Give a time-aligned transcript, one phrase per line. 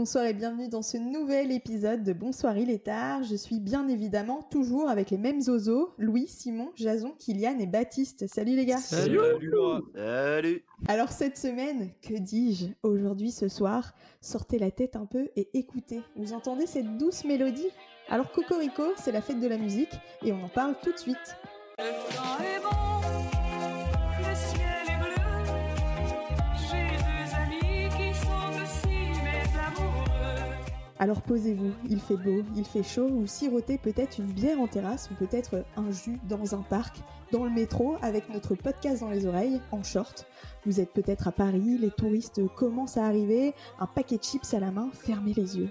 [0.00, 3.22] Bonsoir et bienvenue dans ce nouvel épisode de Bonsoir il est tard.
[3.22, 8.26] Je suis bien évidemment toujours avec les mêmes zozos, Louis, Simon, Jason, Kylian et Baptiste.
[8.26, 9.20] Salut les gars Salut
[9.94, 13.92] Salut Alors cette semaine, que dis-je Aujourd'hui, ce soir,
[14.22, 16.00] sortez la tête un peu et écoutez.
[16.16, 17.68] Vous entendez cette douce mélodie?
[18.08, 19.92] Alors Cocorico, c'est la fête de la musique
[20.24, 21.36] et on en parle tout de suite.
[31.00, 35.08] Alors posez-vous, il fait beau, il fait chaud, ou sirotez peut-être une bière en terrasse,
[35.10, 36.98] ou peut-être un jus dans un parc,
[37.32, 40.26] dans le métro, avec notre podcast dans les oreilles, en short.
[40.66, 44.60] Vous êtes peut-être à Paris, les touristes commencent à arriver, un paquet de chips à
[44.60, 45.70] la main, fermez les yeux.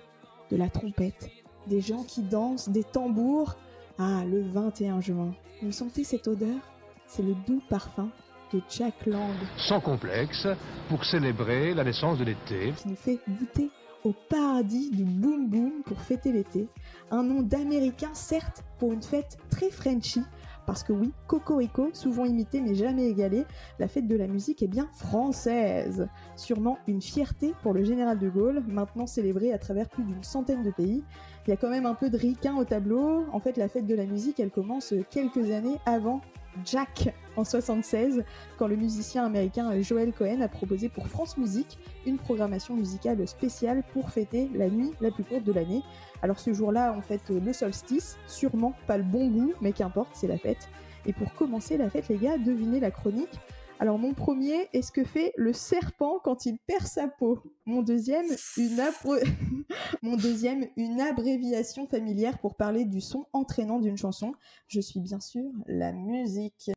[0.49, 1.29] De la trompette,
[1.67, 3.55] des gens qui dansent, des tambours.
[3.99, 5.35] Ah, le 21 juin.
[5.61, 6.57] Vous sentez cette odeur?
[7.05, 8.09] C'est le doux parfum
[8.51, 10.47] de Jack Lang Sans complexe,
[10.89, 12.73] pour célébrer la naissance de l'été.
[12.75, 13.69] qui nous fait goûter
[14.03, 16.67] au paradis du boom boom pour fêter l'été.
[17.11, 20.21] Un nom d'américain, certes, pour une fête très Frenchy,
[20.65, 23.45] parce que oui, Cocorico, souvent imité mais jamais égalé,
[23.79, 26.07] la fête de la musique est bien française.
[26.35, 30.61] Sûrement une fierté pour le général de Gaulle, maintenant célébrée à travers plus d'une centaine
[30.61, 31.03] de pays.
[31.47, 33.25] Il y a quand même un peu de ricain au tableau.
[33.33, 36.21] En fait, la fête de la musique, elle commence quelques années avant
[36.65, 38.23] Jack en 76,
[38.57, 43.83] quand le musicien américain Joel Cohen a proposé pour France Musique une programmation musicale spéciale
[43.93, 45.83] pour fêter la nuit la plus courte de l'année.
[46.21, 50.27] Alors ce jour-là, on fête le solstice, sûrement pas le bon goût, mais qu'importe, c'est
[50.27, 50.69] la fête.
[51.05, 53.39] Et pour commencer la fête, les gars, devinez la chronique.
[53.81, 57.39] Alors mon premier est ce que fait le serpent quand il perd sa peau?
[57.65, 58.25] Mon deuxième,
[58.57, 59.23] une, abré-
[60.01, 64.33] mon deuxième, une abréviation familière pour parler du son entraînant d'une chanson.
[64.67, 66.71] Je suis bien sûr la musique.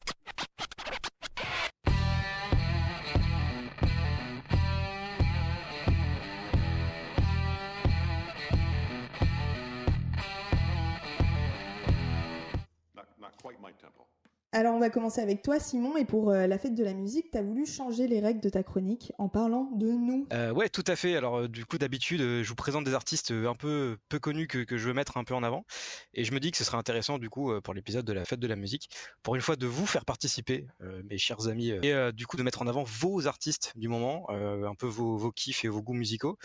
[14.54, 17.30] Alors on va commencer avec toi Simon et pour euh, la fête de la musique,
[17.30, 20.26] t'as voulu changer les règles de ta chronique en parlant de nous.
[20.34, 21.16] Euh, ouais, tout à fait.
[21.16, 24.48] Alors, euh, du coup, d'habitude, euh, je vous présente des artistes un peu peu connus
[24.48, 25.64] que, que je veux mettre un peu en avant.
[26.12, 28.40] Et je me dis que ce serait intéressant, du coup, pour l'épisode de la fête
[28.40, 28.90] de la musique,
[29.22, 30.66] pour une fois de vous faire participer,
[31.04, 34.74] mes chers amis, et du coup de mettre en avant vos artistes du moment, un
[34.74, 36.36] peu vos, vos kiffs et vos goûts musicaux.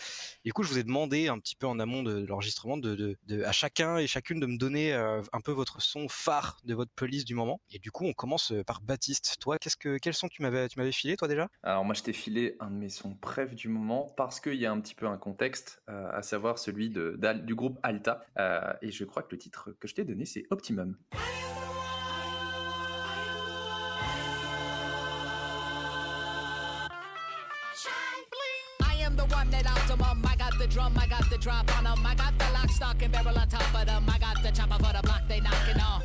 [0.44, 3.16] Et du coup, je vous ai demandé un petit peu en amont de, l'enregistrement de,
[3.26, 6.92] de, à chacun et chacune de me donner un peu votre son phare de votre
[6.92, 7.60] playlist du moment.
[7.70, 9.36] Et du coup, on commence euh, par Baptiste.
[9.40, 11.48] Toi, qu'est-ce que quel son tu m'avais tu m'avais filé, toi déjà?
[11.62, 14.66] Alors moi je t'ai filé un de mes sons préf du moment parce qu'il y
[14.66, 18.24] a un petit peu un contexte, euh, à savoir celui de, d'Al- du groupe Alta.
[18.38, 20.96] Euh, et je crois que le titre que je t'ai donné c'est Optimum.
[28.80, 30.22] I am the one that optimum.
[30.26, 32.04] I got the drum, I got the drop on 'em.
[32.06, 34.04] I got the lock, stock, and barrel on top of them.
[34.08, 36.02] I got the chopper for the block, they knocking on.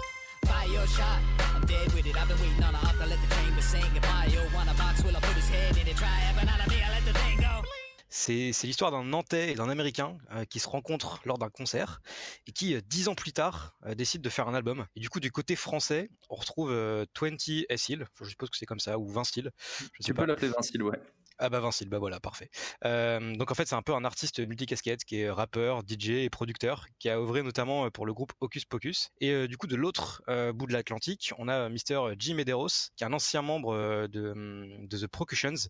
[0.63, 1.19] Fire your shot,
[1.55, 2.15] I'm dead with it.
[2.15, 3.83] I've been waiting on a up to let the chamber sing.
[3.95, 5.97] If Mario want a box, will I put his head in it?
[5.97, 7.67] Try having out of me, I let the thing go.
[8.09, 12.01] C'est l'histoire d'un Nantais et d'un Américain euh, qui se rencontrent lors d'un concert
[12.47, 14.85] et qui, euh, dix ans plus tard, euh, décident de faire un album.
[14.95, 17.35] Et du coup, du côté français, on retrouve euh, 20
[17.69, 19.51] S Hill, je suppose que c'est comme ça, ou 20 styles.
[19.79, 20.21] Je sais Tu pas.
[20.21, 20.99] peux l'appeler Vincile, ouais.
[21.39, 22.49] Ah bah Vincile, bah voilà, parfait.
[22.85, 26.29] Euh, donc en fait, c'est un peu un artiste multicasquette qui est rappeur, DJ et
[26.29, 29.09] producteur, qui a œuvré notamment euh, pour le groupe Hocus Pocus.
[29.19, 30.21] Et euh, du coup, de l'autre
[30.53, 32.13] bout de l'Atlantique, on a Mr.
[32.19, 35.69] Jim Medeiros, qui est un ancien membre euh, de, The Procussions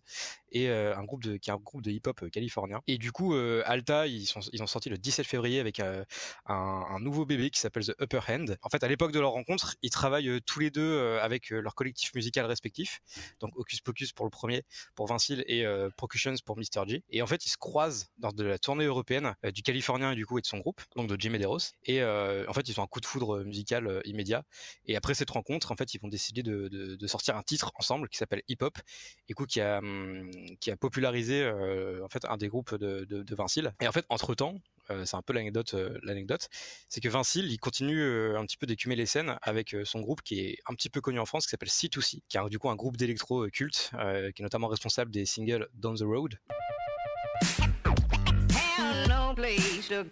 [0.52, 2.80] et un groupe qui est un groupe de hip-hop californien.
[2.86, 6.04] Et du coup, Alta, ils, sont, ils ont sorti le 17 février avec un,
[7.00, 8.56] nouveau bébé qui s'appelle The Upper Hand.
[8.62, 12.14] En fait, à l'époque de leur rencontre, ils travaillent tous les deux avec leur collectif
[12.14, 13.00] musical respectif.
[13.40, 14.62] Donc Hocus Pocus pour le premier,
[14.94, 16.86] pour Vincile et euh, Procussions pour Mr.
[16.86, 17.02] G.
[17.10, 20.14] Et en fait, ils se croisent lors de la tournée européenne euh, du Californien et
[20.14, 21.58] du coup et de son groupe, donc de Jim Medeiros.
[21.84, 24.44] Et euh, en fait, ils ont un coup de foudre musical immédiat.
[24.86, 28.16] Et après cette rencontre, en fait, ils vont décider de, sortir un titre ensemble qui
[28.16, 28.78] s'appelle Hip Hop,
[29.28, 31.46] et coup qui a hum, qui a popularisé
[32.02, 33.24] en fait un des groupes de, de.
[33.80, 34.54] Et en fait, entre temps,
[35.04, 36.48] c'est un peu l'anecdote, euh, l'anecdote,
[36.88, 40.00] c'est que Vincile, il continue euh, un petit peu d'écumer les scènes avec euh, son
[40.00, 42.58] groupe qui est un petit peu connu en France, qui s'appelle C2C, qui est du
[42.58, 46.02] coup un groupe d'électro euh, culte, euh, qui est notamment responsable des singles Down the
[46.02, 46.38] Road.
[49.08, 50.04] No place to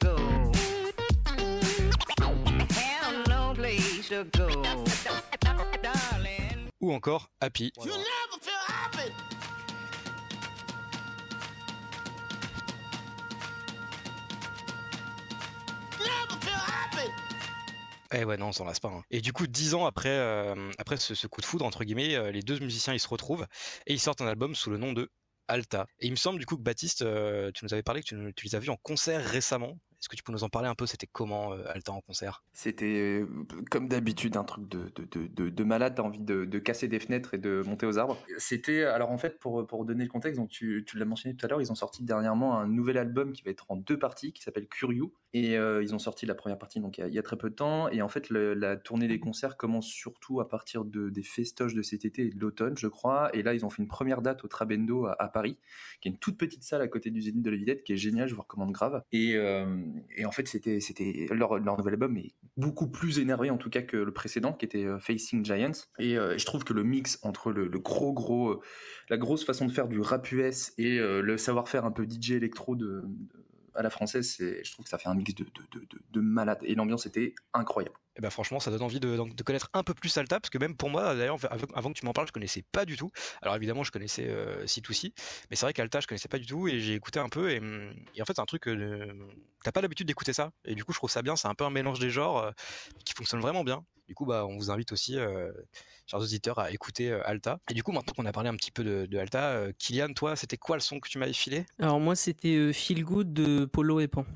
[18.15, 18.89] Eh ouais, non, on s'en lasse pas.
[18.89, 19.03] hein.
[19.11, 22.31] Et du coup, dix ans après, euh, après ce, coup de foudre, entre guillemets, euh,
[22.31, 23.47] les deux musiciens, ils se retrouvent
[23.87, 25.11] et ils sortent un album sous le nom de
[25.49, 25.87] Alta.
[25.99, 28.35] Et il me semble du coup que Baptiste, euh, tu nous avais parlé que tu,
[28.37, 29.79] tu les as vus en concert récemment.
[30.03, 30.85] Est-ce que tu peux nous en parler un peu?
[30.85, 32.43] C'était comment euh, Alta en concert?
[32.53, 33.27] C'était euh,
[33.71, 36.89] comme d'habitude un truc de, de, de, de, de malade, t'as envie de, de casser
[36.89, 38.19] des fenêtres et de monter aux arbres.
[38.37, 41.47] C'était, alors en fait, pour, pour donner le contexte, donc tu, tu l'as mentionné tout
[41.47, 44.33] à l'heure, ils ont sorti dernièrement un nouvel album qui va être en deux parties,
[44.33, 45.15] qui s'appelle Curious.
[45.35, 47.23] Et euh, ils ont sorti la première partie donc il y a, il y a
[47.23, 47.89] très peu de temps.
[47.89, 51.75] Et en fait, le- la tournée des concerts commence surtout à partir de, des festoches
[51.75, 53.31] de cet été et de l'automne, je crois.
[53.37, 55.59] Et là, ils ont fait une première date au Trabendo à, à Paris,
[56.01, 57.97] qui est une toute petite salle à côté du Zénith de la Villette, qui est
[57.97, 59.01] géniale, je vous recommande grave.
[59.13, 59.65] Et, euh,
[60.17, 60.79] et en fait, c'était,
[61.31, 64.85] leur, nouvel album est beaucoup plus énervé en tout cas que le précédent, qui était
[64.85, 65.73] euh, Facing Giants.
[65.99, 68.61] Et euh, je trouve que le mix entre le, gros gros, euh,
[69.09, 72.77] la grosse façon de faire du rap US et le savoir-faire un peu DJ électro
[72.77, 73.05] de,
[73.75, 76.59] à la française, je trouve que ça fait un mix de malade.
[76.63, 77.97] Et l'ambiance était incroyable.
[78.17, 80.59] Et ben franchement, ça donne envie de, de connaître un peu plus Alta, parce que
[80.59, 81.39] même pour moi, d'ailleurs,
[81.75, 83.11] avant, que tu m'en parles, je connaissais pas du tout.
[83.41, 85.13] Alors évidemment, je connaissais euh, C2C,
[85.51, 87.59] mais c'est vrai qu'Alta, je connaissais pas du tout, et j'ai écouté un peu, et,
[87.59, 89.13] hum, et en fait, c'est un truc, euh,
[89.65, 91.65] t'as pas l'habitude d'écouter ça, et du coup, je trouve ça bien, c'est un peu
[91.65, 92.51] un mélange des genres euh,
[93.05, 93.85] qui fonctionne vraiment bien.
[94.09, 95.51] Du coup, bah, on vous invite aussi, euh,
[96.07, 97.61] chers auditeurs, à écouter euh, Alta.
[97.71, 100.13] Et du coup, maintenant qu'on a parlé un petit peu de, de Alta, euh, Kylian,
[100.13, 101.65] toi, c'était quoi le son que tu m'avais filé?
[101.79, 104.27] Alors moi c'était euh, Feel Good de Polo et Pan.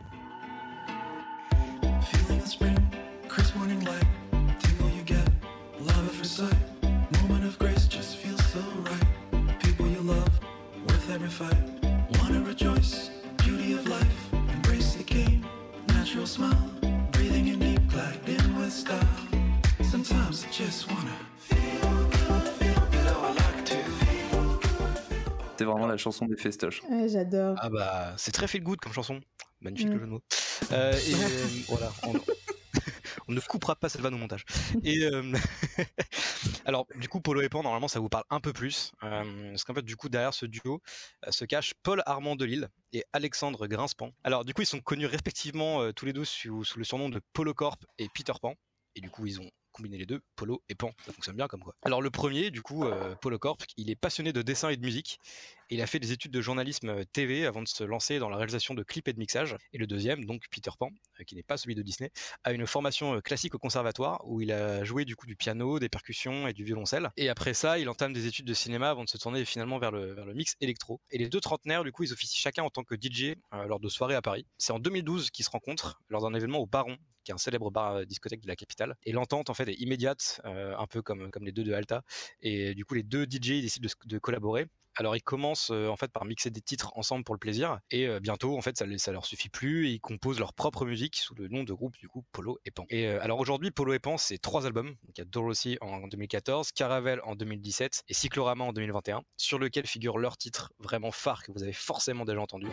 [11.16, 11.56] Every fight.
[12.18, 14.18] Wanna rejoice, beauty of life,
[14.54, 15.40] embrace the game,
[15.88, 16.70] natural smile,
[17.12, 19.16] breathing in deep, glide in with style.
[19.82, 24.60] Sometimes I just wanna feel good, feel good, oh, I like to feel
[25.56, 26.82] C'est vraiment la chanson des festoches.
[26.90, 27.56] Ouais, J'adore.
[27.62, 29.18] Ah bah, c'est très feel good comme chanson.
[29.62, 29.92] Magnifique Mm.
[29.94, 30.22] le jeu de mots.
[30.72, 32.12] Euh, et euh, voilà, on,
[33.28, 34.44] on ne coupera pas cette vanne au montage.
[34.84, 35.32] Et euh,
[36.64, 38.92] alors, du coup, Polo et Pan, normalement, ça vous parle un peu plus.
[39.02, 40.80] euh, parce qu'en fait, du coup, derrière ce duo
[41.26, 44.12] euh, se cache Paul Armand Delille et Alexandre Grinspan.
[44.24, 47.54] Alors, du coup, ils sont connus respectivement tous les deux sous, le surnom de Polo
[47.54, 48.54] Corp et Peter Pan.
[48.94, 50.90] Et du coup, ils ont combiné les deux, Polo et Pan.
[51.04, 51.74] Ça fonctionne bien comme quoi.
[51.82, 52.86] Alors, le premier, du coup,
[53.20, 55.20] Polo Corp, il est passionné de dessin et de musique.
[55.68, 58.36] Il a fait des études de journalisme euh, TV avant de se lancer dans la
[58.36, 59.56] réalisation de clips et de mixage.
[59.72, 62.12] Et le deuxième, donc Peter Pan, euh, qui n'est pas celui de Disney,
[62.44, 65.80] a une formation euh, classique au conservatoire où il a joué du coup du piano,
[65.80, 67.10] des percussions et du violoncelle.
[67.16, 69.90] Et après ça, il entame des études de cinéma avant de se tourner finalement vers
[69.90, 71.00] le, mix électro.
[71.10, 73.34] Et les deux trentenaires, du coup, ils officient chacun en tant que DJ
[73.66, 74.46] lors de soirées à Paris.
[74.58, 77.70] C'est en 2012 qu'ils se rencontrent lors d'un événement au Baron, qui est un célèbre
[77.70, 78.96] bar discothèque de la capitale.
[79.04, 82.02] Et l'entente en fait est immédiate, un peu comme, comme les deux de Alta.
[82.40, 84.66] Et du coup, les deux DJ décident de collaborer.
[84.96, 88.06] Alors ils commencent euh, en fait par mixer des titres ensemble pour le plaisir et
[88.06, 91.34] euh, bientôt en fait ça, leur suffit plus et ils composent leur propre musique sous
[91.34, 92.86] le nom de groupe du coup Polo et Pan.
[92.88, 95.76] Et euh, alors aujourd'hui Polo et Pan c'est trois albums, donc il y a Dorothy
[95.82, 101.12] en 2014, Caravelle en 2017 et Cyclorama en 2021 sur lequel figurent leurs titres vraiment
[101.12, 102.70] phares que vous avez forcément déjà entendus.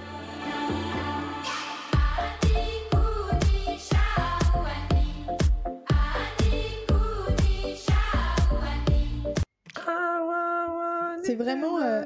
[11.33, 12.03] C'est vraiment, euh,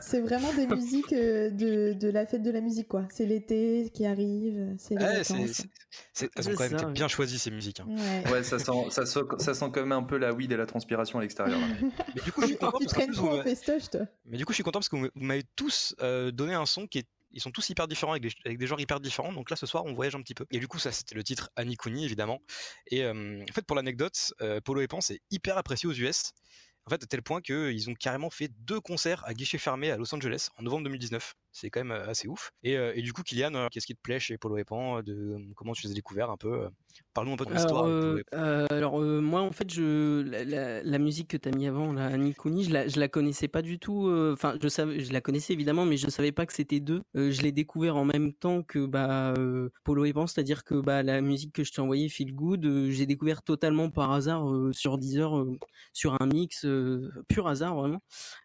[0.00, 3.08] c'est vraiment des musiques euh, de, de la fête de la musique, quoi.
[3.10, 5.50] C'est l'été qui arrive, c'est les Ouais, c'est- vacances.
[5.50, 5.68] c'est-
[6.12, 6.92] c'est- elles ont C'est quand même ça, été oui.
[6.92, 7.80] bien choisies ces musiques.
[7.80, 7.86] hein.
[7.88, 8.30] Ouais.
[8.30, 10.66] Ouais, ça sent, ça, sent, ça sent quand même un peu la weed et la
[10.66, 11.58] transpiration à l'extérieur.
[12.14, 13.42] Mais du coup je suis content Tu parce qu'en traînes plus, trop vous en m'a-
[13.42, 14.00] festoche, toi.
[14.26, 16.86] Mais du coup, je suis content parce que vous m'avez tous euh, donné un son
[16.86, 17.06] qui est.
[17.32, 19.32] Ils sont tous hyper différents avec des, avec des genres hyper différents.
[19.32, 20.46] Donc là, ce soir, on voyage un petit peu.
[20.50, 22.40] Et du coup, ça, c'était le titre Annie Cooney, évidemment.
[22.88, 26.32] Et euh, en fait, pour l'anecdote, euh, Polo et Pan, c'est hyper apprécié aux US.
[26.86, 29.96] En fait, à tel point qu'ils ont carrément fait deux concerts à guichet fermé à
[29.96, 31.34] Los Angeles en novembre 2019.
[31.52, 32.52] C'est quand même euh, assez ouf.
[32.62, 35.02] Et, euh, et du coup, Kylian, euh, qu'est-ce qui te plaît chez Polo et Pan
[35.02, 36.68] de, Comment tu les as découverts un peu
[37.12, 37.84] Parle-nous un peu de l'histoire.
[37.86, 41.66] Euh, euh, alors euh, moi en fait je la, la- la musique que t'as mis
[41.66, 45.12] avant la Cooney, je la je la connaissais pas du tout enfin je savais je
[45.12, 47.02] la connaissais évidemment mais je savais pas que c'était deux.
[47.14, 49.34] Je l'ai découvert en même temps que bah
[49.82, 53.06] Polo et Pan c'est-à-dire que bah la musique que je t'ai envoyée Feel Good j'ai
[53.06, 55.44] découvert totalement par hasard sur Deezer
[55.92, 56.64] sur un mix
[57.28, 57.98] pur hasard vraiment.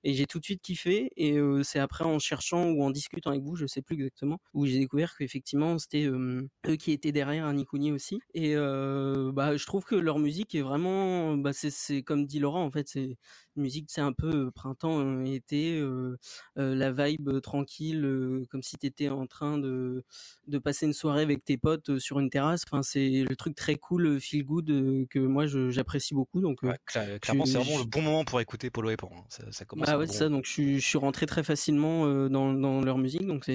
[0.03, 3.43] Et j'ai tout de suite kiffé et c'est après en cherchant ou en discutant avec
[3.43, 7.65] vous je sais plus exactement où j'ai découvert qu'effectivement c'était eux qui étaient derrière Annie
[7.65, 8.19] Cooney aussi.
[8.33, 12.63] Et euh, bah je trouve que leur musique est vraiment bah c'est comme dit Laurent
[12.65, 13.17] en fait c'est
[13.55, 16.17] musique c'est un peu euh, printemps euh, été euh,
[16.57, 20.03] euh, la vibe tranquille comme si t'étais en train de
[20.47, 23.75] de passer une soirée avec tes potes sur une terrasse enfin c'est le truc très
[23.75, 24.67] cool feel good
[25.09, 28.39] que moi j'apprécie beaucoup donc Ouais, cla- clairement, c'est vraiment je- le bon moment pour
[28.41, 29.09] écouter Polo et Pan.
[29.15, 29.23] hein.
[29.29, 29.87] Ça, ça commence.
[29.89, 32.97] un ouais bon ça donc je suis je suis rentré très facilement dans dans leur
[32.97, 33.49] musique donc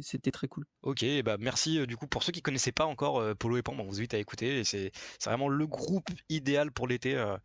[0.00, 3.56] c'était très cool Ok, bah merci du coup pour ceux qui connaissaient pas encore Polo
[3.56, 4.92] et Pan, bon, on vous invite à écouter et c'est
[5.24, 7.14] vraiment le groupe idéal pour l'été.
[7.14, 7.36] euh,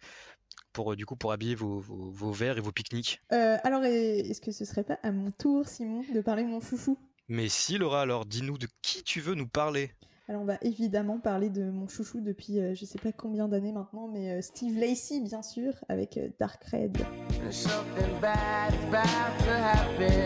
[0.74, 3.22] pour euh, du coup pour habiller vos, vos, vos verres et vos pique-niques.
[3.34, 6.62] Euh, alors, est-ce que ce serait pas à mon tour, Simon, de parler de mon
[6.62, 6.98] chouchou?
[7.28, 9.92] Mais si Laura, alors dis-nous de qui tu veux nous parler.
[10.28, 13.74] Alors, on va évidemment parler de mon chouchou depuis euh, je sais pas combien d'années
[13.74, 16.98] maintenant, mais euh, Steve Lacey, bien sûr, avec euh, Dark Red.
[17.50, 20.21] Something bad is about to happen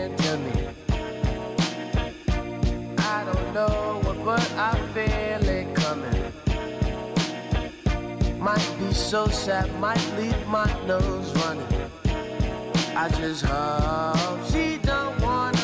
[9.06, 11.64] so sad, might leave my nose running.
[12.96, 15.56] I just hope she don't wanna.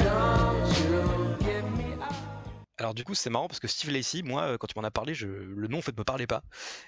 [0.00, 2.12] Don't you give me up.
[2.76, 4.90] Alors du coup c'est marrant parce que Steve Lacey, moi euh, quand tu m'en as
[4.90, 6.42] parlé, le nom en fait me parlait pas.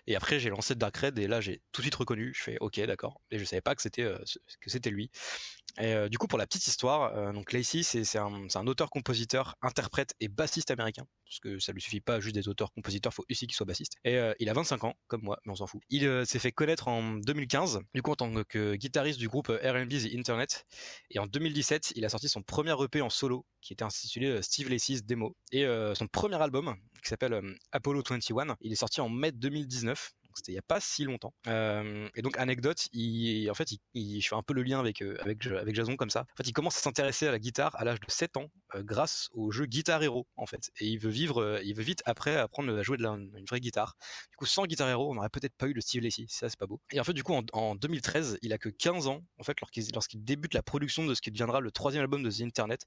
[0.06, 2.34] Et après j'ai lancé Dark Red et là j'ai tout de suite reconnu.
[2.34, 3.22] Je fais ok d'accord.
[3.30, 4.18] Et je savais pas que c'était euh,
[4.60, 5.10] que c'était lui.
[5.78, 8.66] Et euh, du coup pour la petite histoire, euh, donc Lacey c'est un, c'est un
[8.66, 11.06] auteur, compositeur, interprète et bassiste américain.
[11.26, 13.94] Parce que ça lui suffit pas juste des auteurs, compositeurs, faut aussi qu'il soit bassiste.
[14.04, 15.82] Et euh, il a 25 ans comme moi, mais on s'en fout.
[15.90, 19.48] Il euh, s'est fait connaître en 2015, du coup en tant que guitariste du groupe
[19.48, 20.66] R&B The Internet.
[21.10, 24.70] Et en 2017, il a sorti son premier EP en solo, qui était intitulé Steve
[24.70, 25.36] Lacey's Demo.
[25.52, 27.40] Et son premier album, qui s'appelle
[27.72, 30.12] Apollo 21, il est sorti en mai 2019.
[30.36, 31.32] C'était il n'y a pas si longtemps.
[31.46, 35.74] Euh, et donc anecdote, en fait, je fais un peu le lien avec euh, avec
[35.74, 36.20] Jason comme ça.
[36.20, 38.82] En fait, il commence à s'intéresser à la guitare à l'âge de 7 ans euh,
[38.82, 40.70] grâce au jeu Guitar Hero en fait.
[40.78, 43.60] Et il veut vivre, il veut vite après apprendre à jouer de la, une vraie
[43.60, 43.96] guitare.
[44.30, 46.26] Du coup, sans Guitar Hero, on n'aurait peut-être pas eu le Steve Lacy.
[46.28, 46.80] Ça, c'est pas beau.
[46.92, 49.56] Et en fait, du coup, en, en 2013, il a que 15 ans en fait
[49.94, 52.86] lorsqu'il débute la production de ce qui deviendra le troisième album de The Internet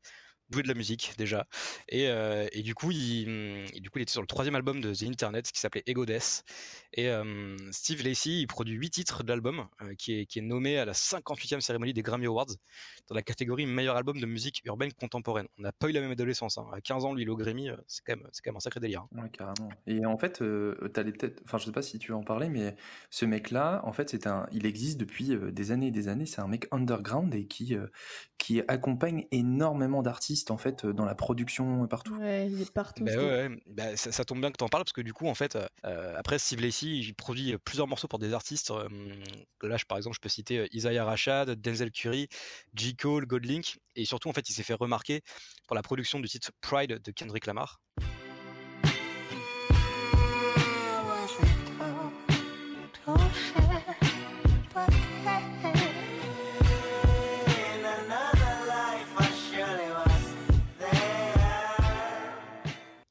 [0.51, 1.47] jouer de la musique déjà
[1.87, 3.27] et, euh, et du coup il
[3.73, 6.05] et du coup il était sur le troisième album de The Internet qui s'appelait Ego
[6.05, 6.43] Death
[6.93, 10.43] et euh, Steve Lacey il produit huit titres de l'album euh, qui, est, qui est
[10.43, 12.55] nommé à la 58e cérémonie des Grammy Awards
[13.07, 16.11] dans la catégorie meilleur album de musique urbaine contemporaine on n'a pas eu la même
[16.11, 16.67] adolescence hein.
[16.73, 19.05] à 15 ans lui il au Grammy c'est quand même quand même un sacré délire
[19.15, 19.27] hein.
[19.31, 19.69] Carrément.
[19.85, 20.43] Et en fait,
[20.93, 22.75] t'allais peut-être, enfin, je sais pas si tu veux en parler, mais
[23.09, 26.25] ce mec-là, en fait, c'est un, il existe depuis des années et des années.
[26.25, 27.75] C'est un mec underground et qui,
[28.37, 32.15] qui accompagne énormément d'artistes en fait euh, dans la production euh, partout.
[32.15, 33.03] Ouais, il est partout.
[33.03, 33.61] Bah ouais, ouais.
[33.67, 35.57] Bah, ça, ça tombe bien que tu en parles parce que du coup, en fait,
[35.85, 38.71] euh, après Steve Lacey, il produit plusieurs morceaux pour des artistes.
[38.71, 38.87] euh,
[39.61, 42.27] là, je, par exemple, je peux citer Isaiah Rashad, Denzel Curry,
[42.75, 42.95] J.
[42.95, 43.79] Cole, Godlink.
[43.95, 45.21] Et surtout, en fait, il s'est fait remarquer
[45.67, 47.81] pour la production du titre Pride de Kendrick Lamar.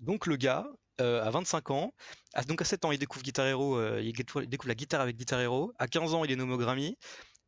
[0.09, 0.67] Donc le gars,
[1.03, 1.93] euh, à 25 ans,
[2.33, 5.17] à, donc à 7 ans, il découvre Guitar Hero, euh, il découvre la guitare avec
[5.17, 5.73] Guitar Hero.
[5.79, 6.97] À 15 ans, il est nommé au Grammy.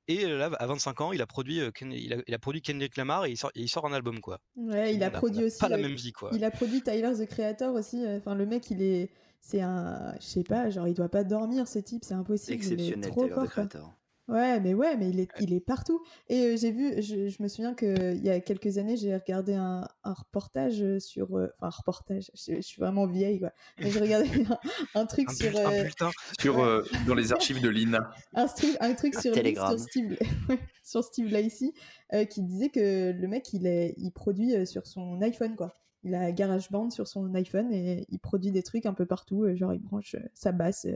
[0.09, 2.39] Et euh, là, à 25 ans, il a produit, euh, Ken- il a, il a
[2.39, 4.41] produit Kendrick Lamar et il sort, et il sort un album, quoi.
[4.57, 5.59] Ouais, il a produit aussi.
[5.59, 6.31] pas la euh, même vie, quoi.
[6.35, 8.05] Il a produit Tyler the Creator aussi.
[8.05, 9.09] euh, Enfin, le mec, il est.
[9.41, 10.15] C'est un.
[10.21, 12.63] Je sais pas, genre, il doit pas dormir, ce type, c'est impossible.
[12.63, 13.95] Il est Exceptionnel, trop Tyler, fort, the quoi.
[14.31, 16.05] Ouais, mais ouais, mais il est, il est partout.
[16.29, 19.13] Et euh, j'ai vu, je, je me souviens que il y a quelques années, j'ai
[19.13, 22.31] regardé un, un reportage sur, euh, enfin un reportage.
[22.35, 23.53] Je, je suis vraiment vieille quoi.
[23.81, 24.29] Mais je regardais
[24.95, 26.11] un, un truc Un, sur, euh, bulletin.
[26.41, 28.09] Sur, dans les archives de l'INA.
[28.35, 28.47] un,
[28.95, 29.35] truc sur,
[29.79, 30.17] Steve,
[30.85, 31.73] sur Steve Lacey,
[32.13, 35.77] euh, qui disait que le mec, il est, il produit sur son iPhone quoi.
[36.05, 39.45] Il a GarageBand sur son iPhone et il produit des trucs un peu partout.
[39.57, 40.87] genre, il branche sa basse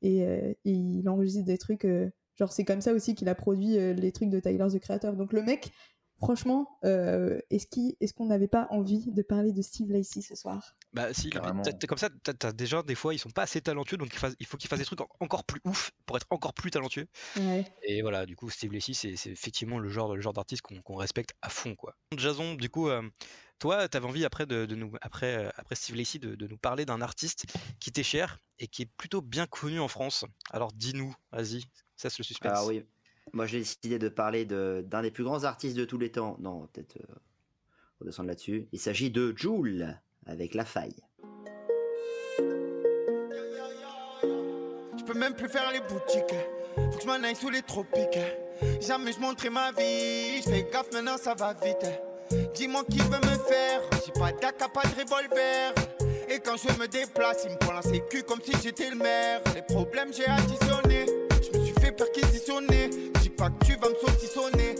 [0.00, 1.86] et, et il enregistre des trucs.
[2.40, 5.14] Genre, c'est comme ça aussi qu'il a produit euh, les trucs de Tyler the Creator.
[5.14, 5.70] Donc, le mec,
[6.18, 10.74] franchement, euh, est-ce qu'on n'avait pas envie de parler de Steve Lacey ce soir?
[10.92, 13.96] Bah si, t'as- comme ça, t'as des gens, des fois, ils sont pas assez talentueux,
[13.96, 16.26] donc il fasse- il faut qu'ils fassent des trucs en- encore plus ouf pour être
[16.30, 17.06] encore plus talentueux.
[17.36, 17.64] Ouais.
[17.84, 20.96] Et voilà, du coup, Steve Lacy, c'est effectivement le genre, le genre d'artiste qu'on qu'on
[20.96, 21.94] respecte à fond, quoi.
[22.16, 23.02] Jason, du coup, euh,
[23.60, 26.56] toi, t'avais envie après de, de nous, après, euh, après Steve Lacy, de, de nous
[26.58, 27.44] parler d'un artiste
[27.78, 30.24] qui t'est cher et qui est plutôt bien connu en France.
[30.50, 31.64] Alors, dis-nous, vas-y,
[31.94, 32.50] cesse le suspense.
[32.52, 32.84] Alors oui,
[33.32, 36.36] moi j'ai décidé de parler de- d'un des plus grands artistes de tous les temps.
[36.40, 37.14] Non, peut-être euh,
[38.00, 38.66] redescendre là-dessus.
[38.72, 40.96] Il s'agit de Joule avec La Faille.
[44.98, 46.34] Je peux même plus faire les boutiques.
[46.76, 48.18] Faut que je m'en aille sous les tropiques.
[48.80, 50.38] Jamais je montrais ma vie.
[50.42, 51.86] Je fais gaffe maintenant, ça va vite.
[52.54, 53.80] Dis-moi qui veut me faire.
[54.04, 55.74] J'ai pas d'AK, pas de revolver.
[56.28, 59.40] Et quand je me déplace, il me prend la sécu comme si j'étais le maire.
[59.54, 61.06] Les problèmes, j'ai additionné.
[61.42, 62.90] Je me suis fait perquisitionner.
[63.20, 64.74] Dis pas que tu vas me saucissonner.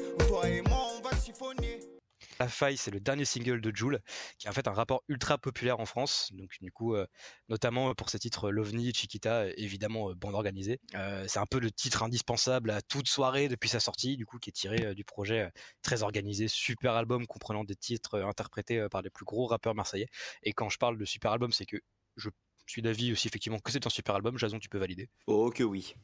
[2.40, 4.00] La Faille, c'est le dernier single de Joule,
[4.38, 6.30] qui est en fait un rapport ultra populaire en France.
[6.32, 7.06] Donc, du coup, euh,
[7.50, 10.80] notamment pour ses titres Lovni, Chiquita, euh, évidemment, euh, bande organisée.
[10.94, 14.38] Euh, c'est un peu le titre indispensable à toute soirée depuis sa sortie, du coup,
[14.38, 15.50] qui est tiré euh, du projet euh,
[15.82, 19.74] très organisé, super album comprenant des titres euh, interprétés euh, par les plus gros rappeurs
[19.74, 20.08] marseillais.
[20.42, 21.76] Et quand je parle de super album, c'est que
[22.16, 22.30] je
[22.70, 24.38] suis d'avis aussi effectivement que c'est un super album.
[24.38, 25.08] Jason, tu peux valider.
[25.26, 25.94] Oh que oui.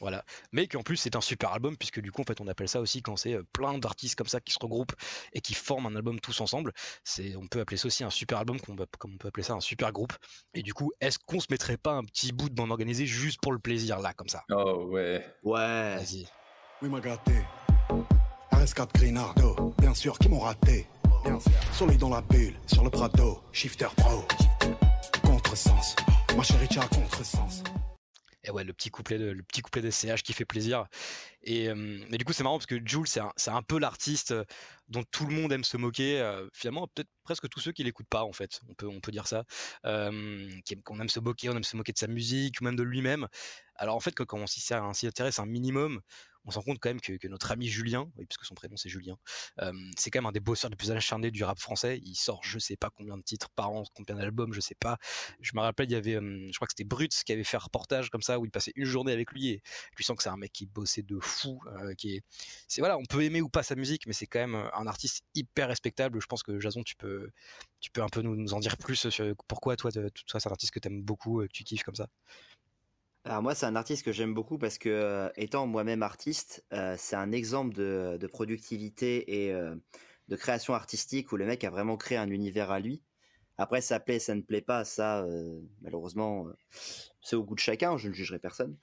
[0.00, 0.24] Voilà.
[0.52, 2.80] Mais qu'en plus c'est un super album puisque du coup en fait on appelle ça
[2.80, 4.92] aussi quand c'est euh, plein d'artistes comme ça qui se regroupent
[5.32, 6.72] et qui forment un album tous ensemble.
[7.02, 9.54] C'est on peut appeler ça aussi un super album comme comme on peut appeler ça
[9.54, 10.12] un super groupe.
[10.52, 13.40] Et du coup est-ce qu'on se mettrait pas un petit bout de bande organisée juste
[13.40, 14.44] pour le plaisir là comme ça?
[14.50, 15.24] Oh ouais.
[15.42, 15.96] Ouais.
[15.96, 16.26] Vas-y.
[16.82, 17.32] Oui, m'a gâté.
[18.52, 20.86] RS4 Grinardo, bien sûr, qui m'ont raté.
[21.24, 21.52] Bien sûr.
[21.72, 24.24] Soleil dans la bulle, sur le Prado, Shifter Pro.
[25.22, 25.96] Contresens,
[26.36, 27.62] ma chérie, tu as contresens.
[28.44, 30.86] Et ouais, le petit couplet de, le petit couplet d'SCH qui fait plaisir.
[31.46, 34.44] Et, euh, du coup, c'est marrant parce que Jules, c'est un, peu l'artiste euh,
[34.88, 36.20] dont tout le monde aime se moquer.
[36.20, 38.60] euh, finalement, peut-être presque tous ceux qui l'écoutent pas, en fait.
[38.68, 39.44] On peut, dire ça.
[39.84, 43.28] Qu'on aime se moquer, on aime se moquer de sa musique ou même de lui-même.
[43.76, 46.00] Alors en fait, quand, on s'y intéresse un minimum,
[46.46, 48.88] on se rend compte quand même que, notre ami Julien, oui, puisque son prénom c'est
[48.88, 49.16] Julien,
[49.96, 52.00] c'est quand même un des bosseurs les plus acharnés du rap français.
[52.04, 54.98] Il sort je sais pas combien de titres par an, combien d'albums, je sais pas.
[55.40, 57.60] Je me rappelle, il y avait, je crois que c'était Brut qui avait fait un
[57.60, 59.62] reportage comme ça où il passait une journée avec lui et
[59.96, 62.22] tu sens que c'est un mec qui bossait de fou, euh, qui est,
[62.68, 64.86] c'est voilà, on peut aimer ou pas sa musique, mais c'est quand même euh, un
[64.86, 66.20] artiste hyper respectable.
[66.20, 67.30] Je pense que Jason, tu peux,
[67.80, 70.72] tu peux un peu nous, en dire plus sur pourquoi toi, toi, c'est un artiste
[70.72, 72.08] que t'aimes beaucoup, euh, tu kiffes comme ça?
[73.24, 76.64] Alors moi, c'est un artiste que j'aime beaucoup parce que, étant moi-même artiste,
[76.96, 79.52] c'est un exemple de, productivité et
[80.28, 83.02] de création artistique où le mec a vraiment créé un univers à lui.
[83.58, 85.26] Après, ça plaît, ça ne plaît pas, ça,
[85.82, 86.46] malheureusement,
[87.20, 88.76] c'est au goût de chacun, je ne jugerai personne.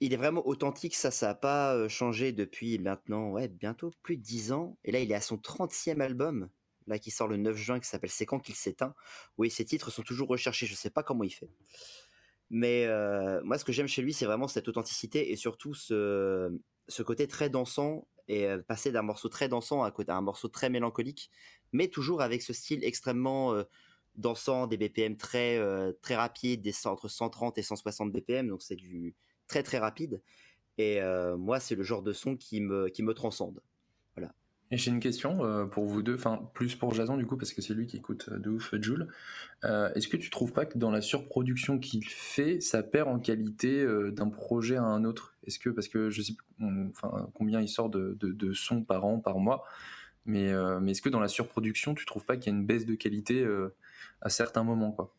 [0.00, 4.22] Il est vraiment authentique, ça, ça n'a pas changé depuis maintenant, ouais, bientôt plus de
[4.22, 4.76] 10 ans.
[4.84, 6.50] Et là, il est à son 30e album,
[6.86, 8.94] là, qui sort le 9 juin, qui s'appelle C'est quand qu'il s'éteint.
[9.38, 11.48] Oui, ses titres sont toujours recherchés, je ne sais pas comment il fait.
[12.50, 12.86] Mais
[13.42, 16.52] moi, ce que j'aime chez lui, c'est vraiment cette authenticité et surtout ce,
[17.04, 21.30] côté très dansant et passer d'un morceau très dansant à, un morceau très mélancolique,
[21.72, 23.54] mais toujours avec ce style extrêmement
[24.14, 25.60] dansant, des BPM très
[26.02, 29.14] très rapides, des entre 130 et 160 BPM, donc c'est du
[29.46, 30.20] très très rapide.
[30.78, 33.60] Et euh, moi, c'est le genre de son qui me qui me transcende.
[34.14, 34.32] Voilà.
[34.70, 37.52] Et j'ai une question euh, pour vous deux, enfin plus pour Jason du coup parce
[37.52, 39.08] que c'est lui qui écoute euh, de ouf Jules.
[39.62, 43.84] Est-ce que tu trouves pas que dans la surproduction qu'il fait, ça perd en qualité
[44.12, 45.34] d'un projet à un autre?
[45.44, 49.04] Est-ce que parce que je sais enfin combien il sort de, de, de sons par
[49.04, 49.64] an, par mois,
[50.24, 52.86] mais mais est-ce que dans la surproduction, tu trouves pas qu'il y a une baisse
[52.86, 53.44] de qualité
[54.20, 55.12] à certains moments quoi?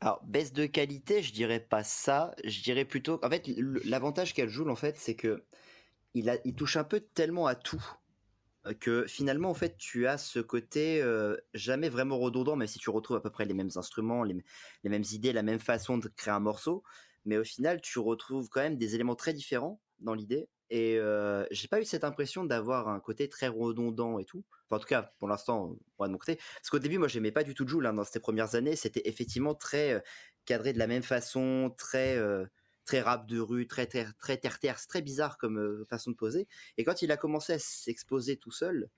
[0.00, 2.34] Alors, baisse de qualité, je dirais pas ça.
[2.44, 3.18] Je dirais plutôt.
[3.24, 3.48] En fait,
[3.84, 5.44] l'avantage qu'a Joule, en fait, c'est que
[6.14, 7.84] il, touche un peu tellement à tout
[8.66, 12.78] euh, que finalement, en fait, tu as ce côté euh, jamais vraiment redondant, même si
[12.78, 14.42] tu retrouves à peu près les mêmes instruments, les
[14.84, 16.82] mêmes idées, la même façon de créer un morceau.
[17.24, 20.48] Mais au final, tu retrouves quand même des éléments très différents dans l'idée.
[20.70, 20.98] Et
[21.50, 24.44] j'ai pas eu cette impression d'avoir un côté très redondant et tout.
[24.70, 26.36] En tout cas, pour l'instant, moi de mon côté.
[26.56, 28.76] Parce qu'au début, moi, j'aimais pas du tout Joule hein, dans ces premières années.
[28.76, 30.02] C'était effectivement très
[30.44, 32.18] cadré de la même façon, très
[32.84, 36.48] très rap de rue, très ter- très terre très bizarre comme façon de poser.
[36.78, 38.88] Et quand il a commencé à s'exposer tout seul,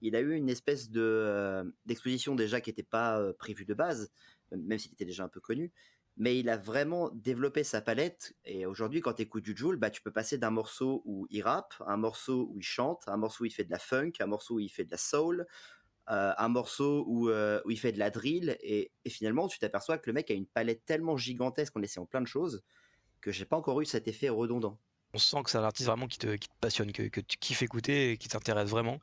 [0.00, 4.12] il a eu une espèce de d'exposition déjà qui n'était pas prévue de base,
[4.52, 5.72] même s'il était déjà un peu connu.
[6.16, 8.34] Mais il a vraiment développé sa palette.
[8.44, 11.42] Et aujourd'hui, quand tu écoutes du Joule, bah, tu peux passer d'un morceau où il
[11.42, 14.26] rappe, un morceau où il chante, un morceau où il fait de la funk, un
[14.26, 15.46] morceau où il fait de la soul,
[16.10, 18.56] euh, un morceau où, euh, où il fait de la drill.
[18.60, 22.06] Et, et finalement, tu t'aperçois que le mec a une palette tellement gigantesque en essayant
[22.06, 22.62] plein de choses
[23.20, 24.80] que j'ai pas encore eu cet effet redondant.
[25.14, 27.38] On sent que c'est un artiste vraiment qui te, qui te passionne, que, que tu
[27.38, 28.98] kiffes écouter et qui t'intéresse vraiment.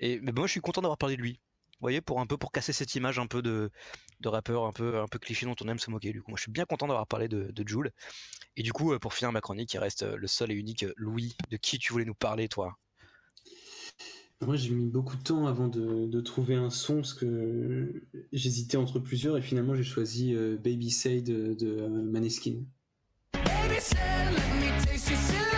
[0.00, 1.40] Et mais moi, je suis content d'avoir parlé de lui.
[1.80, 3.70] Vous voyez, pour un peu pour casser cette image un peu de,
[4.20, 6.12] de rappeur un peu un peu cliché dont on aime se moquer.
[6.12, 7.90] Du coup, moi, je suis bien content d'avoir parlé de, de Jul.
[8.58, 10.82] Et du coup, euh, pour finir ma chronique, il reste euh, le seul et unique
[10.82, 11.34] euh, Louis.
[11.50, 12.76] De qui tu voulais nous parler, toi?
[14.42, 18.76] Moi, j'ai mis beaucoup de temps avant de, de trouver un son parce que j'hésitais
[18.76, 22.64] entre plusieurs et finalement, j'ai choisi Baby Say de, de Maneskin.
[23.32, 25.49] Baby said, let me taste your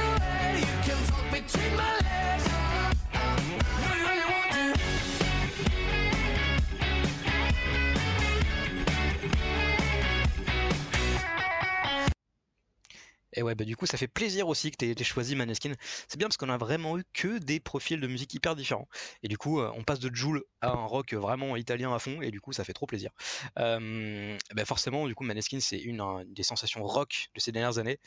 [13.35, 15.73] Et ouais, bah du coup, ça fait plaisir aussi que t'aies choisi Maneskin.
[16.09, 18.89] C'est bien parce qu'on a vraiment eu que des profils de musique hyper différents.
[19.23, 22.21] Et du coup, euh, on passe de Joule à un rock vraiment italien à fond,
[22.21, 23.11] et du coup, ça fait trop plaisir.
[23.59, 27.79] Euh, bah forcément, du coup, Maneskin, c'est une, un- des sensations rock de ces dernières
[27.79, 27.99] années.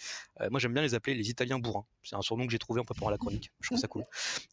[0.42, 1.86] Euh, moi, j'aime bien les appeler les Italiens bourrins.
[2.04, 3.50] C'est un surnom que j'ai trouvé en préparant la chronique.
[3.62, 4.04] Je trouve ça cool.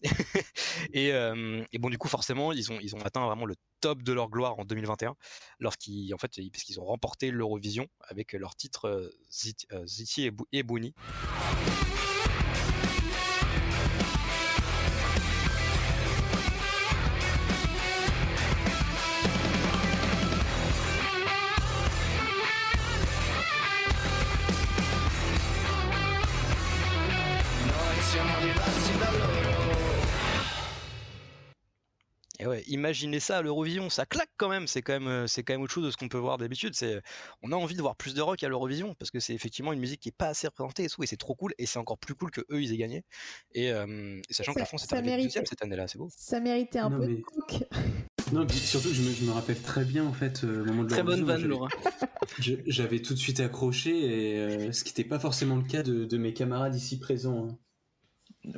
[0.94, 4.12] et, et bon, du coup, forcément, ils ont, ils ont atteint vraiment le top de
[4.12, 5.16] leur gloire en 2021,
[5.58, 10.92] lorsqu'ils, en fait, parce qu'ils ont remporté l'Eurovision avec leur titre Ziti, Ziti et, Bou-
[32.42, 32.56] et Buni.
[32.56, 34.66] ouais, imaginez ça à l'Eurovision, ça claque quand même.
[34.66, 36.74] C'est quand même, euh, c'est quand même autre chose de ce qu'on peut voir d'habitude.
[36.74, 37.00] C'est,
[37.42, 39.80] on a envie de voir plus de rock à l'Eurovision parce que c'est effectivement une
[39.80, 41.54] musique qui est pas assez représentée et tout, et c'est trop cool.
[41.58, 43.04] Et c'est encore plus cool que eux ils aient gagné.
[43.54, 45.88] Et, euh, et sachant que la Ça- France est ça arrivée mérite- deuxième cette année-là,
[45.88, 46.08] c'est beau.
[46.16, 47.64] Ça méritait un Non, peu mais- de coke.
[48.32, 50.64] Non, puis surtout que je me, je me rappelle très bien en fait euh, au
[50.64, 51.68] moment de Très bonne vanne, j'avais- Laura.
[52.66, 56.04] J'avais tout de suite accroché et euh, ce qui n'était pas forcément le cas de,
[56.06, 57.48] de mes camarades ici présents.
[57.50, 57.58] hein.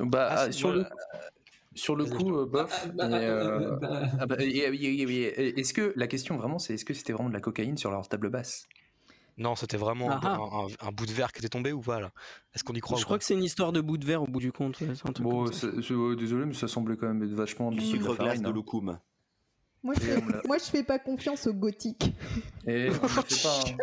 [0.05, 0.85] Bah, Ah, sur, le.
[1.75, 2.87] Sur le coup, bof.
[4.29, 8.07] Est-ce que la question vraiment, c'est est-ce que c'était vraiment de la cocaïne sur leur
[8.07, 8.67] table basse?
[9.37, 10.37] Non, c'était vraiment Ah ah.
[10.37, 12.11] un, un- un bout de verre qui était tombé ou pas là?
[12.53, 14.27] Est-ce qu'on y croit Je crois que c'est une histoire de bout de verre au
[14.27, 14.79] bout du compte.
[14.79, 15.67] ouais, c'est un truc Bon, comme ça.
[15.71, 18.17] c'est- c'est- ouais, désolé, mais ça semblait quand même être vachement Du ambitieux de sucre
[18.17, 19.01] de hein.
[19.85, 22.11] Moi je, fais, on l'a- moi, je fais pas confiance aux gothiques.
[22.65, 23.59] Et on ne fait pas.
[23.67, 23.75] hein.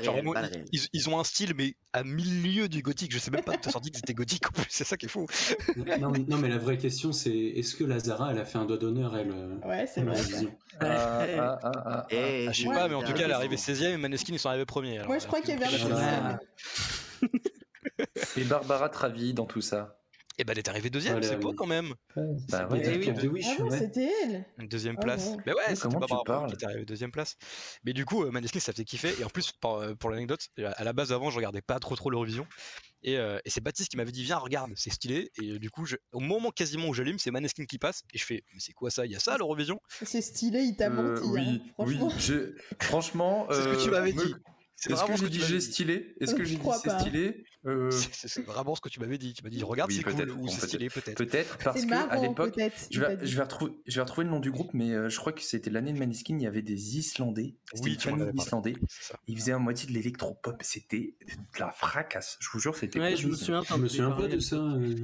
[0.02, 0.40] Genre, moi,
[0.92, 3.12] ils, ont un style mais à milieu du gothique.
[3.12, 4.64] Je sais même pas de sorti qu'ils étaient gothiques en plus.
[4.70, 5.26] C'est ça qui est fou.
[5.76, 8.64] non, mais, non, mais la vraie question c'est est-ce que Lazara elle a fait un
[8.64, 10.18] doigt d'honneur elle euh, Ouais, c'est à vrai.
[10.80, 10.86] Ah,
[11.38, 13.56] ah, ah, ah, Eh, Ah, je sais pas, mais en tout cas, elle est arrivée
[13.56, 13.86] intéressante.
[13.86, 14.96] 16ème et Maneskin ils sont arrivés premiers.
[14.96, 16.38] alors, Moi je crois qu'il y avait un
[17.22, 17.26] euh.
[18.38, 19.99] Et Barbara Travi dans tout ça.
[20.40, 21.94] Et bah, elle est arrivée deuxième, c'est beau quand même.
[22.48, 22.76] Bah Ah
[23.78, 24.46] c'était elle?
[24.58, 25.26] Une deuxième Ah place.
[25.28, 25.42] ouais.
[25.46, 27.36] Mais ouais, c'était pas parles qui était arrivée deuxième place.
[27.84, 29.14] Mais du coup, euh, Maneskin ça faisait kiffer.
[29.18, 31.94] Et en plus, pour, euh, pour l'anecdote, à la base avant, je regardais pas trop
[31.94, 32.46] trop l'Eurovision.
[33.02, 35.70] Et, euh, et c'est Baptiste qui m'avait dit viens regarde c'est stylé et euh, du
[35.70, 38.60] coup je- au moment quasiment où j'allume c'est Maneskin qui passe et je fais mais
[38.60, 39.06] c'est quoi ça?
[39.06, 39.80] Il y a ça à l'Eurovision?
[40.02, 41.26] C'est stylé, il t'a Euh, menti.
[41.26, 41.94] oui, hein, oui.
[41.96, 42.10] franchement.
[42.18, 44.34] je- Franchement, C'est ce que tu euh, m'avais me- dit.
[44.80, 47.90] Est-ce que vraiment ce j'ai que stylé Est-ce que Je j'ai dit c'est stylé Euh,
[47.90, 49.34] C'est- vraiment ce que tu m'avais dit.
[49.34, 50.68] Tu m'as dit regarde Oui, c'est cool peut-être, ou c'est peut-être.
[50.68, 51.16] stylé peut-être.
[51.18, 52.54] Peut-être parce que à l'époque,
[52.90, 55.18] je vais, je, vais retrouver, je vais retrouver le nom du groupe, mais euh, je
[55.18, 56.36] crois que c'était l'année de Maniskin.
[56.36, 57.56] Il y avait des Islandais.
[57.74, 58.74] C'était Oui, une famille d'Islandais.
[59.26, 60.56] Ils faisaient à moitié de l'électropop.
[60.62, 62.38] C'était de la fracasse.
[62.40, 62.98] Je vous jure, c'était.
[62.98, 63.62] Ouais, je me souviens.
[63.62, 64.94] je me souviens pas de ça euh.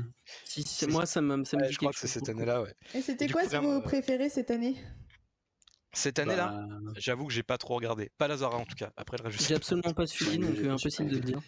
[0.47, 2.75] Si, si, moi, ça me, ça me je crois que c'est cette année-là ouais.
[2.95, 4.77] Et c'était quoi ce vos euh, préférés cette année?
[5.97, 8.11] Cette année-là, Bah, j'avoue que j'ai pas trop regardé.
[8.19, 8.93] Pas Lazara en tout cas.
[8.99, 11.41] Après le reste, J'ai absolument pas suivi, donc euh, impossible de le dire.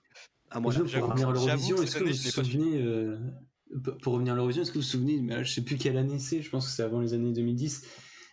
[0.50, 3.18] Ah, moi, pour revenir à l'Eurovision, que est-ce que vous année, vous souvenez, euh,
[4.00, 5.98] pour revenir à l'Eurovision, est-ce que vous vous souvenez, mais là, je sais plus quelle
[5.98, 7.86] année c'est, je pense que c'est avant les années 2010,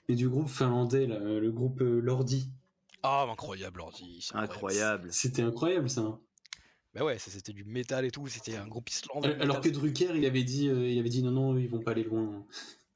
[0.08, 2.50] mais du groupe finlandais, là, le groupe euh, Lordi.
[3.04, 4.20] Ah incroyable ordi.
[4.22, 5.10] c'est incroyable.
[5.12, 6.02] C'était incroyable ça.
[6.02, 6.20] hein.
[6.94, 8.26] Bah ouais, ça, c'était du métal et tout.
[8.28, 9.34] C'était un groupe islandais.
[9.34, 11.82] Alors alors que Drucker, il avait dit, euh, il avait dit non, non, ils vont
[11.82, 12.46] pas aller loin.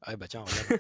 [0.02, 0.44] Ah bah tiens.
[0.44, 0.80] regarde.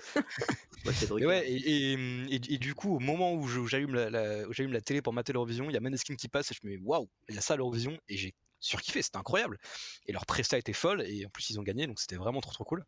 [1.27, 5.01] Ouais, et, et, et- et du coup, au moment où j'allume la, la- la télé
[5.01, 7.35] pour mater l'Eurovision, il y a Maneskin qui passe et je me dis waouh, il
[7.35, 9.57] y a ça à l'Eurovision et j'ai surkiffé, c'était incroyable.
[10.05, 12.53] Et leur presta était folle et en plus ils ont gagné donc c'était vraiment trop
[12.53, 12.85] trop cool.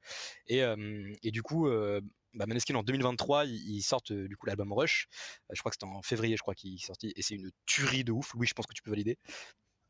[0.47, 1.99] Et, euh, et du coup, euh,
[2.33, 5.07] bah, Maneskin en 2023, ils, ils sortent euh, du coup l'album Rush.
[5.49, 7.51] Euh, je crois que c'était en février, je crois qu'il est sorti et c'est une
[7.65, 8.33] tuerie de ouf.
[8.35, 9.17] Louis, je pense que tu peux valider.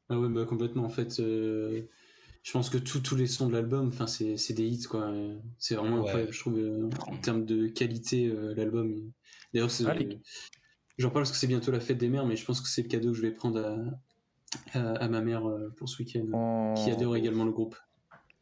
[0.09, 0.85] Ah ouais, bah complètement.
[0.85, 1.87] En fait, euh,
[2.43, 5.11] je pense que tous tous les sons de l'album, enfin, c'est c'est des hits, quoi.
[5.57, 6.01] C'est vraiment Ouais.
[6.07, 9.11] incroyable, je trouve, euh, en termes de qualité, euh, l'album.
[9.53, 10.19] D'ailleurs, c'est- Allez.
[10.97, 12.81] j'en parle parce que c'est bientôt la fête des mères, mais je pense que c'est
[12.83, 13.59] le cadeau que je vais prendre
[14.73, 17.75] à, à, à ma mère euh, pour ce week-end, En- qui adore également le groupe.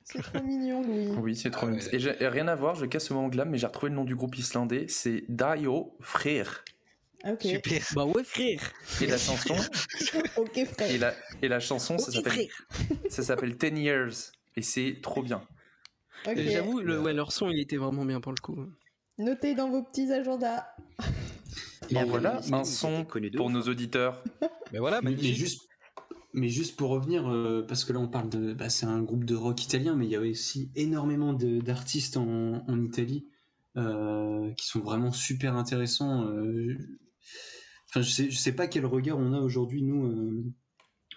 [0.05, 1.09] C'est trop mignon, Louis.
[1.21, 1.85] Oui, c'est trop Ah mignon.
[1.91, 2.17] ouais.
[2.19, 4.15] Et rien à voir, je casse ce moment glam, mais j'ai retrouvé le nom du
[4.15, 4.85] groupe islandais.
[4.87, 6.63] C'est Daio Frère.
[7.25, 7.41] Ok.
[7.43, 7.81] Super.
[7.95, 8.71] Bah ouais, frère.
[9.01, 9.55] Et la chanson,
[10.37, 10.89] Ok, frère.
[10.91, 12.47] et la, et la chanson, ça s'appelle,
[13.09, 14.31] ça s'appelle Ten Years.
[14.55, 15.41] Et c'est trop bien.
[16.25, 18.65] J'avoue, le, ouais, leur son, il était vraiment bien pour le coup.
[19.17, 20.65] Notez dans vos petits agendas.
[21.89, 24.23] Et Mais voilà un son pour nos auditeurs.
[24.71, 25.67] Mais voilà, Mais, mais juste,
[26.33, 29.23] mais juste pour revenir, euh, parce que là on parle de, bah, c'est un groupe
[29.25, 33.25] de rock italien, mais il y a aussi énormément d'artistes en, en Italie
[33.77, 36.27] euh, qui sont vraiment super intéressants.
[36.27, 36.77] euh.
[37.89, 40.43] Enfin, je sais, je sais pas quel regard on a aujourd'hui nous euh,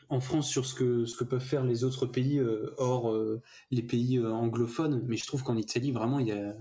[0.08, 3.42] en France sur ce que ce que peuvent faire les autres pays euh, hors euh,
[3.70, 6.56] les pays euh, anglophones, mais je trouve qu'en Italie vraiment il y a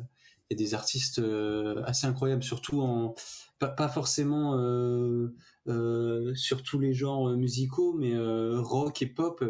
[0.49, 3.15] il y a des artistes euh, assez incroyables, surtout en
[3.57, 5.33] pas, pas forcément euh,
[5.67, 9.43] euh, sur tous les genres musicaux, mais euh, rock et pop.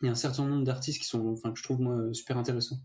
[0.00, 2.38] Il y a un certain nombre d'artistes qui sont, enfin, que je trouve moi super
[2.38, 2.78] intéressants.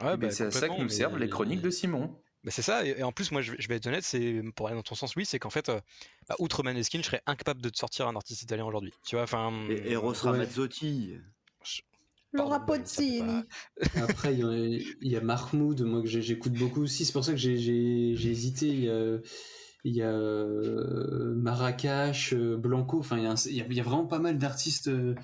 [0.00, 2.16] Ouais, bah, c'est à ça que nous servent les chroniques de Simon.
[2.44, 4.82] Bah, c'est ça, et, en plus, moi je vais, être honnête, c'est pour aller dans
[4.82, 5.80] ton sens, oui, c'est qu'en fait, euh,
[6.28, 8.92] bah, outre Maneskin, je serais incapable de te sortir un artiste italien aujourd'hui.
[9.06, 9.50] Tu vois, enfin.
[9.70, 10.30] Et Eros Ouais.
[10.30, 11.14] Ramazzotti.
[12.32, 13.20] Laura Pozzini.
[13.20, 17.04] pas- Après, il y y a Mahmoud, moi que j'ai- j'écoute beaucoup aussi.
[17.04, 17.56] C'est pour ça que j'ai-
[18.12, 18.66] hésité.
[18.66, 19.18] Il y a,
[19.84, 22.98] il y a euh, Marrakech, euh, Blanco.
[22.98, 23.26] Enfin, il y
[23.60, 25.14] a, il y vraiment pas mal d'artistes euh,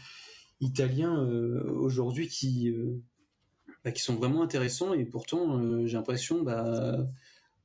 [0.61, 3.03] italiens euh, aujourd'hui qui, euh,
[3.85, 4.93] bah, qui sont vraiment intéressants.
[4.95, 6.97] Et pourtant, euh, j'ai l'impression bah,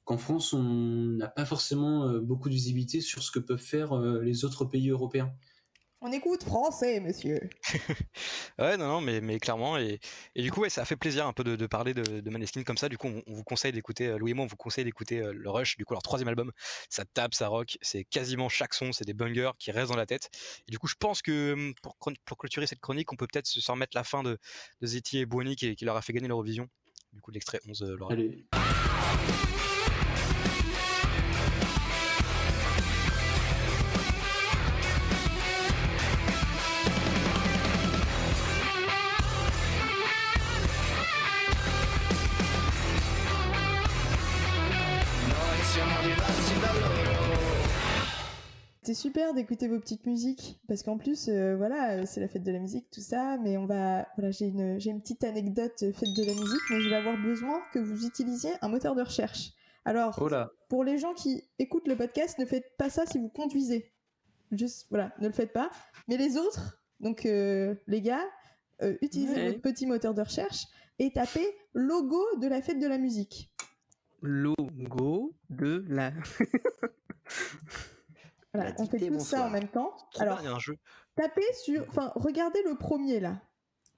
[0.05, 3.93] qu'en France, on n'a pas forcément euh, beaucoup de visibilité sur ce que peuvent faire
[3.93, 5.33] euh, les autres pays européens.
[6.01, 7.39] On écoute français, monsieur.
[8.59, 9.77] Ouais, non, non, mais, mais clairement.
[9.77, 9.99] Et,
[10.35, 12.29] et du coup, ouais, ça a fait plaisir un peu de, de parler de, de
[12.29, 12.87] Maneskin comme ça.
[12.89, 15.19] Du coup, on, on vous conseille d'écouter, euh, Louis et moi, on vous conseille d'écouter
[15.19, 16.51] euh, le Rush, du coup, leur troisième album.
[16.89, 20.05] Ça tape, ça rock, c'est quasiment chaque son, c'est des bangers qui restent dans la
[20.05, 20.29] tête.
[20.67, 21.97] Et du coup, je pense que hum, pour,
[22.37, 24.37] clôturer cette chronique, on peut peut-être se se remettre la fin de,
[24.81, 26.69] de Zeti et Buoni qui, qui leur a fait gagner l'Eurovision.
[27.13, 28.45] Du coup, l'extrait 11 euh, leur Allez.
[48.95, 52.51] Super d'écouter vos petites musiques parce qu'en plus, euh, voilà, euh, c'est la fête de
[52.51, 53.37] la musique, tout ça.
[53.37, 56.61] Mais on va, voilà, j'ai une, j'ai une petite anecdote euh, fête de la musique,
[56.71, 59.51] mais je vais avoir besoin que vous utilisiez un moteur de recherche.
[59.85, 60.29] Alors, Oh
[60.67, 63.91] pour les gens qui écoutent le podcast, ne faites pas ça si vous conduisez.
[64.51, 65.69] Juste, voilà, ne le faites pas.
[66.07, 68.23] Mais les autres, donc euh, les gars,
[68.81, 69.47] euh, utilisez Ouais.
[69.47, 70.65] votre petit moteur de recherche
[70.97, 73.51] et tapez logo de la fête de la musique.
[74.21, 76.11] Logo de la.
[78.55, 79.95] Voilà, on fait tout ça en même temps.
[80.19, 80.75] Alors, bien, un jeu.
[81.15, 83.41] tapez sur, enfin, regardez le premier là.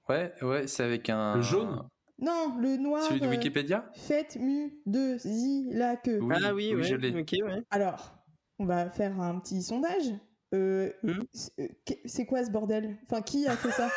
[0.08, 1.36] Ouais, ouais, c'est avec un.
[1.36, 1.88] Le jaune?
[2.18, 3.02] Non, le noir.
[3.02, 3.90] Celui de euh, Wikipédia?
[3.94, 6.18] Faites mu de zi la que.
[6.18, 6.82] Oui, ah oui, oui, ouais.
[6.82, 7.12] je l'ai.
[7.14, 7.62] Ouais.
[7.70, 8.14] Alors,
[8.58, 10.12] on va faire un petit sondage.
[10.54, 11.20] Euh, Hmm.
[11.32, 12.96] c'est- euh, c'est quoi ce bordel?
[13.04, 13.90] Enfin, qui a fait ça?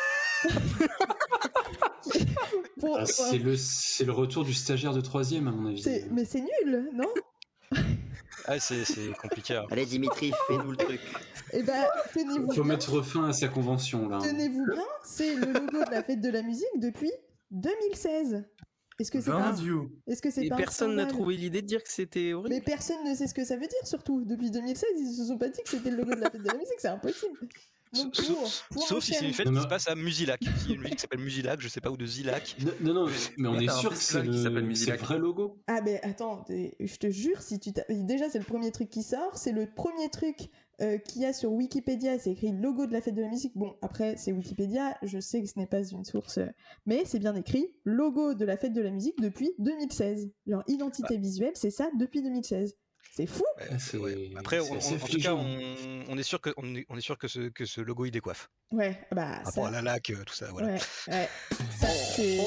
[2.98, 5.84] Ah, c'est le, c'est le retour du stagiaire de troisième, à mon avis.
[6.10, 7.06] Mais c'est nul, non?
[8.46, 8.84] Ah, c'est
[9.20, 9.54] compliqué.
[9.56, 9.64] hein.
[9.70, 11.00] Allez, Dimitri, fais-nous le truc.
[11.52, 12.72] Eh ben, tenez-vous Il faut bien.
[12.74, 14.18] mettre fin à sa convention, là.
[14.22, 17.12] Tenez-vous bien, c'est le logo de la fête de la musique depuis
[17.50, 18.44] 2016.
[18.98, 19.54] Est-ce que c'est pas,
[20.06, 22.54] est-ce que c'est pas personne n'a trouvé l'idée de dire que c'était horrible.
[22.54, 24.24] Mais personne ne sait ce que ça veut dire, surtout.
[24.24, 26.46] Depuis 2016, ils se sont pas dit que c'était le logo de la fête de
[26.46, 27.38] la musique, c'est impossible.
[27.94, 29.62] Sauf- pour, pour Sauf si c'est une fête Non, qui non.
[29.64, 30.40] se passe à Musilac.
[30.42, 32.56] Il y a une ville qui s'appelle Musilac, je sais pas où de Zilac.
[32.80, 35.60] Non, non, mais on est sûr que c'est le, vrai logo.
[35.66, 39.02] Ah ben attends, je te jure, si tu t'as- déjà c'est le premier truc qui
[39.02, 40.48] sort, c'est le premier truc
[40.80, 43.52] euh, qu'il y a sur Wikipédia, c'est écrit logo de la fête de la musique.
[43.56, 46.46] Bon, après c'est Wikipédia, je sais que ce n'est pas une source, euh,
[46.86, 50.30] mais c'est bien écrit logo de la fête de la musique depuis 2016.
[50.46, 52.74] Leur identité visuelle, c'est ça depuis 2016.
[53.14, 53.44] C'est fou.
[53.58, 54.30] Ouais, Ah, c'est- ouais.
[54.38, 55.38] Après, c'est on- en tout cas, affligeant.
[55.38, 58.06] on, on est sûr que on est, on est sûr que ce que ce logo
[58.06, 58.48] il décoiffe.
[58.70, 59.68] Ouais, bah Par rapport ça.
[59.68, 60.68] à la lac, euh, tout ça, voilà.
[60.68, 61.28] Ouais, ouais.
[61.78, 62.38] Ça, c'est.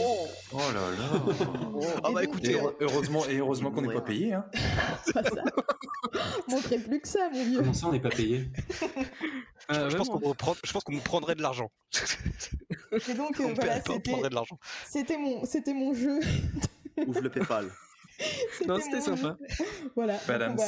[0.51, 1.23] Oh là là.
[2.03, 3.93] Ah bah Et Et écoutez, euh, heure- heureusement, et heureusement qu'on n'est Ouais.
[3.93, 4.33] pas payé.
[4.33, 4.45] Hein.
[5.13, 5.43] pas ça.
[6.47, 7.59] Montrer plus que ça, mon vieux.
[7.59, 8.49] Comment ça, on n'est pas payé
[9.67, 10.19] Ah, je pense vraiment.
[10.19, 11.71] qu'on me prend- je pense qu'on me prendrait de l'argent.
[13.09, 14.59] Et donc On euh, voilà, c'était prendrait de l'argent.
[14.87, 16.19] c'était mon c'était mon jeu.
[17.05, 17.69] Ouvre le PayPal.
[18.67, 19.37] Non, C'était sympa.
[19.95, 20.17] Voilà.
[20.27, 20.65] on, va,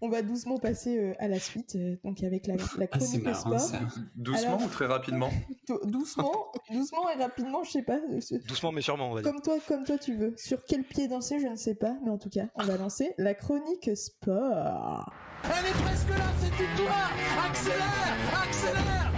[0.00, 2.86] on va doucement passer euh, à la suite, euh, donc avec la, la Ah, c'est
[2.88, 3.60] chronique marrant, sport.
[3.60, 3.78] ça.
[4.16, 5.30] Doucement Alors- ou très rapidement
[5.68, 7.96] Dou- Doucement, doucement et rapidement, je sais pas.
[8.10, 9.30] euh, ce- Doucement mais sûrement, on va dire.
[9.32, 10.34] Comme toi, comme toi tu veux.
[10.36, 13.14] Sur quel pied danser, je ne sais pas, mais en tout cas, on va lancer
[13.18, 15.12] la chronique sport.
[15.44, 17.12] Elle est presque là, cette victoire
[17.46, 19.12] Accélère Accélère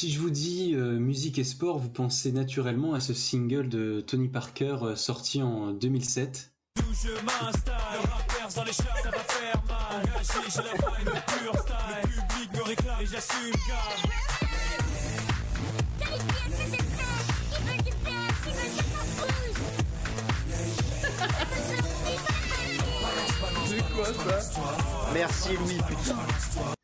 [0.00, 4.00] Si je vous dis euh, musique et sport, vous pensez naturellement à ce single de
[4.00, 6.54] Tony Parker euh, sorti en 2007.
[6.78, 10.02] Je m'installe, le rappeur dans les chats, ça va faire mal.
[10.02, 11.76] Engagé, j'ai la vibe, le pur style.
[12.16, 14.10] Le public me réclame et j'assume calme.
[25.12, 26.79] Merci Louis, putain.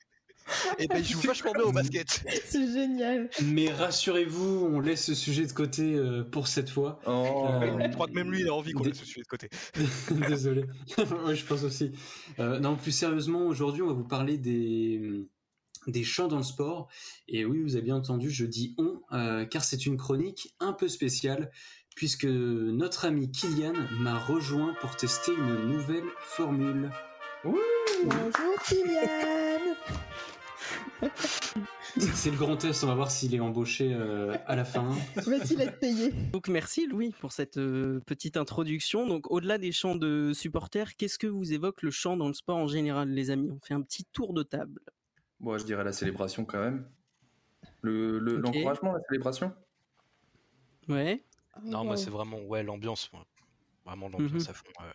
[0.78, 2.24] Et ben il joue vachement bien au basket.
[2.44, 3.30] C'est génial.
[3.44, 7.00] Mais rassurez-vous, on laisse ce sujet de côté euh, pour cette fois.
[7.06, 7.46] Oh.
[7.50, 9.48] Euh, Je crois que même lui il a envie qu'on laisse ce sujet de côté.
[10.28, 10.64] Désolé.
[10.98, 11.92] ouais, je pense aussi.
[12.38, 15.26] Euh, non, plus sérieusement, aujourd'hui, on va vous parler des
[15.86, 16.88] des chants dans le sport.
[17.28, 20.72] Et oui, vous avez bien entendu, je dis on, euh, car c'est une chronique un
[20.72, 21.50] peu spéciale,
[21.94, 26.90] puisque notre ami Kylian m'a rejoint pour tester une nouvelle formule.
[27.44, 29.45] Bonjour Kylian.
[32.14, 34.90] C'est le grand test, on va voir s'il est embauché euh, à la fin.
[35.16, 39.06] Va-t-il être payé Donc merci Louis pour cette euh, petite introduction.
[39.06, 42.56] Donc au-delà des chants de supporters, qu'est-ce que vous évoque le chant dans le sport
[42.58, 43.50] en général, les amis?
[43.50, 44.80] On fait un petit tour de table.
[45.40, 46.88] Bon, je dirais la célébration quand même.
[47.82, 48.18] Le.
[48.18, 49.54] L'encouragement, la célébration?
[50.88, 51.24] Ouais.
[51.62, 53.10] Non, moi c'est vraiment ouais l'ambiance,
[53.84, 54.50] vraiment l'ambiance Mhm.
[54.50, 54.64] à fond.
[54.82, 54.92] euh.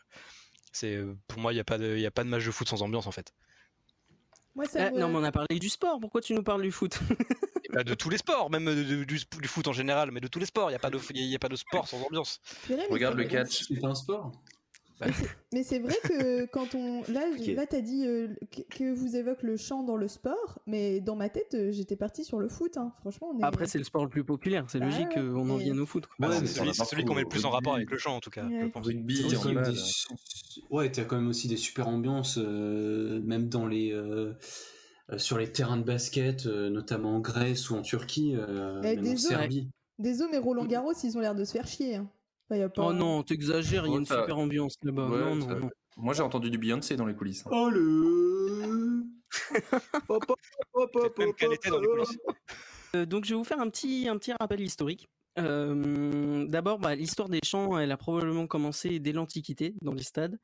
[0.71, 2.45] C'est euh, pour moi il y a pas de il y a pas de match
[2.45, 3.33] de foot sans ambiance en fait.
[4.55, 5.99] Moi, ça Ah, me- non, mais on a parlé du sport.
[5.99, 6.99] Pourquoi tu nous parles du foot
[7.63, 10.19] Et bah, de tous les sports, même de- de- du, du foot en général, mais
[10.19, 10.69] de tous les sports.
[10.69, 12.39] Il n'y a, pas de- il y a pas de sport sans ambiance.
[12.89, 13.63] Regarde le catch.
[13.67, 14.31] C'est un sport.
[15.53, 17.01] Mais c'est vrai que quand on.
[17.11, 17.45] Là, Ok.
[17.47, 18.27] là t'as dit euh,
[18.69, 22.23] que, vous évoquez le chant dans le sport, mais dans ma tête, euh, j'étais partie
[22.23, 22.77] sur le foot.
[22.77, 22.93] hein.
[23.01, 23.43] Franchement, on est.
[23.43, 24.65] Après, c'est le sport le plus populaire.
[24.69, 26.07] C'est Bah logique ouais, qu'on en vienne au foot.
[26.19, 26.47] Bah, Ouais, c'est
[26.85, 28.45] celui, qu'on met le plus en rapport avec le chant, en tout cas.
[28.45, 28.61] Ouais.
[28.61, 28.85] je pense.
[28.85, 29.73] Rugby, T'as quand même handball.
[29.73, 30.07] des su-
[30.69, 34.33] Ouais, t'as quand même aussi des super ambiances, euh, même dans les euh,
[35.11, 38.95] euh, sur les terrains de basket, euh, notamment en Grèce ou en Turquie, euh, Eh,
[38.95, 39.17] même en des hommes.
[39.17, 39.69] Serbie.
[39.99, 41.95] Désolé, mais Roland Garros, ils ont l'air de se faire chier.
[41.97, 42.09] hein.
[42.51, 42.87] Enfin, y a pas...
[42.87, 45.07] Oh non, t'exagères, il y a Oh, une ça- super ambiance là-bas.
[45.07, 45.69] Ouais, non, non, ça- non.
[45.97, 47.45] Moi, j'ai entendu du Beyoncé dans les coulisses.
[47.45, 47.49] hein.
[47.53, 49.03] Oh le
[50.07, 52.17] Peut-être même qu'elle était dans les coulisses.
[52.95, 55.07] Euh, donc je vais vous faire un petit, un petit rappel historique.
[55.38, 60.38] D'abord, bah, l'histoire des chants, elle a probablement commencé dès l'Antiquité dans les stades.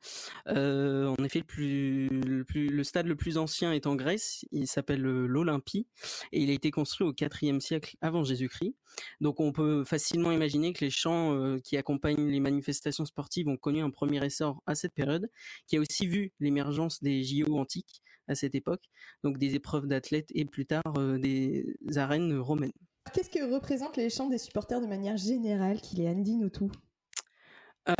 [0.46, 4.44] En effet, le stade le plus ancien est en Grèce.
[4.52, 5.86] Il s'appelle euh, l'Olympie
[6.32, 8.74] et il a été construit au IVe siècle avant Jésus-Christ.
[9.20, 13.56] Donc, on peut facilement imaginer que les chants euh, qui accompagnent les manifestations sportives ont
[13.56, 15.30] connu un premier essor à cette période,
[15.66, 18.84] qui a aussi vu l'émergence des JO antiques à cette époque,
[19.24, 22.72] donc des épreuves d'athlètes et plus tard euh, des arènes romaines.
[23.12, 25.78] Qu'est-ce que représentent les chants des supporters de manière générale.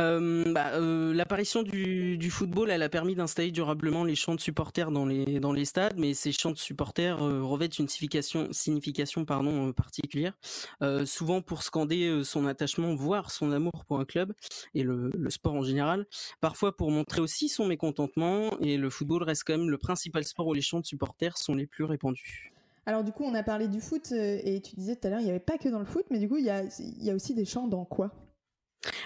[0.01, 4.91] Euh, bah, euh, L'apparition du, football, elle a permis d'installer durablement les chants de supporters
[4.91, 9.73] dans les, dans les stades, mais ces chants de supporters euh, revêtent une signification, euh,
[9.73, 10.33] particulière,
[10.83, 14.33] euh, souvent pour scander son attachement, voire son amour pour un club
[14.75, 16.05] et le, le sport en général,
[16.39, 20.47] parfois pour montrer aussi son mécontentement, et le football reste quand même le principal sport
[20.47, 22.53] où les chants de supporters sont les plus répandus.
[22.85, 25.19] Alors du coup, on a parlé du foot euh, et tu disais tout à l'heure,
[25.19, 27.03] il n'y avait pas que dans le foot, mais du coup, il y a, il
[27.03, 28.11] y a aussi des chants dans quoi?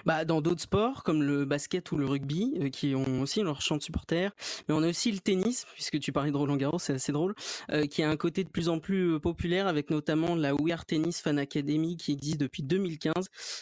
[0.05, 3.61] Bah, dans d'autres sports comme le basket ou le rugby, euh, qui ont aussi leur
[3.61, 4.31] chant de supporters,
[4.67, 7.33] mais on a aussi le tennis, puisque tu parlais de Roland Garros, c'est assez drôle,
[7.71, 10.73] euh, qui a un côté de plus en plus euh, populaire avec notamment la We
[10.73, 13.13] Are Tennis Fan Academy qui existe depuis 2015,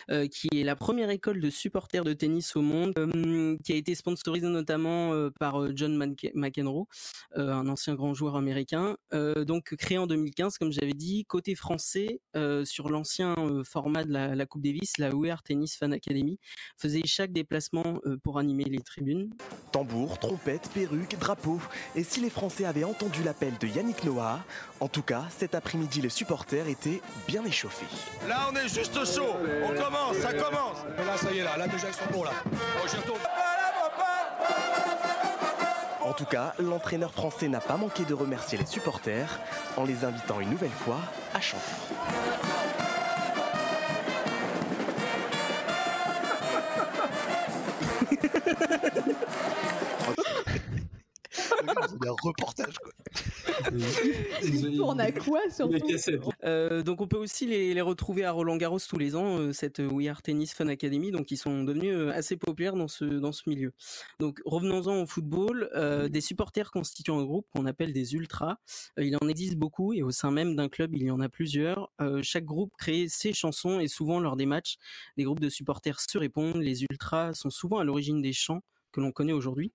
[0.10, 2.94] euh, qui est la première école de supporters de tennis au monde,
[3.64, 6.88] qui a été sponsorisée notamment par John Mc- McEnroe,
[7.36, 12.22] un ancien grand joueur américain, donc créé en 2015, comme j'avais dit, côté français,
[12.64, 16.01] sur l'ancien format de la, la Coupe Davis, la We Are Tennis Fan Academy
[16.78, 19.34] faisait chaque déplacement euh, pour animer les tribunes.
[19.72, 21.60] Tambour, trompette, perruque, drapeau.
[21.96, 24.44] Et si les Français avaient entendu l'appel de Yannick Noah,
[24.80, 27.86] en tout cas, cet après-midi, les supporters étaient bien échauffés.
[28.28, 29.36] Là, on est juste chaud.
[29.64, 30.78] On commence, ça commence.
[30.98, 32.32] Là, ça y est, là, là déjà ils sont bons là.
[32.52, 33.20] Oh, j'y retourne.
[36.04, 39.40] En tout cas, l'entraîneur français n'a pas manqué de remercier les supporters
[39.78, 41.00] en les invitant une nouvelle fois
[41.34, 41.72] à chanter.
[48.52, 50.51] 立ち上がる。
[51.68, 52.92] A un reportage quoi.
[54.44, 55.78] Il tourne à quoi surtout
[56.44, 59.54] Euh, donc on peut aussi les, les retrouver à Roland Garros tous les ans, euh,
[59.54, 63.06] cette We Are Tennis Fan Academy, donc ils sont devenus euh, assez populaires dans ce,
[63.06, 63.74] dans ce milieu.
[64.20, 68.58] Donc revenons-en au football, euh, des supporters constituent un groupe qu'on appelle des ultras.
[68.98, 71.30] Euh, il en existe beaucoup et au sein même d'un club il y en a
[71.30, 71.92] plusieurs.
[72.02, 74.78] Euh, chaque groupe crée ses chansons et souvent lors des matchs,
[75.18, 76.62] des groupes de supporters se répondent.
[76.62, 79.72] Les ultras sont souvent à l'origine des chants que l'on connaît aujourd'hui,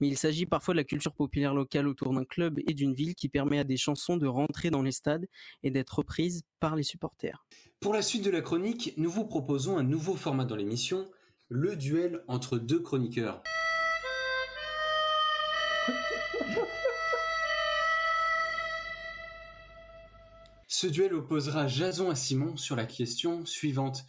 [0.00, 3.14] mais il s'agit parfois de la culture populaire locale autour d'un club et d'une ville
[3.14, 5.26] qui permet à des chansons de rentrer dans les stades
[5.62, 7.46] et d'être reprises par les supporters.
[7.80, 11.08] Pour la suite de la chronique, nous vous proposons un nouveau format dans l'émission,
[11.48, 13.42] le duel entre deux chroniqueurs.
[20.68, 24.04] Ce duel opposera Jason à Simon sur la question suivante.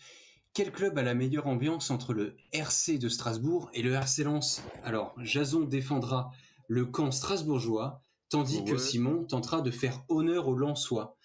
[0.58, 4.64] Quel club a la meilleure ambiance entre le RC de Strasbourg et le RC Lens?
[4.82, 6.32] Alors, Jason défendra
[6.68, 8.76] le camp strasbourgeois, tandis que.
[8.76, 11.16] Simon tentera de faire honneur aux Lensois,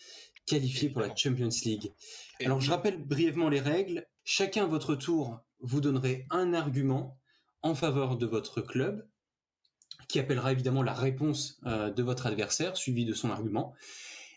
[0.45, 1.95] qualifiés pour la Champions League.
[2.45, 4.07] Alors, je rappelle brièvement les règles.
[4.23, 7.19] Chacun à votre tour, vous donnerez un argument
[7.63, 9.09] en faveur de votre club,
[10.09, 13.73] qui appellera évidemment la réponse euh, de votre adversaire, suivi de son argument.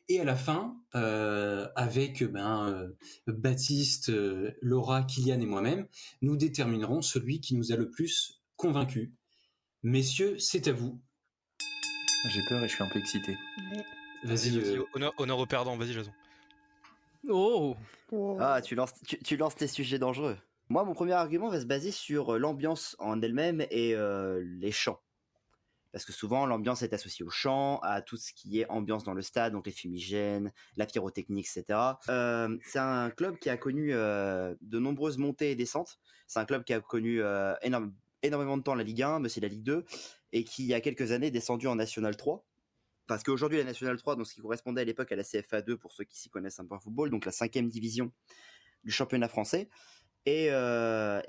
[0.08, 2.92] Et à la fin, euh, avec ben, euh,
[3.28, 5.88] Baptiste, euh, Laura, Kylian et moi-même,
[6.22, 9.10] nous déterminerons celui qui nous a le plus convaincus.
[9.82, 11.02] Messieurs, c'est à vous.
[12.30, 13.36] J'ai peur et je suis un peu excité.
[14.24, 14.58] Vas-y.
[14.58, 16.12] euh, honneur, honneur au perdant, vas-y Jason.
[17.28, 17.76] Oh
[18.40, 20.38] Ah, tu lances, tu, tu lances tes sujets dangereux.
[20.70, 25.00] Moi, mon premier argument va se baser sur l'ambiance en elle-même et euh, les chants.
[25.96, 29.14] Parce que souvent, l'ambiance est associée au chant, à tout ce qui est ambiance dans
[29.14, 31.80] le stade, donc les fumigènes, la pyrotechnique, etc.
[32.10, 35.98] Euh, c'est un club qui a connu euh, de nombreuses montées et descentes.
[36.28, 37.54] C'est un club qui a connu euh,
[38.24, 39.86] énormément de temps la Ligue 1, mais c'est la Ligue 2,
[40.34, 42.46] et qui, il y a quelques années, est descendu en National 3.
[43.08, 45.78] parce qu'aujourd'hui la Nationale 3, donc ce qui correspondait à l'époque à la CFA 2
[45.78, 48.12] pour ceux qui s'y connaissent un peu en football, donc la cinquième division
[48.84, 49.70] du championnat français.
[50.26, 50.50] Et, et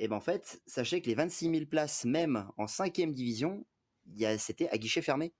[0.09, 3.65] ben en fait, sachez que les 26 000 places, même en cinquième division,
[4.39, 5.33] c'était à guichet fermé.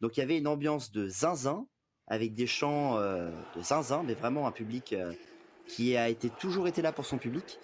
[0.00, 1.66] Donc il y avait une ambiance de zinzin,
[2.06, 5.12] avec des chants euh, de zinzin, mais vraiment un public euh,
[5.66, 7.58] qui a été toujours été là pour son public.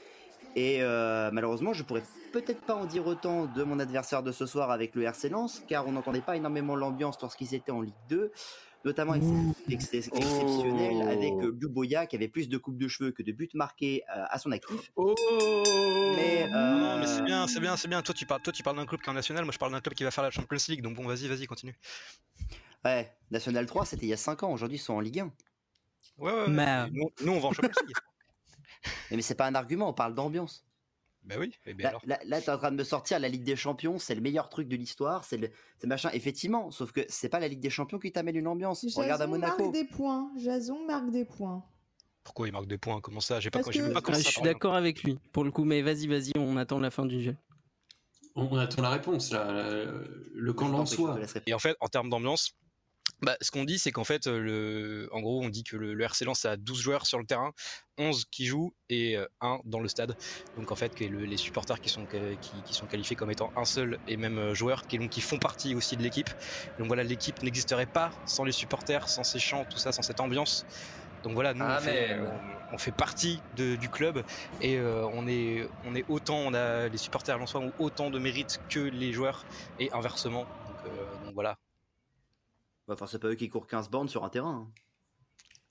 [0.57, 2.03] Et euh, malheureusement, je pourrais
[2.41, 5.63] peut-être pas en dire autant de mon adversaire de ce soir avec le RC Lens,
[5.69, 8.33] car on n'entendait pas énormément l'ambiance lorsqu'ils étaient en Ligue 2,
[8.85, 9.23] notamment avec
[9.71, 11.09] ex- ex- exceptionnel Oh.
[11.09, 14.25] avec euh, Luboya qui avait plus de coupes de cheveux que de buts marqués euh,
[14.29, 14.91] à son actif.
[14.97, 15.15] Oh
[16.17, 18.03] Mais, Non, non, mais euh, c'est bien, c'est bien, c'est bien.
[18.03, 19.45] Toi, tu parles, toi, tu parles d'un club qui est en national.
[19.45, 20.83] Moi, je parle d'un club qui va faire la Champions League.
[20.83, 21.79] Donc bon, vas-y, vas-y, continue.
[22.85, 25.33] Ouais, National 3, c'était il y a 5 ans, aujourd'hui ils sont en Ligue 1.
[26.19, 26.49] Ouais, ouais.
[26.49, 27.97] Mais- Nous, nous, on va en Champions League.
[29.11, 30.67] Mais, mais c'est pas un argument, on parle d'ambiance.
[31.25, 31.53] Bah oui.
[31.67, 32.03] Et ben Là, alors.
[32.07, 34.49] là, là, t'es en train de me sortir la Ligue des Champions, c'est le meilleur
[34.49, 36.11] truc de l'histoire, c'est le, c'est machin.
[36.13, 38.85] Effectivement, sauf que c'est pas la Ligue des Champions qui t'amène une ambiance.
[38.97, 39.63] Regarde à Jason Monaco.
[39.63, 40.31] marque des points.
[40.37, 41.65] Jason marque des points.
[42.25, 43.01] Pourquoi il marque des points?
[43.01, 43.41] Comment ça?
[43.41, 46.07] J'ai pas, que- pas Ah, je suis d'accord avec lui pour le coup, mais vas-y,
[46.07, 47.37] vas-y, on attend la fin du jeu.
[48.35, 49.53] On, on attend la réponse là.
[50.33, 51.19] Le, camp lensois.
[51.47, 52.53] Et en fait, en termes d'ambiance,
[53.21, 55.09] bah, ce qu'on dit, c'est qu'en fait, euh, le...
[55.13, 57.53] en gros, on dit que le, le RC Lens a 12 joueurs sur le terrain,
[57.97, 60.15] 11 qui jouent et euh, 1 dans le stade.
[60.57, 63.51] Donc en fait, que le- les supporters qui sont, qui, qui sont qualifiés comme étant
[63.57, 66.29] un seul et même euh, joueur, qui, donc, qui font partie aussi de l'équipe.
[66.79, 70.21] Donc voilà, l'équipe n'existerait pas sans les supporters, sans ces chants, tout ça, sans cette
[70.21, 70.67] ambiance.
[71.23, 72.19] Donc voilà, nous, Ah, on, fait,
[72.73, 74.23] on fait partie de- du club
[74.61, 78.19] et euh, on, est, on est autant, on a les supporters lensois ont autant de
[78.19, 79.47] mérite que les joueurs
[79.79, 80.47] et inversement.
[80.67, 81.59] Donc, euh, donc voilà.
[82.87, 84.69] Bah, Enfin, c'est pas eux qui courent 15 bornes sur un terrain.
[84.69, 84.73] hein.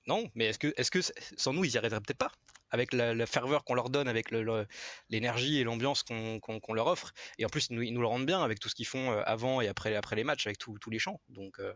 [0.06, 1.00] Non, mais est-ce que, est-ce que
[1.36, 2.32] sans nous, ils y arriveraient peut-être pas?
[2.70, 4.66] Avec la, la ferveur qu'on leur donne, avec le- le-
[5.08, 7.12] l'énergie et l'ambiance qu'on leur offre.
[7.38, 9.12] Et en plus, ils nous, ils nous le rendent bien avec tout ce qu'ils font
[9.12, 11.20] euh, avant et après, après les matchs, avec tous tous les chants.
[11.28, 11.72] Donc, euh,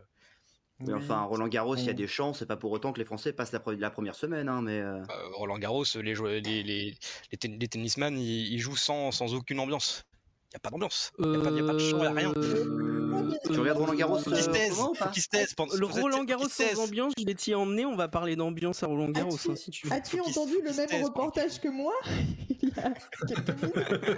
[0.79, 3.05] Mais enfin, Roland Garros, il y a des champs, c'est pas pour autant que les
[3.05, 4.79] Français passent la, pre- la première semaine, hein, mais.
[4.79, 6.95] euh, euh, Roland Garros, les, joueurs- les, les,
[7.31, 10.03] les, ten- les tennisman, ils, ils jouent sans, sans aucune ambiance.
[10.51, 11.11] Il n'y a pas d'ambiance.
[11.19, 12.33] Il n'y a, a pas de chant, il n'y a rien.
[12.33, 16.63] Tu regardes Roland Garros se euh, faut pas qu'ils se pendant- Le Roland Garros se
[16.63, 19.55] sans ambiance, je l'ai t'y emmené, on va parler d'ambiance à Roland Garros, As-tu- hein,
[19.55, 19.93] si tu veux.
[19.93, 21.93] As-tu entendu le même reportage que moi
[22.49, 22.93] il y a
[23.27, 24.17] quelques minutes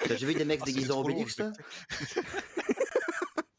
[0.00, 1.36] T'as déjà vu des mecs Ah, c'est déguisés en Obélix,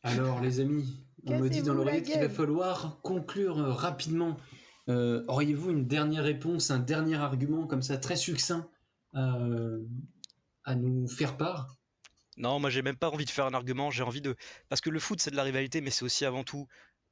[0.04, 4.38] Alors les amis, on me dit dans l'oreillette qu'il va falloir conclure euh, rapidement.
[4.90, 8.70] Euh, Auriez-vous une dernière réponse, un dernier argument comme ça très succinct
[9.16, 9.80] euh,
[10.64, 11.76] à nous faire part?
[12.38, 14.36] Non, moi j'ai même pas envie de faire un argument, j'ai envie de
[14.70, 16.68] parce que le foot c'est de la rivalité, mais c'est aussi avant tout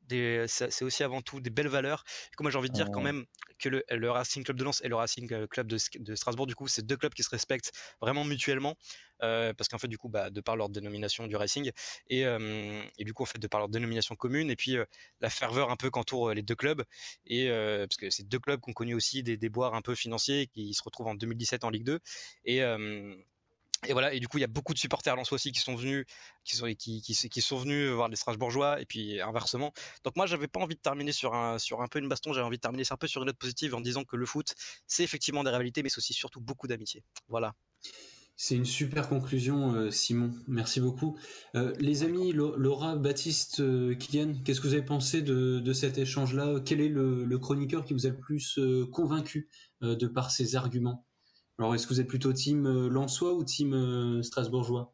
[0.08, 2.04] des c'est aussi avant tout des belles valeurs.
[2.38, 3.26] Et moi j'ai envie de dire quand même
[3.60, 6.48] que le, le Racing Club de Lens et le Racing euh, Club de, de Strasbourg
[6.48, 7.72] du coup c'est deux clubs qui se respectent
[8.02, 8.76] vraiment mutuellement
[9.22, 11.72] euh, parce qu'en fait du coup bah, de par leur dénomination du Racing
[12.08, 14.86] et, euh, et du coup en fait de par leur dénomination commune et puis euh,
[15.22, 16.84] la ferveur un peu qu'entoure euh, les deux clubs
[17.26, 20.48] et parce que c'est deux clubs qui ont connu aussi des déboires un peu financiers
[20.48, 22.00] qui se retrouvent en 2017 en Ligue 2
[22.46, 22.62] et
[23.88, 25.76] et voilà, et du coup, il y a beaucoup de supporters lensois aussi qui sont
[25.76, 26.06] venus,
[26.44, 29.74] qui sont, qui, qui, qui sont venus voir les Strasbourgeois, et puis inversement.
[30.04, 32.46] Donc moi, j'avais pas envie de terminer sur un, sur un peu une baston, j'avais
[32.46, 34.54] envie de terminer un peu sur une note positive en disant que le foot,
[34.88, 37.04] c'est effectivement des rivalités, mais c'est aussi surtout beaucoup d'amitié.
[37.28, 37.54] Voilà.
[38.36, 40.34] C'est une super conclusion, euh, Simon.
[40.48, 41.20] Merci beaucoup.
[41.56, 46.00] Euh, les amis, Laura, Baptiste, euh, Kylian, qu'est-ce que vous avez pensé de, de cet
[46.00, 46.60] échange-là?
[46.66, 48.60] Quel est le, le chroniqueur qui vous a le plus
[48.92, 49.50] convaincu
[49.82, 51.06] de par ses arguments?
[51.60, 54.94] Alors, est-ce que vous êtes plutôt team euh, Lensois ou team euh, Strasbourgeois?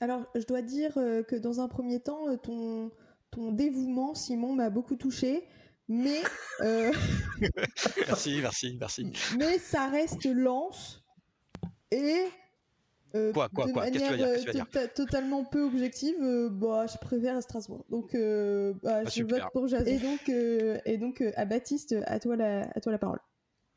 [0.00, 2.90] Alors, je dois dire euh, que dans un premier temps, euh, ton,
[3.30, 5.44] ton dévouement, Simon, m'a beaucoup touché.
[5.88, 6.22] Mais,
[6.60, 6.92] euh,
[8.06, 9.12] merci, merci, merci.
[9.38, 11.04] mais ça reste lance.
[11.90, 12.24] Et.
[13.14, 13.90] euh, Quoi, quoi, de quoi?
[13.90, 14.34] Qu'est-ce que tu vas manière dire?
[14.34, 17.84] Qu'est-ce que tu vas euh, tota- totalement peu objective, euh, bah, je préfère Strasbourg.
[17.90, 19.44] Donc, euh, bah, je super.
[19.44, 19.84] vote pour Jason.
[19.86, 23.20] Et donc, euh, et donc euh, à Baptiste, à toi la, à toi la parole.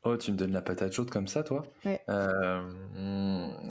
[0.04, 2.00] Oh, tu me donnes la patate chaude comme ça, toi Ouais.
[2.08, 2.62] Euh,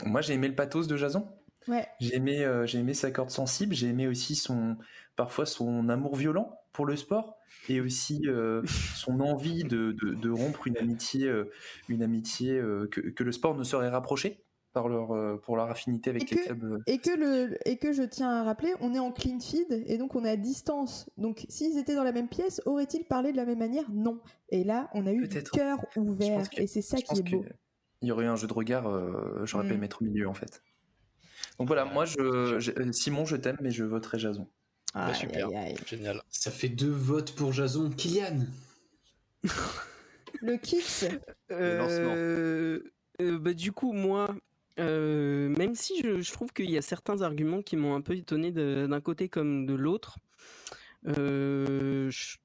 [0.04, 1.28] Moi, j'ai aimé le pathos de Jason.
[1.68, 1.86] Ouais.
[2.00, 3.74] J'ai aimé, euh, j'ai aimé sa corde sensible.
[3.74, 4.76] J'ai aimé aussi son,
[5.16, 7.36] parfois son amour violent pour le sport
[7.68, 8.62] et aussi euh,
[8.96, 11.32] son envie de, de, de rompre une amitié,
[11.88, 12.60] une amitié
[12.90, 14.43] que, que le sport ne saurait rapprocher
[14.74, 16.64] par leur, euh, pour leur affinité avec Et les que- clubs.
[16.64, 16.78] euh.
[16.86, 19.96] Et que, le, et que je tiens à rappeler, on est en clean feed et
[19.96, 21.08] donc on est à distance.
[21.16, 23.84] Donc s'ils étaient dans la même pièce, auraient-ils parlé de la même manière?
[23.90, 24.20] Non.
[24.50, 27.18] Et là, on a eu du cœur ouvert que- et c'est ça je qui pense
[27.20, 27.44] est beau.
[28.02, 29.76] Il y aurait eu un jeu de regard, euh, j'aurais pas Mm.
[29.76, 30.62] aimé être au milieu en fait.
[31.58, 34.48] Donc voilà, moi, je, je- Simon, je t'aime, mais je voterai Jason.
[34.92, 35.76] Bah, Aïe, super, aïe, aïe.
[35.86, 36.20] génial.
[36.28, 37.90] Ça fait deux votes pour Jason.
[37.90, 38.40] Kylian
[40.40, 40.58] Le.
[41.52, 42.80] Euh,
[43.20, 44.34] euh, bah, du coup, moi,
[44.80, 48.14] euh, même si je, je trouve qu'il y a certains arguments qui m'ont un peu
[48.16, 50.18] étonné d'un côté comme de l'autre,
[51.06, 52.38] Euh, je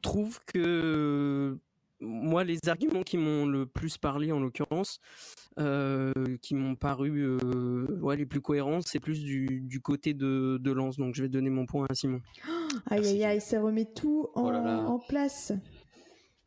[0.00, 1.58] trouve que
[2.00, 5.00] moi, les arguments qui m'ont le plus parlé, en l'occurrence,
[5.58, 6.12] euh,
[6.42, 10.70] qui m'ont paru euh, ouais, les plus cohérents, c'est plus du, du côté de, de
[10.70, 10.96] Lance.
[10.98, 12.20] Donc, je vais donner mon point à Simon.
[12.90, 14.78] Aïe aïe aïe, ça remet tout en, Oh là là.
[14.86, 15.52] en place.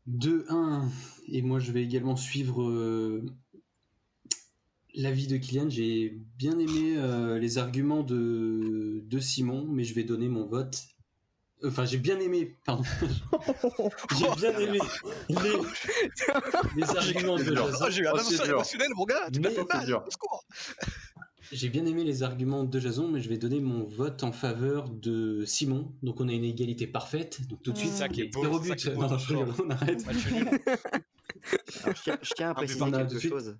[0.08, 0.86] 2-1.
[1.30, 3.26] Et moi, je vais également suivre euh,
[4.98, 5.70] l'avis de Kylian.
[5.70, 10.84] J'ai bien aimé euh, les arguments de, de Simon, mais je vais donner mon vote.
[11.64, 12.84] Enfin, j'ai bien aimé, pardon.
[14.20, 14.80] j'ai bien aimé
[15.30, 15.36] les,
[16.76, 17.78] les arguments de Jason.
[17.82, 19.94] Oh, j'ai eu un émotionnel, mon gars, tu m'as Mais- fait mal.
[20.06, 20.44] Au secours.
[21.52, 24.90] J'ai bien aimé les arguments de Jason, mais je vais donner mon vote en faveur
[24.90, 25.94] de Simon.
[26.04, 27.40] Donc on a une égalité parfaite.
[27.48, 28.80] Donc tout de suite, C'est ça qui est beau, zéro c'est ça but.
[28.82, 30.04] qui est beau Non, je rigole, on arrête.
[31.68, 33.58] Je, tiens, je tiens à but préciser quelque chose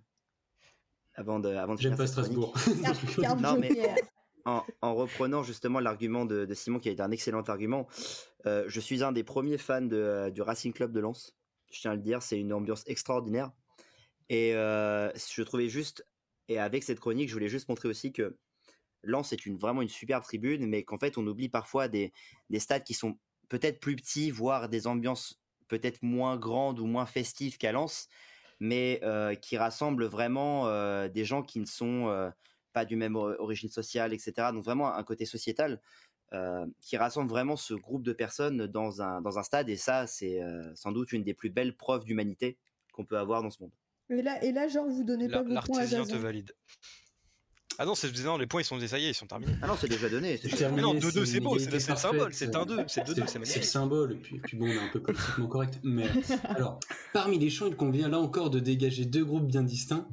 [1.18, 2.54] avant de, avant de J'aime pas Strasbourg.
[3.42, 3.72] Non, mais
[4.46, 7.88] en, en reprenant justement l'argument de, de Simon, qui a été un excellent argument,
[8.46, 11.36] euh, je suis un des premiers fans de, euh, du Racing Club de Lens.
[11.72, 13.52] Je tiens à le dire, c'est une ambiance extraordinaire.
[14.30, 16.06] Et euh, je trouvais juste,
[16.48, 18.38] et avec cette chronique, je voulais juste montrer aussi que
[19.04, 22.14] Lens est une, vraiment une superbe tribune, mais qu'en fait, on oublie parfois des,
[22.50, 23.18] des stades qui sont
[23.50, 28.08] peut-être plus petits, voire des ambiances peut-être moins grandes ou moins festives qu'à Lens,
[28.60, 32.30] mais euh, qui rassemblent vraiment euh, des gens qui ne sont euh,
[32.74, 34.52] pas du même or- origine sociale, etc.
[34.54, 35.82] Donc vraiment un côté sociétal
[36.34, 40.08] euh, qui rassemble vraiment ce groupe de personnes dans un, dans un stade, et ça,
[40.08, 42.58] c'est euh, sans doute une des plus belles preuves d'humanité
[42.92, 43.72] qu'on peut avoir dans ce monde.
[44.10, 46.20] Et là, et là, genre, vous donnez pas La- points à L'artésien te Jason.
[46.20, 46.52] valide.
[47.80, 49.54] Ah non, c'est non, les points ils sont ça y est, ils sont terminés.
[49.62, 50.38] Ah non, c'est déjà donné.
[50.38, 53.02] c'est déjà Mais non, Terminé, 2-2 c'est beau, c'est le symbole, c'est un 2, c'est
[53.02, 53.64] 2-2, c'est C'est le magnifique.
[53.66, 55.80] symbole, et puis, puis bon, on est un peu politiquement correct.
[55.84, 56.08] Mais
[56.46, 56.80] alors,
[57.14, 60.08] parmi les chants, il convient là encore de dégager deux groupes bien distincts.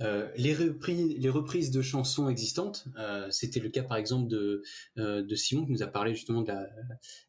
[0.00, 4.62] Euh, les, reprises, les reprises de chansons existantes, euh, c'était le cas par exemple de,
[4.96, 6.66] euh, de Simon qui nous a parlé justement de la,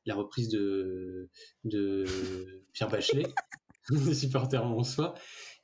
[0.05, 1.29] la reprise de,
[1.65, 2.05] de
[2.71, 3.27] Pierre Bachelet,
[3.89, 5.15] des supporters en soi.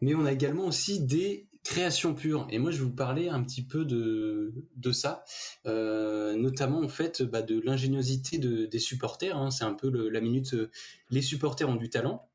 [0.02, 2.48] Mais on a également aussi des créations pures.
[2.50, 5.24] Et moi, je vais vous parler un petit peu de, de ça,
[5.66, 9.36] euh, notamment en fait bah, de l'ingéniosité de, des supporters.
[9.38, 9.52] hein.
[9.52, 10.70] C'est un peu le- la minute euh,
[11.10, 12.28] les supporters ont du talent.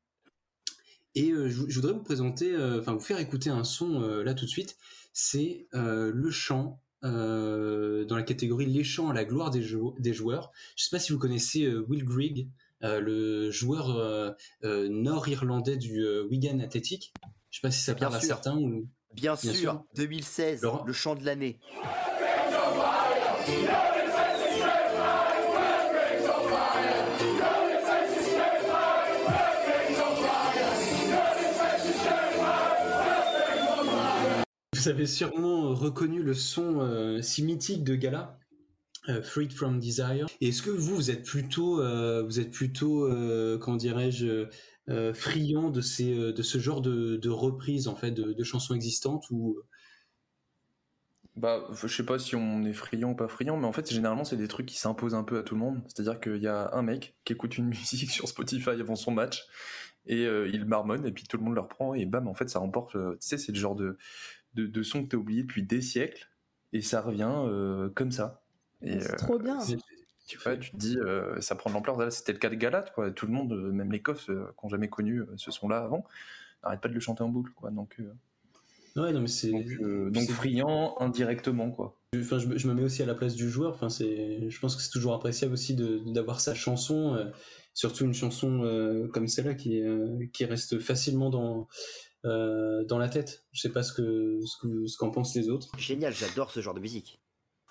[1.15, 4.45] Et euh, je, je voudrais vous présenter, enfin vous faire écouter un son là tout
[4.45, 4.77] de suite.
[5.13, 10.51] C'est le chant dans la catégorie les chants à la gloire des, jou- des joueurs.
[10.75, 12.47] Je sais pas si vous connaissez Will Grigg,
[12.81, 17.13] le joueur nord-irlandais du Wigan Athletic.
[17.51, 18.87] Je sais pas si ça Bien parle à certains ou.
[19.13, 21.59] Bien, sûr, 2016, le chant de l'année.
[34.73, 38.37] Vous avez sûrement reconnu le son euh, si mythique de Gala,
[39.09, 40.27] euh, Freed from Desire.
[40.39, 44.47] Et est-ce que vous, vous êtes plutôt, euh, vous êtes plutôt, euh, comment dirais-je,
[44.89, 48.43] euh, friand de ces, euh, de ce genre de, de reprise en fait de, de
[48.43, 49.57] chansons existantes ou
[51.35, 54.23] Bah, je sais pas si on est friand ou pas friand, mais en fait, généralement,
[54.23, 55.81] c'est des trucs qui s'imposent un peu à tout le monde.
[55.87, 59.43] C'est-à-dire qu'il y a un mec qui écoute une musique sur Spotify avant son match,
[60.05, 62.49] et euh, il marmonne, et puis tout le monde le reprend, et bam, en fait,
[62.49, 62.95] ça remporte.
[62.95, 63.97] euh, tu sais, c'est le genre de,
[64.55, 66.29] de, de son que t'as oublié depuis des siècles,
[66.73, 68.43] et ça revient euh, comme ça.
[68.83, 69.73] Et, C'est euh, trop bien.
[70.25, 71.97] Tu vois, tu te dis, euh, ça prend de l'ampleur.
[71.97, 73.11] Là, C'était le cas de Galate, quoi.
[73.11, 75.79] Tout le monde, euh, même les Coffs, euh, qui n'ont jamais connu euh, ce son-là
[75.83, 76.05] avant,
[76.63, 77.71] n'arrête pas de le chanter en boucle, quoi.
[77.71, 78.13] Donc, euh,
[78.95, 79.49] Ouais, non, mais c'est.
[79.51, 81.99] donc, euh, donc friand indirectement, quoi.
[82.15, 83.73] Enfin, je, me- je me mets aussi à la place du joueur.
[83.73, 87.25] Enfin, c'est, je pense que c'est toujours appréciable aussi de, d'avoir sa chanson, euh,
[87.73, 91.67] surtout une chanson euh, comme celle-là qui, euh, qui reste facilement dans,
[92.25, 93.45] euh, dans la tête.
[93.51, 95.69] Je sais pas ce que, ce que, ce qu'en pensent les autres.
[95.77, 97.19] Génial, j'adore ce genre de musique.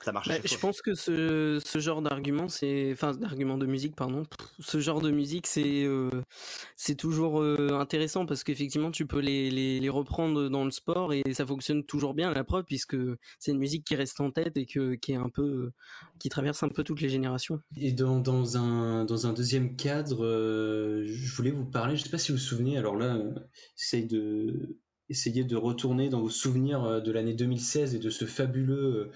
[0.02, 3.96] Ça marche Bah, je pense que ce, ce genre d'argument, c'est, enfin, d'argument de musique,
[3.96, 4.24] pardon.
[4.58, 6.10] Ce genre de musique, c'est, euh,
[6.76, 11.12] c'est toujours euh, intéressant parce qu'effectivement, tu peux les, les, les reprendre dans le sport
[11.12, 12.32] et ça fonctionne toujours bien.
[12.32, 12.96] La preuve, puisque
[13.38, 15.70] c'est une musique qui reste en tête et que, qui est un peu,
[16.18, 17.60] qui traverse un peu toutes les générations.
[17.76, 22.10] Et dans, dans, un, dans un deuxième cadre, euh, je voulais vous parler, je sais
[22.10, 23.34] pas si vous vous souvenez, alors là, euh,
[23.76, 24.78] essayez de,
[25.08, 29.10] essayez de retourner dans vos souvenirs euh, de l'année 2016 et de ce fabuleux euh,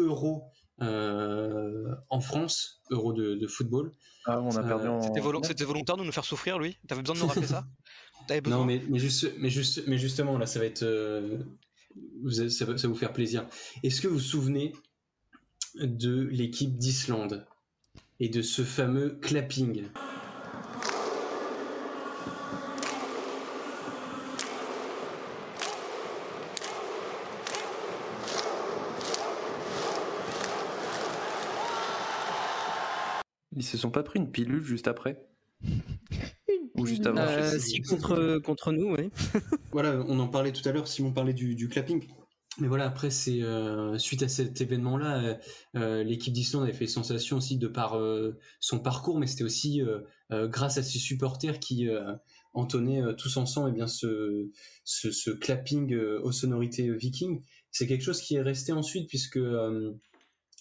[0.00, 0.44] euro
[0.82, 3.92] euh, en France, euro de, de football.
[4.26, 5.00] Ah, on a perdu en.
[5.02, 6.76] C'était volo- c'était volontaire de nous faire souffrir, lui?
[6.88, 7.66] T'avais besoin de nous rappeler ça?
[8.28, 8.58] T'avais besoin?
[8.58, 10.82] Non, mais, mais, juste, mais, juste, mais justement, là, ça va être.
[10.82, 11.38] euh,
[12.22, 13.46] vous ça, va, ça va vous faire plaisir.
[13.82, 14.72] Est-ce que vous vous souvenez
[15.74, 17.46] de l'équipe d'Islande
[18.20, 19.84] et de ce fameux clapping?
[33.60, 35.22] Ils se sont pas pris une pilule juste après
[36.76, 39.10] Ou juste avant Euh, si contre contre nous, ouais.
[39.72, 42.02] Voilà, on en parlait tout à l'heure, Simon parlait du, du clapping.
[42.58, 45.34] Mais voilà, après, c'est euh, suite à cet événement-là, euh,
[45.76, 49.82] euh, l'équipe d'Islande avait fait sensation aussi de par euh, son parcours, mais c'était aussi
[49.82, 49.98] euh,
[50.32, 52.14] euh, grâce à ses supporters qui euh,
[52.54, 54.48] entonnaient euh, tous ensemble eh bien, ce,
[54.84, 57.42] ce, ce clapping euh, aux sonorités viking.
[57.70, 59.92] C'est quelque chose qui est resté ensuite, puisque euh,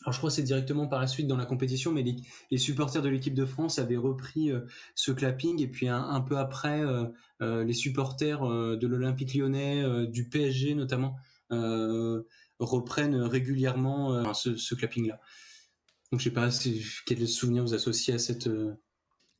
[0.01, 2.15] alors je crois que c'est directement par la suite dans la compétition, mais les,
[2.51, 4.61] les supporters de l'équipe de France avaient repris euh,
[4.95, 7.05] ce clapping et puis un, un peu après, euh,
[7.41, 11.15] euh, les supporters euh, de l'Olympique Lyonnais, euh, du PSG notamment,
[11.51, 12.23] euh,
[12.59, 15.19] reprennent régulièrement euh, ce, ce clapping-là.
[16.11, 18.47] Donc je sais pas si, quel souvenir vous associez à cette.
[18.47, 18.73] euh,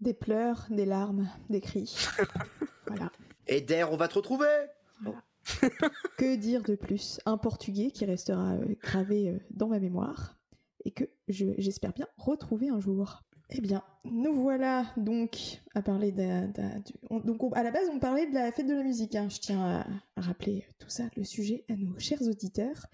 [0.02, 1.96] Des pleurs, des larmes, des cris.
[2.88, 3.12] voilà.
[3.48, 4.46] Et d'air, on va te retrouver
[6.18, 7.20] Que dire de plus?
[7.26, 10.36] Un portugais qui restera euh, gravé euh, dans ma mémoire
[10.86, 13.24] et que je- j'espère bien retrouver un jour.
[13.52, 16.14] Eh bien, nous voilà donc à parler
[17.10, 19.16] on- donc on- à la base on parlait de la fête de la musique.
[19.16, 19.28] hein.
[19.30, 19.84] Je tiens
[20.16, 22.86] à, rappeler tout ça, le sujet à nos chers auditeurs.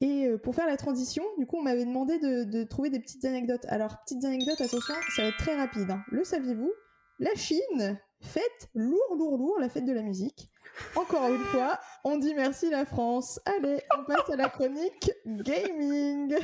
[0.00, 3.00] Et euh, pour faire la transition, du coup, on m'avait demandé de, de trouver des
[3.00, 3.66] petites anecdotes.
[3.68, 5.90] Alors, petites anecdotes, attention, ça va être très rapide.
[5.90, 6.02] hein.
[6.10, 6.72] Le saviez-vous?
[7.18, 10.48] La Chine fête lourd, lourd, lourd la fête de la musique.
[10.96, 13.40] Encore une fois, on dit merci la France.
[13.44, 16.34] Allez, on passe à la chronique gaming.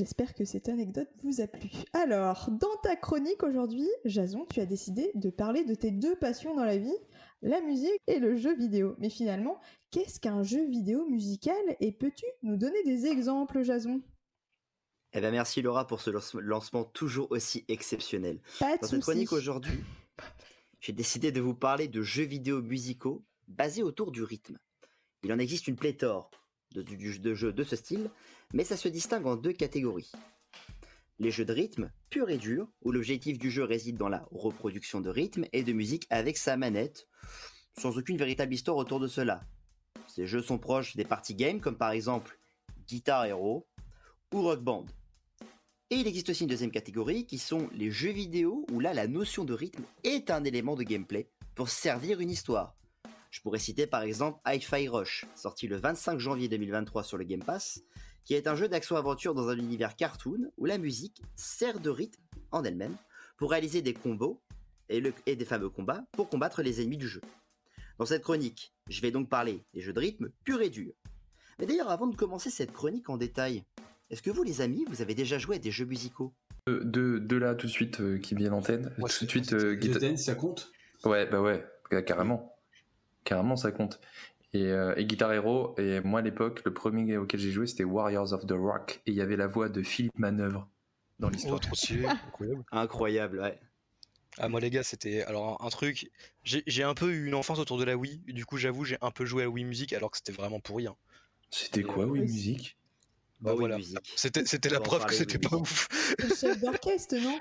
[0.00, 1.68] J'espère que cette anecdote vous a plu.
[1.92, 6.54] Alors, dans ta chronique aujourd'hui, Jason, tu as décidé de parler de tes deux passions
[6.54, 6.96] dans la vie,
[7.42, 8.94] la musique et le jeu vidéo.
[8.98, 9.58] Mais finalement,
[9.90, 14.00] qu'est-ce qu'un jeu vidéo musical et peux-tu nous donner des exemples, Jason?
[15.12, 18.40] Eh ben merci Laura pour ce lance- lancement toujours aussi exceptionnel.
[18.60, 19.80] Pas de Dans cette chronique aujourd'hui,
[20.80, 24.58] j'ai décidé de vous parler de jeux vidéo musicaux basés autour du rythme.
[25.24, 26.30] Il en existe une pléthore
[26.72, 28.08] de, de jeux de ce style,
[28.54, 30.12] mais ça se distingue en deux catégories.
[31.18, 35.00] Les jeux de rythme pur et dur, où l'objectif du jeu réside dans la reproduction
[35.00, 37.08] de rythme et de musique avec sa manette,
[37.78, 39.42] sans aucune véritable histoire autour de cela.
[40.06, 42.38] Ces jeux sont proches des party games comme par exemple
[42.86, 43.66] Guitar Hero
[44.32, 44.86] ou Rock Band.
[45.92, 49.08] Et il existe aussi une deuxième catégorie qui sont les jeux vidéo où là la
[49.08, 52.76] notion de rythme est un élément de gameplay pour servir une histoire.
[53.32, 57.42] Je pourrais citer par exemple Hi-Fi Rush, sorti le 25 janvier 2023 sur le Game
[57.42, 57.82] Pass,
[58.24, 62.22] qui est un jeu d'action-aventure dans un univers cartoon où la musique sert de rythme
[62.52, 62.96] en elle-même
[63.36, 64.40] pour réaliser des combos
[64.90, 67.20] et, des fameux combats pour combattre les ennemis du jeu.
[67.98, 70.92] Dans cette chronique, je vais donc parler des jeux de rythme pur et dur.
[71.58, 73.64] Mais d'ailleurs, avant de commencer cette chronique en détail,
[74.10, 76.32] est-ce que vous les amis, vous avez déjà joué à des jeux musicaux?
[76.68, 78.94] Euh, de, de là tout de suite euh, qui viennent en tête.
[78.96, 79.52] tout de suite.
[79.52, 80.72] euh, Dance, ça compte?
[81.04, 82.54] Ouais, bah ouais, euh, carrément.
[83.24, 84.00] Carrément, ça compte.
[84.52, 87.84] Et, euh, et Guitar Hero, et moi à l'époque, le premier auquel j'ai joué, c'était
[87.84, 90.68] Warriors of the Rock, et il y avait la voix de Philippe Manœuvre
[91.20, 91.60] dans l'histoire.
[91.62, 91.66] Oh,
[92.26, 92.64] incroyable.
[92.72, 93.60] Incroyable, ouais.
[94.38, 96.08] Ah moi les gars c'était alors un, un truc
[96.44, 99.10] j'ai un peu eu une enfance autour de la Wii du coup j'avoue j'ai un
[99.10, 100.94] peu joué à la Wii Music alors que c'était vraiment pourri hein.
[101.50, 102.78] C'était quoi, oui, musique
[103.40, 103.78] Bah oui, voilà
[104.16, 105.88] c'était c'était On la va en preuve que parler, c'était pas ouf
[106.18, 107.38] Le chef d'orchestre, non?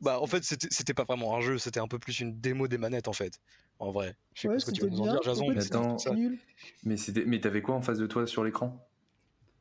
[0.00, 2.68] Bah en fait c'était c'était pas vraiment un jeu c'était un peu plus une démo
[2.68, 3.40] des manettes en fait
[3.78, 5.12] en vrai je sais Ouais, pas ce que tu c'était nous en bien.
[5.14, 5.96] dire Jason mais Attends.
[6.84, 8.86] Mais c'était, mais t'avais quoi en face de toi sur l'écran?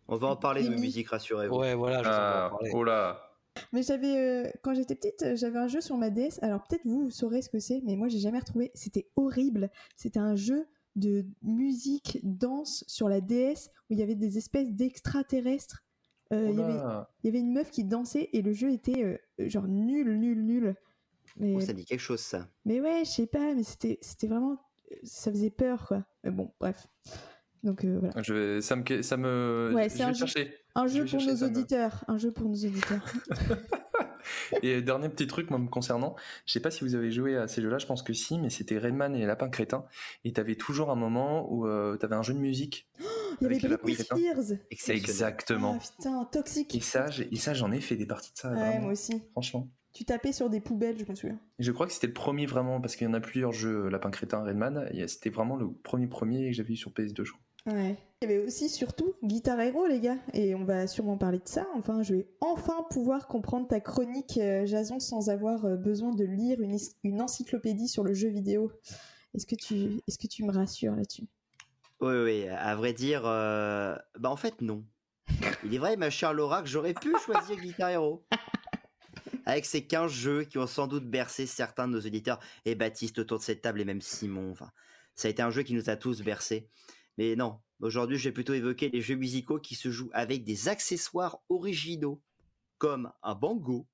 [0.07, 1.55] On va en parler de musique, rassurez-vous.
[1.55, 3.31] ouais voilà Ah, oh là
[3.73, 6.37] Mais j'avais, euh, quand j'étais petite, euh, j'avais un jeu sur ma DS.
[6.43, 8.69] Alors peut-être vous, vous saurez ce que c'est, mais moi j'ai jamais retrouvé.
[8.75, 9.71] C'était horrible.
[9.95, 14.71] C'était un jeu de musique danse sur la DS où il y avait des espèces
[14.71, 15.83] d'extraterrestres.
[16.33, 16.57] Euh, il,
[17.25, 20.75] y avait, une meuf qui dansait et le jeu était euh, genre nul, nul, nul.
[21.37, 22.47] Mais, Oh, ça dit quelque chose, ça.
[22.65, 24.57] mais ouais, je sais pas, mais c'était, c'était vraiment,
[25.03, 26.05] ça faisait peur quoi.
[26.23, 26.87] Mais bon, bref.
[27.61, 28.21] Donc euh, voilà.
[28.23, 30.09] Je vais- ça me, ça me, Ouais, je c'est vais un
[30.77, 33.05] un Je jeu pour chercher, nos auditeurs, un jeu pour nos auditeurs.
[34.63, 36.15] Et dernier petit truc, moi, me concernant,
[36.45, 38.49] je sais pas si vous avez joué à ces jeux-là, je pense que si, mais
[38.49, 39.85] c'était Rayman et les Lapins Crétins.
[40.23, 42.89] Et t'avais toujours un moment où euh, t'avais un jeu de musique.
[43.41, 43.95] Il y avait Britney.
[43.95, 44.59] Spears.
[44.87, 45.77] Exactement.
[45.77, 46.75] Ah putain, toxique.
[46.75, 47.09] Et ça,
[47.53, 48.49] j'en ai fait des parties de ça.
[48.49, 48.81] Ouais, vraiment.
[48.81, 49.21] moi aussi.
[49.31, 49.69] Franchement.
[49.93, 51.39] Tu tapais sur des poubelles, je me souviens.
[51.57, 53.85] Et je crois que c'était le premier vraiment, parce qu'il y en a plusieurs jeux,
[53.85, 54.89] euh, Lapin Crétin, Rayman.
[54.91, 57.73] et C'était vraiment le premier premier que j'avais eu sur PS2, je crois.
[57.73, 57.95] Ouais.
[58.25, 61.47] Il y avait aussi surtout Guitar Hero, les gars, et on va sûrement parler de
[61.47, 61.67] ça.
[61.75, 66.23] Enfin, je vais enfin pouvoir comprendre ta chronique, euh, Jason, sans avoir euh, besoin de
[66.23, 66.57] lire
[67.03, 68.71] une, encyclopédie sur le jeu vidéo.
[69.35, 71.27] Est-ce que tu, est-ce que tu me rassures là-dessus?
[72.01, 74.83] Oui, oui, à vrai dire, euh, bah en fait, non.
[75.63, 78.25] Il est vrai, ma chère Laura, que j'aurais pu choisir Guitar Hero.
[79.45, 83.19] avec ces 15 jeux qui ont sans doute bercé certains de nos auditeurs et Baptiste
[83.19, 84.49] autour de cette table et même Simon.
[84.49, 84.71] Enfin,
[85.13, 86.71] ça a été un jeu qui nous a tous bercés.
[87.19, 90.67] Mais non, aujourd'hui, je vais plutôt évoquer les jeux musicaux qui se jouent avec des
[90.67, 92.21] accessoires originaux,
[92.77, 93.87] comme un bango,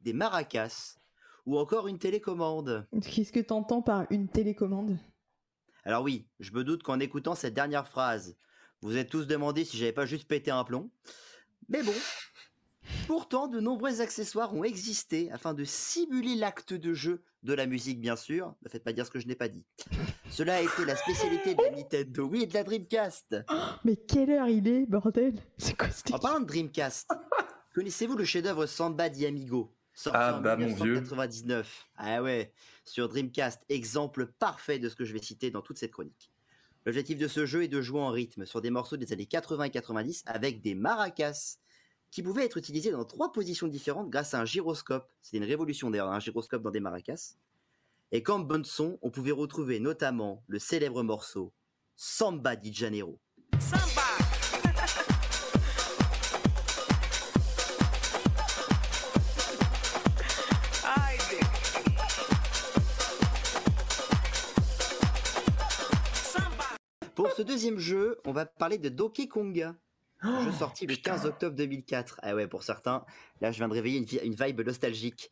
[0.00, 0.98] des maracas
[1.46, 2.86] ou encore une télécommande.
[3.02, 4.98] Qu'est-ce que t'entends par une télécommande?
[5.84, 8.36] Alors oui, je me doute qu'en écoutant cette dernière phrase,
[8.82, 10.90] vous êtes tous demandé si j'avais pas juste pété un plomb.
[11.68, 11.94] Mais bon,
[13.06, 18.00] pourtant de nombreux accessoires ont existé afin de simuler l'acte de jeu de la musique
[18.00, 18.54] bien sûr.
[18.62, 19.64] Ne faites pas dire ce que je n'ai pas dit.
[20.30, 23.36] Cela a été la spécialité de la Nintendo, oui, et de la Dreamcast.
[23.84, 25.34] Mais quelle heure il est, bordel?
[25.56, 27.10] C'est quoi ce En parlant de Dreamcast,
[27.74, 31.00] connaissez-vous le chef-d'œuvre Samba di Amigo sorti Ah en bah, mon vieux.
[31.00, 31.88] 1999.
[31.96, 32.52] Ah ouais,
[32.84, 36.30] sur Dreamcast, exemple parfait de ce que je vais citer dans toute cette chronique.
[36.86, 39.64] L'objectif de ce jeu est de jouer en rythme sur des morceaux des années 80
[39.64, 41.58] et 90 avec des maracas
[42.10, 45.10] qui pouvaient être utilisés dans trois positions différentes grâce à un gyroscope.
[45.22, 47.34] C'était une révolution d'ailleurs, un gyroscope dans des maracas.
[48.12, 51.52] Et comme bonne son, on pouvait retrouver notamment le célèbre morceau
[51.96, 53.18] Samba di Janeiro.
[67.14, 69.74] Pour ce deuxième jeu, on va parler de Donkey Konga.
[70.20, 72.20] Un jeu sorti le 15 octobre 2004.
[72.22, 73.04] Ah ouais, pour certains,
[73.40, 75.30] là je viens de réveiller une, vi- une vibe nostalgique.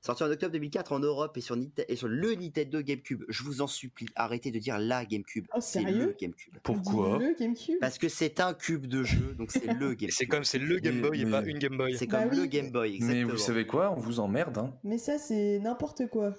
[0.00, 3.24] Sorti en octobre 2004 en Europe et sur, Nite- et sur le Nintendo GameCube.
[3.28, 5.46] Je vous en supplie, arrêtez de dire la GameCube.
[5.54, 6.06] c'est Oh, sérieux?
[6.06, 6.54] le GameCube.
[6.62, 7.18] Pourquoi?
[7.18, 10.10] Le GameCube Parce que c'est un cube de jeu, donc c'est le GameCube.
[10.12, 11.96] C'est comme c'est le Game Boy et pas une Game Boy.
[11.98, 12.36] C'est Bah comme oui.
[12.42, 13.90] le Game Boy, Mais vous savez quoi?
[13.90, 14.56] On vous emmerde.
[14.58, 14.72] Hein.
[14.84, 16.32] Mais ça, c'est n'importe quoi.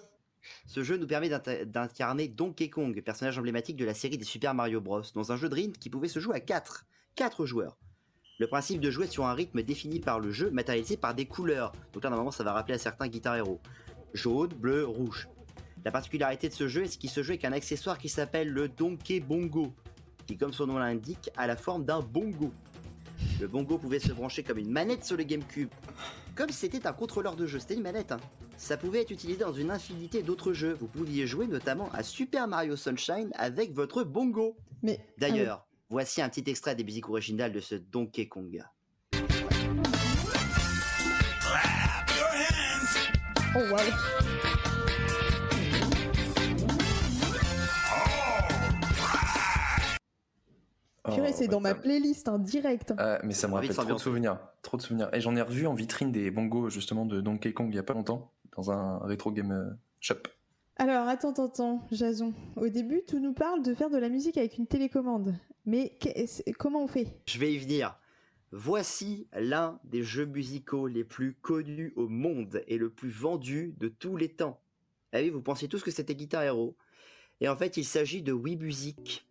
[0.65, 1.29] Ce jeu nous permet
[1.65, 5.49] d'incarner Donkey Kong, personnage emblématique de la série des Super Mario Bros, dans un jeu
[5.49, 6.85] de rythme qui pouvait se jouer à 4.
[7.15, 7.77] 4 joueurs.
[8.39, 11.73] Le principe de jouer sur un rythme défini par le jeu, matérialisé par des couleurs.
[11.93, 13.59] Donc là, normalement, ça va rappeler à certains Guitar Hero.
[14.13, 15.27] Jaune, bleu, rouge.
[15.83, 18.69] La particularité de ce jeu est qu'il se joue avec un accessoire qui s'appelle le
[18.69, 19.73] Donkey Bongo,
[20.25, 22.51] qui, comme son nom l'indique, a la forme d'un bongo.
[23.41, 25.69] Le bongo pouvait se brancher comme une manette sur le GameCube,
[26.35, 28.13] comme si c'était un contrôleur de jeu, c'était une manette.
[28.13, 28.19] hein.
[28.55, 30.77] Ça pouvait être utilisé dans une infinité d'autres jeux.
[30.79, 34.55] Vous pouviez jouer notamment à Super Mario Sunshine avec votre bongo.
[34.83, 38.63] Mais D'ailleurs, voici un petit extrait des musiques originales de ce Donkey Kong.
[43.55, 43.77] Oh wow.
[51.11, 52.93] Purée, c'est dans ma playlist, hein, direct.
[52.99, 54.37] Ah, mais ça me rappelle trop de souvenirs.
[54.61, 55.09] Trop de souvenirs.
[55.13, 57.83] Et j'en ai revu en vitrine des bongos justement de Donkey Kong il y a
[57.83, 60.17] pas longtemps, dans un rétro game euh, shop.
[60.75, 62.33] Alors, attends, attends, attends, Jason.
[62.55, 65.35] Au début, tu nous parles de faire de la musique avec une télécommande.
[65.69, 65.95] Mais
[66.57, 67.05] comment on fait?
[67.27, 67.95] Je vais y venir.
[68.51, 73.87] Voici l'un des jeux musicaux les plus connus au monde et le plus vendu de
[73.87, 74.59] tous les temps.
[75.13, 76.75] Ah oui, vous pensiez tous que c'était Guitar Hero?
[77.39, 79.27] Et en fait, il s'agit de Wii Music,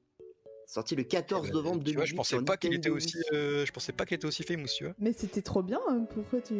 [0.64, 1.90] sorti le 14 novembre 2008.
[1.90, 4.44] Tu vois, je pensais pas qu'il était aussi, euh, je pensais pas qu'il était aussi
[4.44, 4.94] famous, tu vois.
[5.00, 6.54] Mais c'était trop bien, hein, pourquoi tu...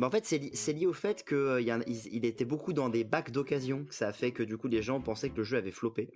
[0.00, 2.72] Eh ben, en fait, c'est li- c'est lié au fait qu'il il, il était beaucoup
[2.72, 3.84] dans des bacs d'occasion.
[3.84, 6.08] que Ça a fait que du coup, les gens pensaient que le jeu avait floppé.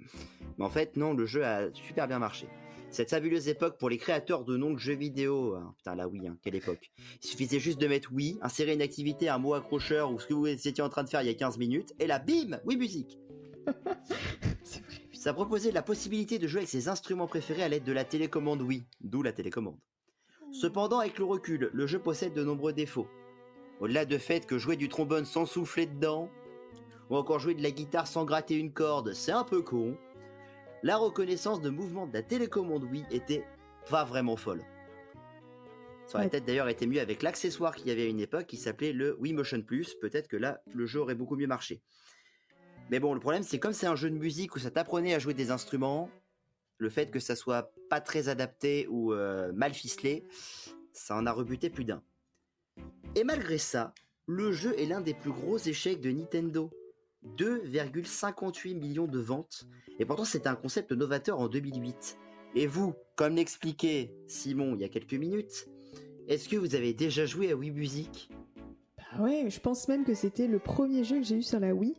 [0.57, 2.47] Mais en fait, non, le jeu a super bien marché.
[2.91, 5.55] Cette fabuleuse époque pour les créateurs de noms de jeux vidéo.
[5.57, 6.93] hein, putain, là, oui, hein, quelle époque.
[7.23, 10.33] Il suffisait juste de mettre oui, insérer une activité, un mot accrocheur ou ce que
[10.33, 12.79] vous étiez en train de faire il y a 15 minutes, et là, bim, oui,
[12.79, 13.19] musique.
[15.13, 18.63] Ça proposait la possibilité de jouer avec ses instruments préférés à l'aide de la télécommande
[18.63, 19.77] Wii, d'où la télécommande.
[20.53, 23.09] Cependant, avec le recul, le jeu possède de nombreux défauts.
[23.81, 26.31] Au-delà de fait que jouer du trombone sans souffler dedans,
[27.11, 29.97] ou encore jouer de la guitare sans gratter une corde, c'est un peu con,
[30.83, 33.45] la reconnaissance de mouvement de la télécommande Wii était
[33.91, 34.63] pas vraiment folle.
[36.07, 36.31] Ça aurait Ouais.
[36.31, 39.17] peut-être d'ailleurs été mieux avec l'accessoire qu'il y avait à une époque qui s'appelait le
[39.21, 41.81] Wii Motion Plus, peut-être que là, le jeu aurait beaucoup mieux marché.
[42.91, 45.19] Mais bon, le problème c'est comme c'est un jeu de musique où ça t'apprenait à
[45.19, 46.11] jouer des instruments,
[46.77, 50.25] le fait que ça soit pas très adapté ou euh, mal ficelé,
[50.93, 52.03] ça en a rebuté plus d'un.
[53.15, 53.95] Et malgré ça,
[54.27, 56.71] le jeu est l'un des plus gros échecs de Nintendo.
[57.39, 59.67] 2,58 millions de ventes.
[59.99, 62.19] Et pourtant, c'était un concept novateur en 2008.
[62.55, 65.69] Et vous, comme l'expliquait Simon il y a quelques minutes,
[66.29, 68.31] est-ce que vous avez déjà joué à Wii Music?
[68.99, 71.75] Bah ouais, je pense même que c'était le premier jeu que j'ai eu sur la
[71.75, 71.95] Wii.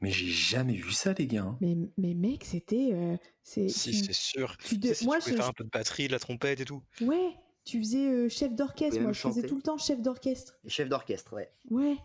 [0.00, 1.42] Mais j'ai jamais vu ça, les gars.
[1.42, 1.58] hein.
[1.60, 2.90] Mais, mais mec, c'était...
[2.92, 4.56] euh, c'est, Si, tu- c'est sûr.
[4.58, 6.12] tu de- Tu sais, si moi, tu pouvais je- faire un peu de batterie, de
[6.12, 6.82] la trompette et tout.
[7.00, 7.32] Ouais,
[7.68, 10.58] tu faisais euh, chef d'orchestre, moi je faisais tout le temps chef d'orchestre.
[10.66, 11.52] Chef d'orchestre, ouais.
[11.70, 11.96] Ouais.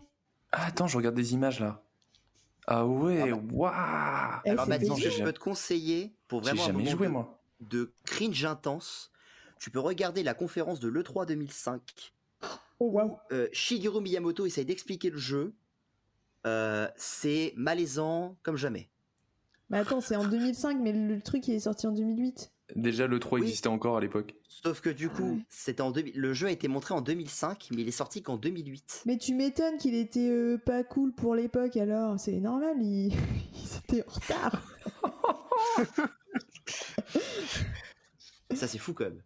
[0.52, 1.82] Ah, attends, je regarde des images là.
[2.66, 3.70] Ah ouais, waouh
[4.44, 5.10] Eh, Alors c'est Baptiste, délire.
[5.12, 7.40] je peux te conseiller, pour vraiment un jamais moment joué, de, moi.
[7.60, 9.10] de cringe intense,
[9.58, 12.12] tu peux regarder la conférence de l'E3 2005.
[12.80, 13.00] où
[13.32, 15.54] euh, Shigeru Miyamoto essaye d'expliquer le jeu.
[16.46, 18.90] Euh, c'est malaisant comme jamais.
[19.70, 22.52] Mais attends, c'est en 2005, mais le truc il est sorti en 2008.
[22.76, 24.34] Déjà, le 3 existait encore à l'époque.
[24.48, 27.82] Sauf que du coup, c'était en 2000 le jeu a été montré en 2005, mais
[27.82, 29.02] il est sorti qu'en 2008.
[29.06, 33.12] Mais tu m'étonnes qu'il était euh, pas cool pour l'époque alors, c'est normal, il...
[33.54, 34.62] il était en retard.
[38.54, 39.22] Ça, c'est fou quand même.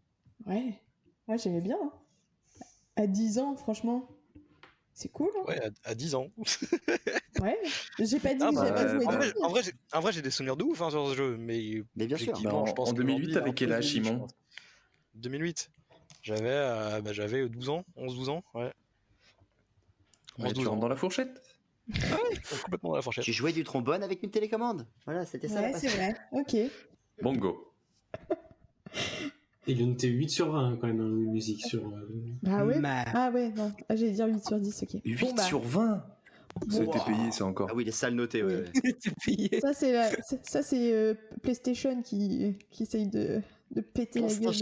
[0.46, 0.80] Ouais,
[1.26, 1.76] moi j'aimais bien.
[1.82, 1.92] hein.
[2.96, 4.08] À 10 ans, franchement,
[4.98, 5.30] c'est cool.
[5.38, 5.44] hein.
[5.46, 6.28] Ouais, à, à 10 ans.
[7.40, 7.56] Ouais,
[8.00, 10.00] j'ai pas dit Ah que j'avais bah, pas joué en, vrai, en vrai, j'ai- en
[10.00, 12.36] vrai, j'ai des souvenirs de ouf hein, sur ce jeu, mais, bien sûr.
[12.42, 14.32] Bah, en- je pense en que 2008, aujourd'hui, t'avais un quel âge, Simon pense.
[15.14, 15.70] 2008.
[16.22, 18.72] J'avais euh, bah, j'avais 12 ans, 11-12 ans, ouais.
[20.38, 21.40] Ouais, tu rentres dans la fourchette.
[22.62, 23.24] complètement dans la fourchette.
[23.24, 24.84] Tu jouais du trombone avec une télécommande?
[25.04, 25.60] Voilà, c'était ça.
[25.62, 26.56] Ouais, c'est vrai, ok.
[27.22, 27.72] Bongo.
[29.68, 31.86] Et il a noté 8 sur 20 quand même, en musique sur.
[31.86, 32.08] euh,
[32.46, 32.80] Ah ouais?
[32.80, 33.70] Ma- Ah ouais, non.
[33.88, 35.00] Ah, j'allais dire 8 sur 10, ok.
[35.04, 36.04] 8 Bon, bah, sur 20
[36.70, 37.68] Ça a été payé, ça encore.
[37.70, 38.64] Ah oui, les salles notées, ouais.
[39.60, 40.10] Ça, c'est la-
[40.42, 43.40] ça, c'est euh, PlayStation qui, qui essaye de,
[43.72, 44.54] de péter la gueule.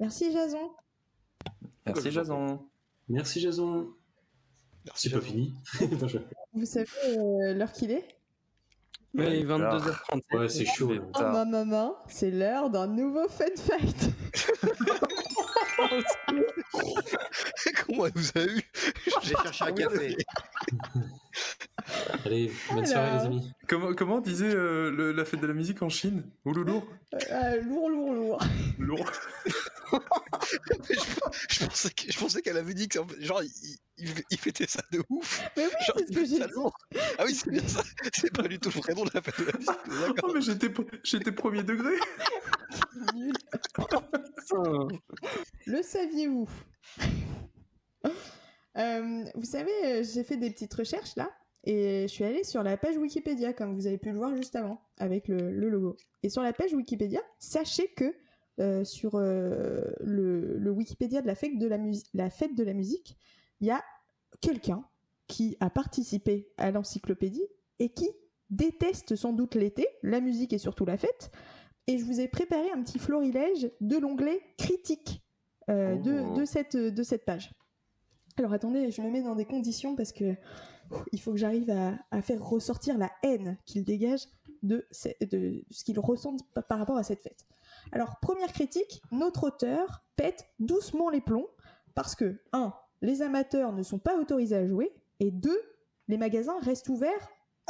[0.00, 0.70] Merci, Jason.
[1.86, 2.60] Merci, Jason.
[3.08, 3.88] Merci Jason.
[4.94, 5.54] C'est pas fini.
[6.54, 8.04] Vous savez euh, l'heure qu'il est?
[9.14, 10.38] Oui, 22h37.
[10.38, 10.92] Ouais, c'est chaud.
[11.14, 14.10] Oh ma maman, c'est l'heure d'un nouveau fun fact.
[17.86, 18.62] Comment elle vous a eu?
[19.22, 20.16] J'ai cherché un café.
[22.24, 23.52] Allez, bonne soirée les amis.
[23.68, 26.24] Comment, comment disait euh, le- la fête de la musique en Chine?
[26.44, 26.86] Ouloulour
[27.30, 28.42] Euh, lourd, lourd, lourd.
[28.78, 29.10] Lourd.
[31.48, 33.50] je pensais je pensais qu'elle avait dit que genre il,
[33.98, 35.42] il, il fêtait ça de ouf.
[35.56, 36.52] Mais oui, c'est ce que j'ai dit.
[36.54, 36.76] lourd.
[37.18, 37.82] Ah oui, c'est bien ça.
[38.14, 40.16] C'est pas du tout le vrai nom de la fête de la musique.
[40.22, 40.72] Oh, mais j'étais,
[41.04, 41.92] j'étais premier degré.
[43.14, 43.32] Nul.
[45.66, 46.48] Le saviez-vous?
[48.76, 51.30] Euh, Vous savez, euh, j'ai fait des petites recherches là,
[51.64, 54.56] et je suis allée sur la page Wikipédia, comme vous avez pu le voir juste
[54.56, 55.96] avant, avec le, le logo.
[56.22, 58.14] Et sur la page Wikipédia, sachez que
[58.60, 61.78] euh, sur euh, le, le Wikipédia de la fête de la,
[62.14, 63.16] la fête de la musique,
[63.60, 63.82] il y a
[64.40, 64.84] quelqu'un
[65.26, 67.46] qui a participé à l'encyclopédie
[67.78, 68.08] et qui
[68.50, 71.30] déteste sans doute l'été, la musique et surtout la fête.
[71.86, 75.22] Et je vous ai préparé un petit florilège de l'onglet critique
[75.68, 77.52] euh, de, de, cette, de cette page.
[78.40, 80.34] Alors attendez, je me mets dans des conditions parce que
[81.12, 81.70] il faut que j'arrive
[82.10, 84.22] à, faire ressortir la haine qu'il dégage
[84.62, 85.08] de, ce-
[85.84, 87.44] qu'il ressent pa- par rapport à cette fête.
[87.92, 91.46] Alors première critique, notre auteur pète doucement les plombs
[91.94, 92.72] parce que 1.
[93.02, 95.54] Les amateurs ne sont pas autorisés à jouer et 2.
[96.08, 97.28] Les magasins restent ouverts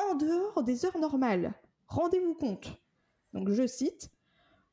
[0.08, 1.52] en dehors des heures normales.
[1.88, 2.80] Rendez-vous compte.
[3.32, 4.08] Donc je cite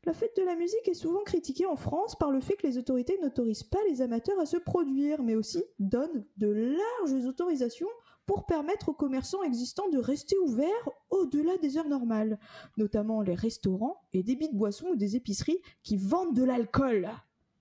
[0.07, 2.77] la fête de la musique est souvent critiquée en France par le fait que les
[2.77, 7.89] autorités n'autorisent pas les amateurs à se produire, mais aussi donnent de larges autorisations
[8.25, 12.39] pour permettre aux commerçants existants de rester ouverts au-delà des heures normales,
[12.77, 17.09] notamment les restaurants et débits de boissons ou des épiceries qui vendent de l'alcool,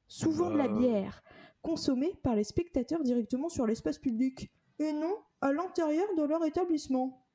[0.06, 0.78] souvent de la Wow.
[0.78, 1.22] bière,
[1.62, 7.26] consommée par les spectateurs directement sur l'espace public, et non à l'intérieur de leur établissement.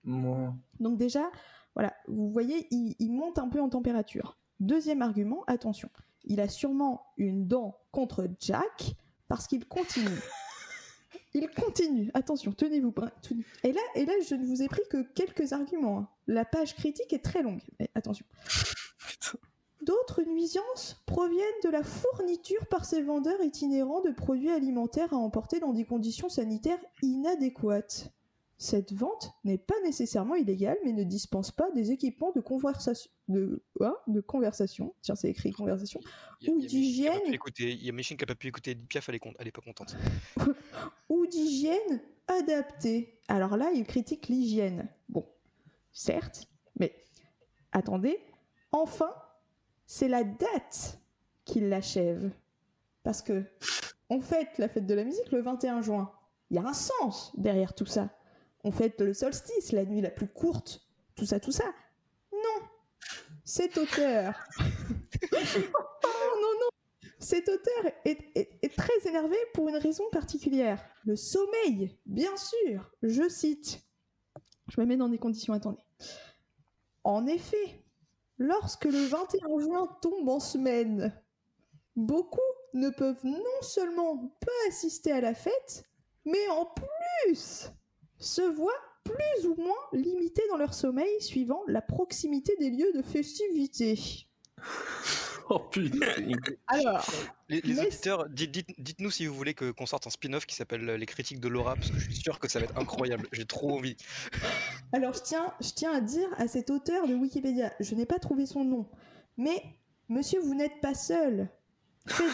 [0.80, 1.30] Donc déjà,
[1.76, 4.38] voilà, vous voyez, il, il monte un peu en température.
[4.62, 5.90] Deuxième argument, attention,
[6.24, 8.94] il a sûrement une dent contre Jack
[9.28, 10.06] parce qu'il continue.
[11.34, 12.12] Il continue.
[12.14, 12.94] Attention, tenez-vous.
[13.64, 16.00] Et là, et là, je ne vous ai pris que quelques arguments.
[16.00, 16.10] hein.
[16.28, 17.62] La page critique est très longue.
[17.80, 18.26] Mais attention.
[19.82, 25.60] D'autres nuisances proviennent de la fourniture par ces vendeurs itinérants de produits alimentaires à emporter
[25.62, 28.12] dans des conditions sanitaires inadéquates.
[28.62, 33.64] Cette vente n'est pas nécessairement illégale, mais ne dispense pas des équipements de conversation, de,
[33.80, 36.00] hein, de conversation, tiens c'est écrit conversation,
[36.48, 39.10] ou a d'hygiène, écouter, il y a Machine qui a pas pu écouter Edith Piaf,
[39.10, 39.98] elle est, elle est pas contente.
[41.10, 43.18] ou d'hygiène adaptée.
[43.28, 44.88] Alors là, il critique l'hygiène.
[45.10, 45.26] Bon,
[45.92, 46.48] certes,
[46.80, 46.94] mais
[47.72, 48.20] attendez,
[48.72, 49.12] enfin,
[49.88, 51.00] c'est la date
[51.46, 52.30] qui l'achève.
[53.02, 53.44] Parce que
[54.12, 56.12] on fête la fête de la musique le 21 juin.
[56.52, 58.16] Il y a un sens derrière tout ça.
[58.64, 60.82] On fête le solstice, la nuit la plus courte,
[61.16, 61.66] tout ça, tout ça.
[62.32, 62.68] Non,
[63.44, 64.40] cet auteur.
[64.60, 65.38] oh
[66.42, 66.70] non, non,
[67.22, 70.84] cet auteur est, très énervé pour une raison particulière.
[71.06, 72.92] Le sommeil, bien sûr.
[73.04, 73.80] Je cite.
[74.68, 75.84] Je me mets dans des conditions, attendez.
[77.04, 77.84] En effet,
[78.38, 81.14] lorsque le 21 juin tombe en semaine,
[81.96, 82.40] beaucoup
[82.74, 85.86] ne peuvent non seulement pas assister à la fête,
[86.26, 87.72] mais en plus
[88.22, 88.72] se voient
[89.04, 94.00] plus ou moins limités dans leur sommeil suivant la proximité des lieux de festivité.
[95.50, 96.08] Oh putain.
[96.68, 97.06] Alors,
[97.50, 100.88] Les, auditeurs, dites, dites- dites-nous si vous voulez que- qu'on sorte un spin-off qui s'appelle
[100.88, 103.28] euh, Les critiques de Laura, parce que je suis sûr que ça va être incroyable.
[103.34, 103.98] J'ai trop envie.
[104.94, 108.20] Alors, je tiens, je tiens à dire à cet auteur de Wikipédia, je n'ai pas
[108.20, 108.88] trouvé son nom,
[109.36, 109.62] mais
[110.08, 111.50] monsieur, vous n'êtes pas seul.
[112.08, 112.30] Faites-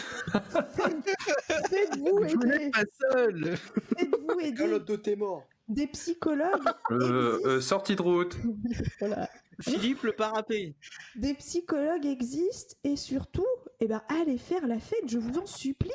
[0.70, 2.46] faites- Faites-vous Vous aider.
[2.46, 3.56] n'êtes pas seul.
[3.96, 4.54] Faites-vous aider.
[4.54, 5.44] Calotte de tes morts.
[5.68, 6.62] Des psychologues.
[6.90, 8.36] Euh, euh, sortie de route.
[9.00, 9.28] voilà.
[9.60, 10.76] Philippe le parapé.
[11.16, 13.44] Des psychologues existent et surtout,
[13.80, 15.90] eh ben, allez faire la fête, je vous en supplie.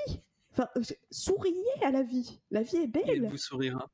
[0.51, 1.53] Enfin, euh, souriez
[1.83, 2.39] à la vie.
[2.51, 3.27] La vie est Il belle.
[3.29, 3.89] vous sourira.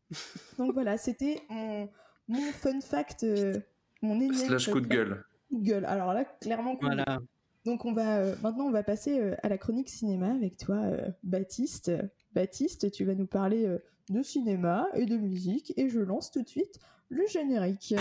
[0.57, 1.87] Donc voilà, c'était mon,
[2.27, 3.53] mon fun fact, euh,
[4.01, 4.91] mon énième Slash coup de fact.
[4.91, 5.23] gueule.
[5.49, 5.85] Coup de gueule.
[5.85, 7.05] Alors là, clairement, Voilà.
[7.05, 7.19] gueule.
[7.65, 10.77] Donc on va euh, maintenant on va passer euh, à la chronique cinéma avec toi,
[10.77, 11.91] euh, Baptiste.
[12.33, 13.77] Baptiste, tu vas nous parler euh,
[14.09, 16.79] de cinéma et de musique et je lance tout de suite
[17.09, 17.95] le générique.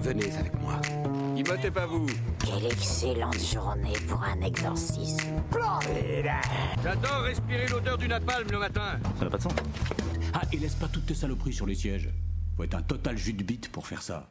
[0.00, 0.80] Venez avec moi.
[1.36, 2.06] Immotez pas vous.
[2.44, 5.28] Quelle excellente journée pour un exorcisme.
[6.82, 8.98] J'adore respirer l'odeur du napalm le matin.
[9.18, 9.54] Ça n'a pas de sens.
[10.34, 12.10] Ah, et laisse pas toutes tes saloperies sur les sièges.
[12.56, 14.30] Faut être un total jus de bite pour faire ça.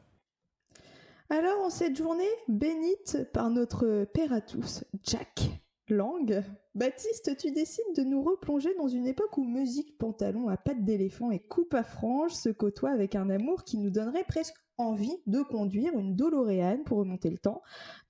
[1.29, 5.49] Alors en cette journée bénite par notre père à tous, Jack
[5.91, 6.41] Lang,
[6.73, 11.31] Baptiste, tu décides de nous replonger dans une époque où musique, pantalon à pattes d'éléphant
[11.31, 15.41] et coupe à franges se côtoient avec un amour qui nous donnerait presque envie de
[15.41, 17.61] conduire une DeLorean pour remonter le temps.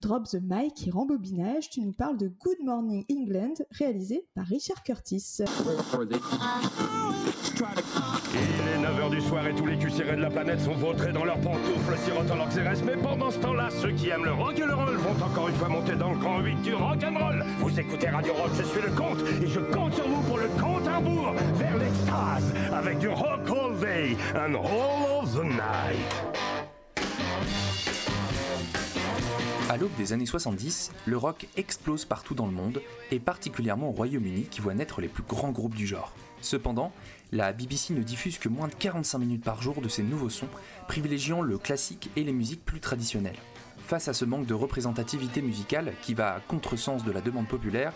[0.01, 4.84] Drop the mic et rembobinage, tu nous parles de Good Morning England, réalisé par Richard
[4.84, 5.41] Curtis.
[8.34, 11.26] Il est 9h du soir et tous les cuissérés de la planète sont vautrés dans
[11.26, 12.82] leurs pantoufles, sirotant leurs Xérès.
[12.84, 15.55] Mais pendant ce temps-là, ceux qui aiment le rock et le roll vont encore une
[15.55, 17.45] fois monter dans le grand 8 du rock'n'roll.
[17.59, 20.47] Vous écoutez Radio Rock, je suis le comte et je compte sur vous pour le
[20.59, 26.61] compte à rebours vers l'extase avec du rock all day and all of the night.
[29.70, 32.82] À l'aube des années 70, le rock explose partout dans le monde,
[33.12, 36.14] et particulièrement au Royaume-Uni qui voit naître les plus grands groupes du genre.
[36.41, 36.91] Cependant,
[37.32, 40.49] la BBC ne diffuse que moins de 45 minutes par jour de ces nouveaux sons,
[40.88, 43.38] privilégiant le classique et les musiques plus traditionnelles.
[43.88, 47.93] Face à ce manque de représentativité musicale qui va à contresens de la demande populaire,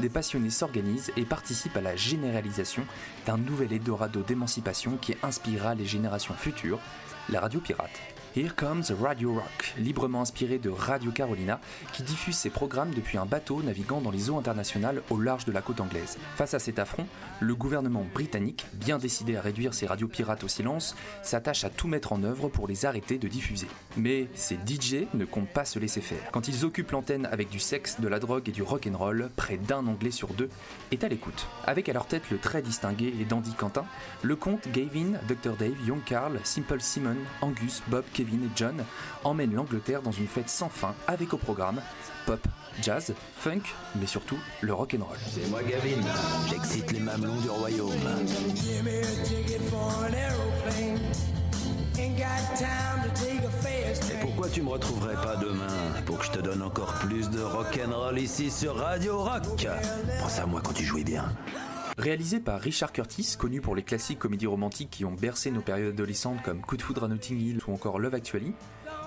[0.00, 2.84] des passionnés s'organisent et participent à la généralisation
[3.26, 6.80] d'un nouvel Eldorado d'émancipation qui inspirera les générations futures,
[7.28, 8.00] la radio pirate.
[8.36, 11.60] Here Comes Radio Rock, librement inspiré de Radio Carolina,
[11.92, 15.52] qui diffuse ses programmes depuis un bateau naviguant dans les eaux internationales au large de
[15.52, 16.18] la côte anglaise.
[16.36, 17.06] Face à cet affront,
[17.40, 21.88] le gouvernement britannique, bien décidé à réduire ses radios pirates au silence, s'attache à tout
[21.88, 23.66] mettre en œuvre pour les arrêter de diffuser.
[23.96, 26.30] Mais ces DJ ne comptent pas se laisser faire.
[26.30, 29.86] Quand ils occupent l'antenne avec du sexe, de la drogue et du rock'n'roll, près d'un
[29.86, 30.50] anglais sur deux
[30.92, 31.46] est à l'écoute.
[31.66, 33.86] Avec à leur tête le très distingué et dandy Quentin,
[34.22, 38.84] le comte Gavin, Dr Dave, Young Carl, Simple Simon, Angus, Bob, Kevin et John
[39.22, 41.80] emmènent l'Angleterre dans une fête sans fin avec au programme
[42.26, 42.40] pop,
[42.82, 43.62] jazz, funk,
[43.94, 45.16] mais surtout le rock'n'roll.
[45.30, 46.02] C'est moi Gavin,
[46.50, 47.92] j'excite les mamelons du royaume.
[54.10, 55.68] Et pourquoi tu me retrouverais pas demain
[56.04, 59.68] pour que je te donne encore plus de rock'n'roll ici sur Radio Rock?
[60.20, 61.32] Pense à moi quand tu jouais bien.
[61.98, 65.94] Réalisé par Richard Curtis, connu pour les classiques comédies romantiques qui ont bercé nos périodes
[65.94, 68.52] adolescentes comme Coup de foudre à Notting Hill ou encore Love Actually,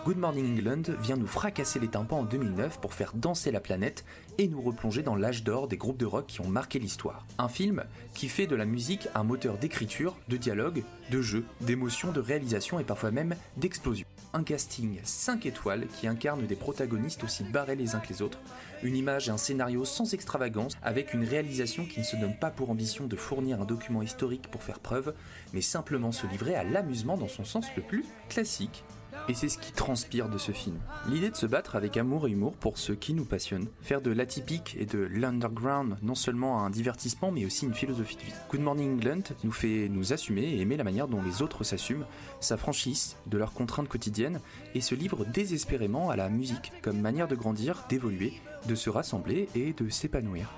[0.04, 4.04] Good Morning England vient nous fracasser les tympans en 2009 pour faire danser la planète
[4.38, 7.26] et nous replonger dans l'âge d'or des groupes de rock qui ont marqué l'histoire.
[7.38, 12.12] Un film qui fait de la musique un moteur d'écriture, de dialogue, de jeu, d'émotion,
[12.12, 14.08] de réalisation et parfois même d'explosion.
[14.34, 18.40] Un casting 5 étoiles qui incarne des protagonistes aussi barrés les uns que les autres,
[18.84, 22.52] une image et un scénario sans extravagance avec une réalisation qui ne se donne pas
[22.52, 25.14] pour ambition de fournir un document historique pour faire preuve,
[25.54, 28.84] mais simplement se livrer à l'amusement dans son sens le plus classique.
[29.30, 30.80] Et c'est ce qui transpire de ce film.
[31.08, 34.12] L'idée de se battre avec amour et humour pour ce qui nous passionne, faire de
[34.12, 38.34] l'atypique et de l'underground non seulement un divertissement mais aussi une philosophie de vie.
[38.50, 42.06] Good Morning England nous fait nous assumer et aimer la manière dont les autres s'assument,
[42.40, 44.40] s'affranchissent de leurs contraintes quotidiennes
[44.74, 48.34] et se livrent désespérément à la musique comme manière de grandir, d'évoluer,
[48.68, 50.50] de se rassembler et de s'épanouir.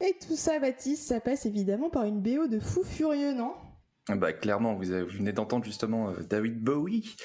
[0.00, 3.54] Et tout ça, Baptiste, ça passe évidemment par une BO de fou furieux, non?
[4.10, 7.16] Bah, clairement, vous, avez- vous venez d'entendre justement euh, David Bowie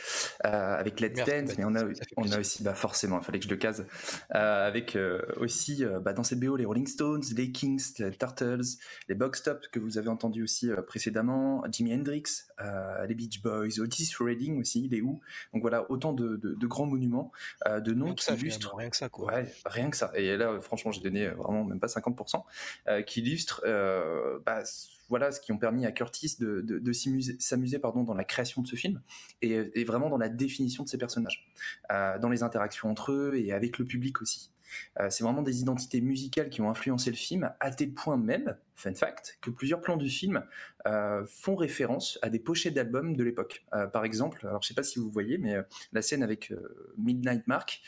[0.45, 1.83] euh, avec Let's Merci, Dance, mais on a,
[2.15, 3.85] on a aussi, bah forcément, il fallait que je le case,
[4.33, 8.11] euh, avec euh, aussi euh, bah, dans cette BO les Rolling Stones, les Kings, les
[8.11, 8.61] Turtles,
[9.09, 12.23] les Box Top que vous avez entendu aussi euh, précédemment, Jimi Hendrix,
[12.61, 15.19] euh, les Beach Boys, Otis Redding aussi, les Who.
[15.53, 17.33] Donc voilà, autant de, de- de grands monuments,
[17.67, 18.73] euh, de noms Rien qui ça, illustrent.
[18.77, 19.33] rien que ça, quoi.
[19.33, 20.13] Ouais, rien que ça.
[20.15, 22.41] Et là, franchement, j'ai donné vraiment même pas 50%,
[22.87, 24.63] euh, qui illustrent euh, bah,
[25.09, 26.91] voilà, ce qui ont permis à Curtis de,
[27.39, 29.01] s'amuser, pardon, dans la création de ce film
[29.41, 31.49] et, vraiment dans la définition de ces personnages,
[31.91, 34.51] euh, dans les interactions entre eux et avec le public aussi.
[34.99, 38.57] Euh, c'est vraiment des identités musicales qui ont influencé le film, à tel point même,
[38.75, 40.43] fun fact, que plusieurs plans du film
[40.87, 43.65] euh, font référence à des pochettes d'albums de l'époque.
[43.73, 45.55] Euh, par exemple, alors je sais pas si vous voyez, mais
[45.91, 46.53] la scène avec
[46.97, 47.81] Midnight Mark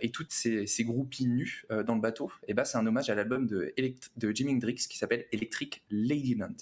[0.00, 3.14] et toutes ces, ces groupies nues dans le bateau, et bah, c'est un hommage à
[3.14, 3.72] l'album de,
[4.16, 6.56] de Jimi Hendrix qui s'appelle Electric Ladyland.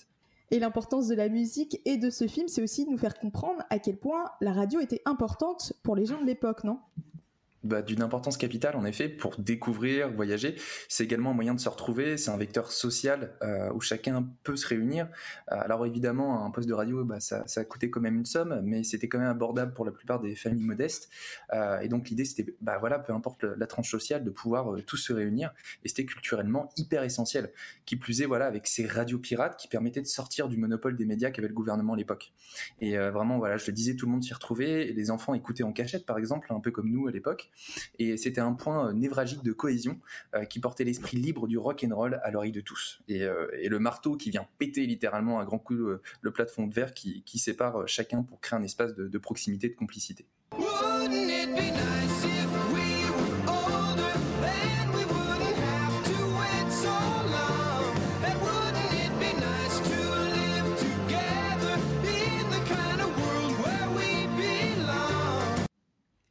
[0.50, 3.62] Et l'importance de la musique et de ce film, c'est aussi de nous faire comprendre
[3.70, 6.80] à quel point la radio était importante pour les gens de l'époque, non?
[7.64, 10.56] Bah, d'une importance capitale en effet pour découvrir, voyager.
[10.88, 14.56] C'est également un moyen de se retrouver, c'est un vecteur social euh, où chacun peut
[14.56, 15.08] se réunir.
[15.52, 18.60] Euh, alors évidemment, un poste de radio, bah, ça, ça coûtait quand même une somme,
[18.64, 21.10] mais c'était quand même abordable pour la plupart des familles modestes.
[21.52, 24.82] Euh, et donc l'idée c'était, bah voilà, peu importe la tranche sociale, de pouvoir euh,
[24.82, 25.52] tous se réunir.
[25.84, 27.52] Et c'était culturellement hyper essentiel.
[27.84, 31.04] Qui plus est, voilà, avec ces radios pirates qui permettaient de sortir du monopole des
[31.04, 32.32] médias qu'avait le gouvernement à l'époque.
[32.80, 34.88] Et euh, vraiment, voilà, je le disais, tout le monde s'y retrouvait.
[34.88, 37.49] Et les enfants écoutaient en cachette, par exemple, un peu comme nous à l'époque.
[37.98, 39.98] Et c'était un point euh, névralgique de cohésion
[40.34, 43.00] euh, qui portait l'esprit libre du rock and roll à l'oreille de tous.
[43.08, 46.92] Et, euh, le marteau qui vient péter littéralement à grand coup le plafond de verre
[46.92, 50.26] qui, sépare chacun pour créer un espace de, de proximité, de complicité.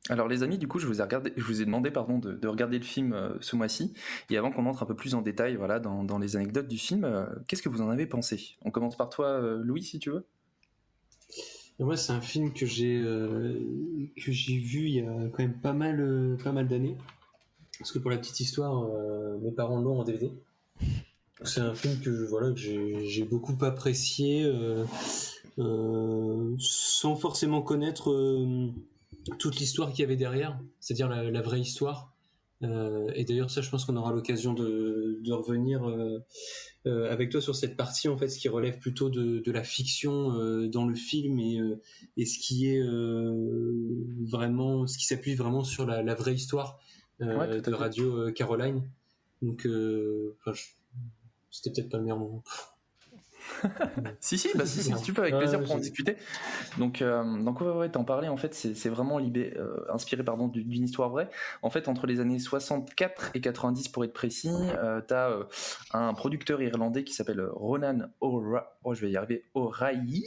[0.09, 3.13] Alors les amis, du coup, je vous ai, demandé pardon, de, de regarder le film
[3.13, 3.93] euh, ce mois-ci.
[4.31, 7.03] Et avant qu'on entre un peu plus en détail voilà, dans, les anecdotes du film,
[7.05, 8.57] euh, qu'est-ce que vous en avez pensé?
[8.65, 10.25] On commence par toi, euh, Louis, si tu veux.
[11.77, 12.97] Moi, c'est un film que j'ai
[14.17, 16.97] vu il y a quand même pas mal pas mal d'années.
[17.77, 18.85] Parce que pour la petite histoire,
[19.41, 20.29] mes parents l'ont en DVD.
[21.45, 24.51] C'est un film que voilà que j'ai beaucoup apprécié,
[25.55, 28.11] sans forcément connaître
[29.39, 32.13] toute l'histoire qu'il y avait derrière, c'est-à-dire la, la vraie histoire.
[32.61, 36.19] Euh, et d'ailleurs, ça, je pense qu'on aura l'occasion de, de revenir euh,
[36.87, 39.63] euh, avec toi sur cette partie, en fait, ce qui relève plutôt de, de la
[39.63, 40.33] fiction
[40.67, 41.59] dans le film et,
[42.17, 42.83] et ce qui est
[44.29, 46.79] vraiment, ce qui s'appuie vraiment sur la, la vraie histoire
[47.21, 47.73] Ouais, de.
[47.73, 48.89] Radio Caroline.
[49.41, 49.67] Donc,
[50.39, 50.57] enfin,
[51.51, 52.43] c'était peut-être pas le meilleur moment.
[54.21, 56.17] Si, si, bah, si, si, tu peux, avec plaisir pour en discuter.
[56.77, 60.47] Donc, euh, donc ouais, ouais, t'en parlais, en fait, c'est vraiment libé, euh, inspiré pardon,
[60.47, 61.29] du- d'une histoire vraie.
[61.61, 65.43] En fait, entre les années 64 et 90, pour être précis, euh, t'as euh,
[65.93, 70.25] un producteur irlandais qui s'appelle Ronan oh, je vais y arriver, O'Reilly,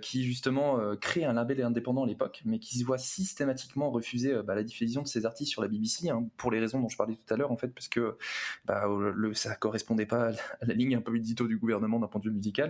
[0.00, 4.54] qui justement crée un label indépendant à l'époque, mais qui se voit systématiquement refuser bah,
[4.54, 7.16] la diffusion de ses artistes sur la BBC, hein, pour les raisons dont je parlais
[7.16, 8.16] tout à l'heure, en fait, parce que
[8.64, 11.98] bah, le, ça correspondait pas à la, à la ligne un peu édito du gouvernement
[11.98, 12.63] d'un point de vue musical.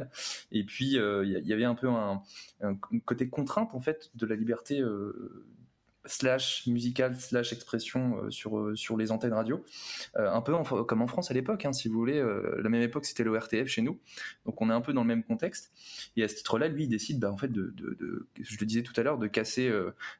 [0.52, 2.22] Et puis, euh, il y, avait un peu un,
[3.04, 5.46] côté contrainte, en fait, de la liberté euh,
[6.06, 9.64] slash musicale slash expression euh, sur, sur les antennes radio.
[10.14, 12.22] Un peu comme en France à l'époque, hein, si vous voulez.
[12.58, 13.98] la même époque, c'était l'ORTF chez nous.
[14.46, 15.72] Donc, on est un peu dans le même contexte.
[16.16, 17.74] Et à ce titre-là, lui, il décide, bah, en fait, de,
[18.40, 19.72] je le disais tout à l'heure, de casser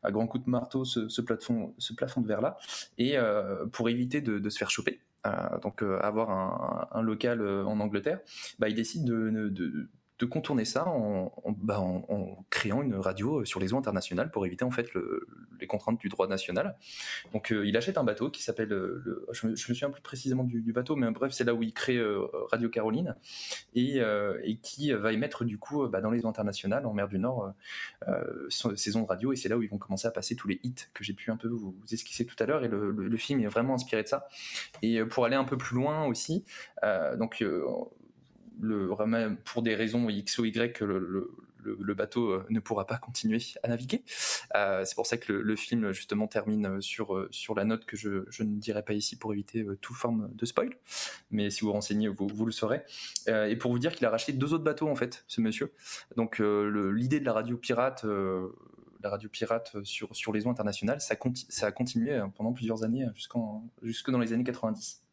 [0.03, 2.57] à grands coups de marteau ce, plafond, de verre-là,
[2.99, 3.17] et
[3.73, 5.01] pour éviter de se faire choper.
[5.27, 8.21] Euh, donc euh, avoir un, local euh, en Angleterre,
[8.59, 9.89] bah, il décide de, de- de-
[10.19, 11.83] de contourner ça en, bah,
[12.51, 15.27] créant une radio sur les eaux internationales pour éviter en fait le-
[15.61, 16.77] les contraintes du droit national.
[17.33, 20.45] Donc euh, il achète un bateau qui s'appelle, euh, je, me, me souviens plus précisément
[20.45, 23.17] du, bateau, mais bref c'est là où il crée euh, Radio Caroline
[23.75, 27.09] et, euh, qui va émettre du coup euh, bah, dans les eaux internationales en mer
[27.09, 27.53] du Nord
[28.09, 30.49] euh, euh, ses ondes radio et c'est là où ils vont commencer à passer tous
[30.49, 33.17] les hits que j'ai pu un peu vous, esquisser tout à l'heure et le, le-
[33.17, 34.29] film est vraiment inspiré de ça.
[34.83, 36.45] Et euh, pour aller un peu plus loin aussi,
[36.83, 37.65] euh, donc euh,
[39.45, 40.81] pour des raisons X ou Y,
[41.65, 44.03] le, bateau euh, ne pourra pas continuer à naviguer.
[44.55, 47.97] Euh, c'est pour ça que le, film justement termine euh, sur, sur la note que
[47.97, 50.77] je, ne dirai pas ici pour éviter toute forme de spoil.
[51.31, 52.83] Mais si vous renseignez, vous, le saurez.
[53.27, 55.73] Et pour vous dire qu'il a racheté deux autres bateaux en fait, ce monsieur.
[56.17, 58.05] Donc l'idée de la radio pirate.
[58.05, 63.07] la radio pirate sur, sur les eaux internationales, ça, a continué pendant plusieurs années,
[63.83, 65.04] jusque dans les années 90.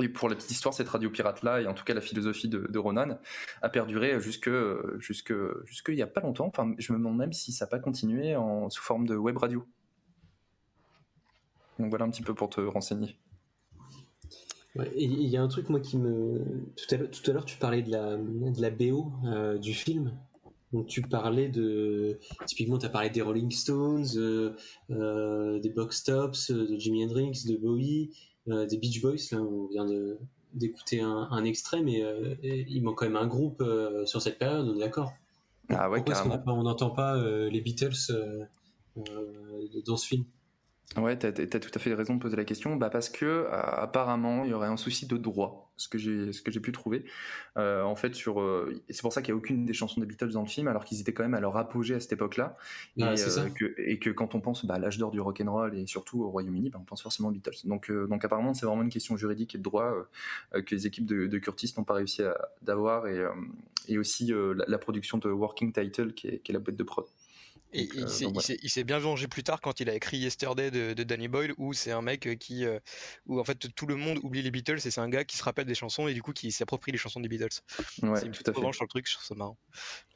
[0.00, 2.78] Et pour la petite histoire, cette radio pirate-là, et en tout cas la philosophie de,
[2.78, 3.18] Ronan,
[3.62, 4.50] a perduré jusque,
[4.98, 5.34] jusque,
[5.64, 6.46] jusque il y a pas longtemps.
[6.46, 9.36] Enfin, je me demande même si ça n'a pas continué en, sous forme de web
[9.36, 9.66] radio.
[11.78, 13.16] Donc voilà un petit peu pour te renseigner.
[14.94, 16.44] Il y a un truc moi qui me
[16.76, 20.12] tout à l'heure, tu parlais de la de la BO euh, du film.
[20.72, 24.54] Donc tu parlais de typiquement tu as parlé des Rolling Stones, euh,
[24.90, 28.10] euh, des Box Tops, de Jimi Hendrix, de Bowie,
[28.48, 30.18] des Beach Boys là on vient de
[30.54, 34.38] d'écouter un, un extrait mais euh, il manque quand même un groupe euh, sur cette
[34.38, 35.12] période, on est d'accord.
[35.70, 38.44] Ah ouais, Pourquoi on n'entend pas euh, les Beatles euh,
[38.96, 40.24] euh, dans ce film?
[40.96, 42.76] Ouais, t'as, t'as tout à fait raison de poser la question.
[42.76, 46.32] Bah parce que euh, apparemment il y aurait un souci de droit, ce que j'ai,
[46.32, 47.04] ce que j'ai pu trouver.
[47.56, 50.06] Euh, en fait, sur, euh, c'est pour ça qu'il y a aucune des chansons des
[50.06, 52.56] Beatles dans le film, alors qu'ils étaient quand même à leur apogée à cette époque-là.
[52.96, 55.40] Et, Ah, euh, que, et que quand on pense bah, à l'âge d'or du rock
[55.40, 57.56] and roll et surtout au Royaume-Uni, bah, on pense forcément aux Beatles.
[57.64, 59.94] Donc, donc apparemment, c'est vraiment une question juridique et de droit
[60.52, 63.24] que les équipes de, de Curtis n'ont pas réussi à, d'avoir, et,
[63.88, 66.84] et aussi la, la production de Working Title, qui est, qui est la boîte de
[66.84, 67.06] prod.
[67.72, 68.46] Et Donc, il euh, s'est- donc il voilà.
[68.46, 71.28] s'est il s'est bien vengé plus tard quand il a écrit Yesterday de, de Danny
[71.28, 72.78] Boyle, où c'est un mec euh, qui, euh,
[73.26, 75.42] où en fait tout le monde oublie les Beatles et c'est un gars qui se
[75.44, 77.48] rappelle des chansons et du coup qui s'approprie les chansons des Beatles.
[78.02, 78.58] Ouais, c'est une tout petite à fait.
[78.58, 79.58] revanche sur le truc, je trouve ça marrant.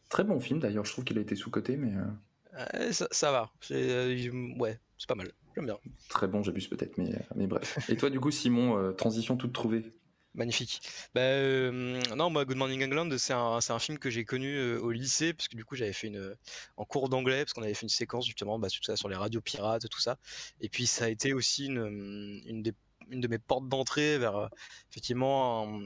[0.09, 3.51] Très bon film d'ailleurs, je trouve qu'il a été sous-coté, mais euh, ça, ça va,
[3.61, 5.79] c'est ouais, c'est pas mal, j'aime bien.
[6.09, 7.79] très bon, j'abuse peut-être, mais, mais bref.
[7.91, 9.93] Et toi, du coup, Simon, euh, transition toute trouvée
[10.35, 10.81] Magnifique.
[11.15, 14.57] Bah, euh, non, moi, Good Morning England, c'est un, c'est un film que j'ai connu
[14.57, 16.35] euh, au lycée, parce que du coup, j'avais fait une,
[16.79, 19.17] en cours d'anglais, parce qu'on avait fait une séquence justement bah, sur ça, sur les
[19.17, 20.17] radios pirates, tout ça.
[20.63, 22.73] Et puis, ça a été aussi une, une, des,
[23.11, 24.49] une de mes portes d'entrée vers, euh,
[24.91, 25.81] effectivement, un-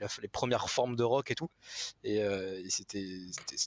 [0.00, 1.48] la- les premières formes de rock et tout.
[2.02, 3.04] Et, euh, et c'était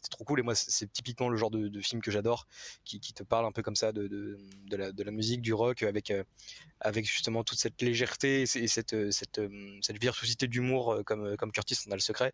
[0.10, 0.40] trop cool.
[0.40, 2.48] Et moi, c'est typiquement le genre de, de film que j'adore,
[2.84, 4.38] qui, qui te parle un peu comme ça de, de,
[4.92, 6.24] de la, musique, du rock, avec, euh,
[6.80, 9.42] avec justement toute cette légèreté et cette, cette,
[9.82, 12.34] cette virtuosité d'humour comme, comme Curtis en a le secret.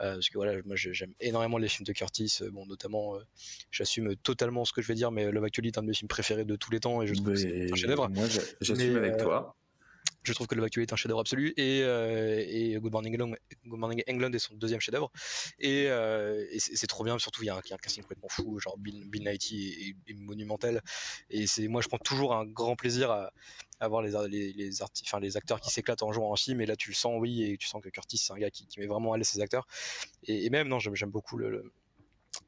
[0.00, 2.38] Euh, parce que voilà, moi j'aime énormément les films de Curtis.
[2.52, 3.20] Bon, notamment, euh,
[3.70, 6.08] j'assume totalement ce que je vais dire, mais Love Actually est un de mes films
[6.08, 8.08] préférés de tous les temps et je trouve que c'est un chef-d'œuvre.
[8.08, 8.26] Moi,
[8.60, 9.56] j'assume avec euh, toi.
[10.22, 13.14] Je trouve que Love Actually est un chef-d'œuvre absolu et, euh, et Good Morning
[14.08, 15.10] England, est son deuxième chef-d'œuvre.
[15.58, 17.18] Et, euh, c'est trop bien.
[17.18, 20.82] Surtout il y, a un, casting complètement fou, genre Bill, Bill Nighy est, est monumental.
[21.30, 23.32] Et c'est moi je prends toujours un grand plaisir à,
[23.80, 26.60] à voir les, les, enfin, les acteurs qui s'éclatent en jouant un film.
[26.60, 28.66] Et là tu le sens oui et tu sens que Curtis c'est un gars qui,
[28.78, 29.66] met vraiment à l'aise ses acteurs.
[30.24, 31.72] Et, et même non j'aime beaucoup le, le-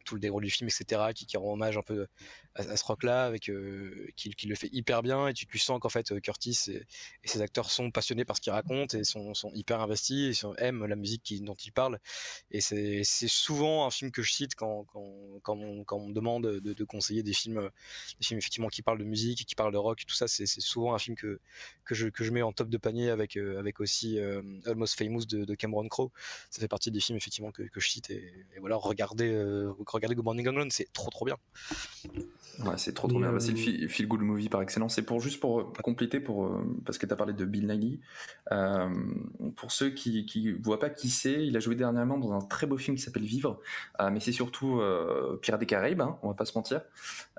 [0.04, 2.06] tout le déroulé du film, etc., qui, rend hommage un peu
[2.54, 5.80] à, ce rock-là, avec euh, qui, qui le fait hyper bien, et tu, tu sens
[5.80, 6.86] qu'en fait euh, Curtis et,
[7.24, 10.86] ses acteurs sont passionnés par ce qu'ils racontent et sont, sont hyper investis, et aiment
[10.86, 11.98] la musique dont ils parlent.
[12.50, 16.84] Et c'est souvent un film que je cite quand, quand, quand, on, me demande de,
[16.84, 17.70] conseiller des films,
[18.18, 20.28] des films effectivement qui parlent de musique, qui parlent de rock, tout ça.
[20.28, 21.40] C'est souvent un film que,
[21.84, 24.18] que, je, que je mets en top de panier avec, euh, avec aussi
[24.66, 26.10] Almost Famous de, Cameron Crowe.
[26.50, 28.10] Ça fait partie des films effectivement que, que je cite.
[28.10, 29.32] Et, voilà, regardez,
[29.86, 31.36] regardez Good Morning England, c'est trop trop bien.
[32.64, 33.32] Ouais, c'est trop trop bien.
[33.32, 34.98] Bah, c'est le euh, feel, feel good movie par excellence.
[34.98, 37.66] Et pour juste pour euh, compléter, pour euh, parce que tu as parlé de Bill
[37.66, 38.00] Nighy,
[38.52, 38.90] euh,
[39.56, 42.66] pour ceux qui qui voient pas qui c'est, il a joué dernièrement dans un très
[42.66, 43.60] beau film qui s'appelle Vivre,
[44.00, 46.82] Euh, mais c'est surtout euh, Pirates des Caraïbes, hein, on va pas se mentir.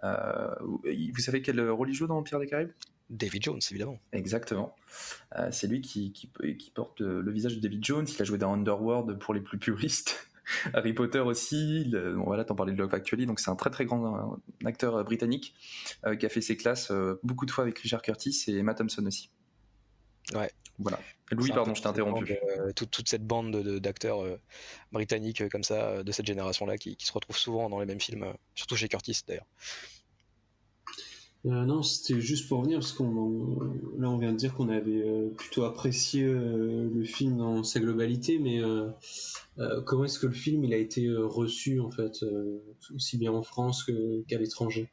[0.03, 2.71] Euh, vous savez quel rôle il joue dans Pirates des Caraïbes?
[3.09, 3.99] David Jones, évidemment.
[4.11, 4.75] Exactement.
[5.37, 8.07] Euh, c'est lui qui, qui, qui porte le visage de David Jones.
[8.07, 10.27] Il a joué dans Underworld pour les plus puristes.
[10.73, 11.85] Harry Potter aussi.
[11.85, 13.25] Le- bon, voilà, t'en parlais de Love Actually.
[13.25, 15.53] Donc c'est un très très grand acteur euh, britannique
[16.05, 18.77] euh, qui a fait ses classes euh, beaucoup de fois avec Richard Curtis et Matt
[18.77, 19.29] Thompson aussi.
[20.33, 20.51] Ouais.
[20.79, 20.99] Voilà.
[21.31, 22.33] Louis, pardon, je t'ai interrompu.
[22.57, 24.23] euh, toute, toute cette bande de- de- d'acteurs
[24.91, 28.25] britanniques comme ça, de cette génération-là, qui, qui se retrouvent souvent dans les mêmes films,
[28.55, 29.45] surtout chez Curtis d'ailleurs.
[31.45, 33.59] Euh, non, c'était juste pour revenir parce qu'on
[33.97, 37.81] là on vient de dire qu'on avait euh, plutôt apprécié euh, le film dans sa
[37.81, 38.61] globalité, mais
[39.85, 42.25] comment est-ce que le film il a été reçu en fait
[42.95, 43.89] aussi bien en France
[44.27, 44.89] qu'à l'étranger?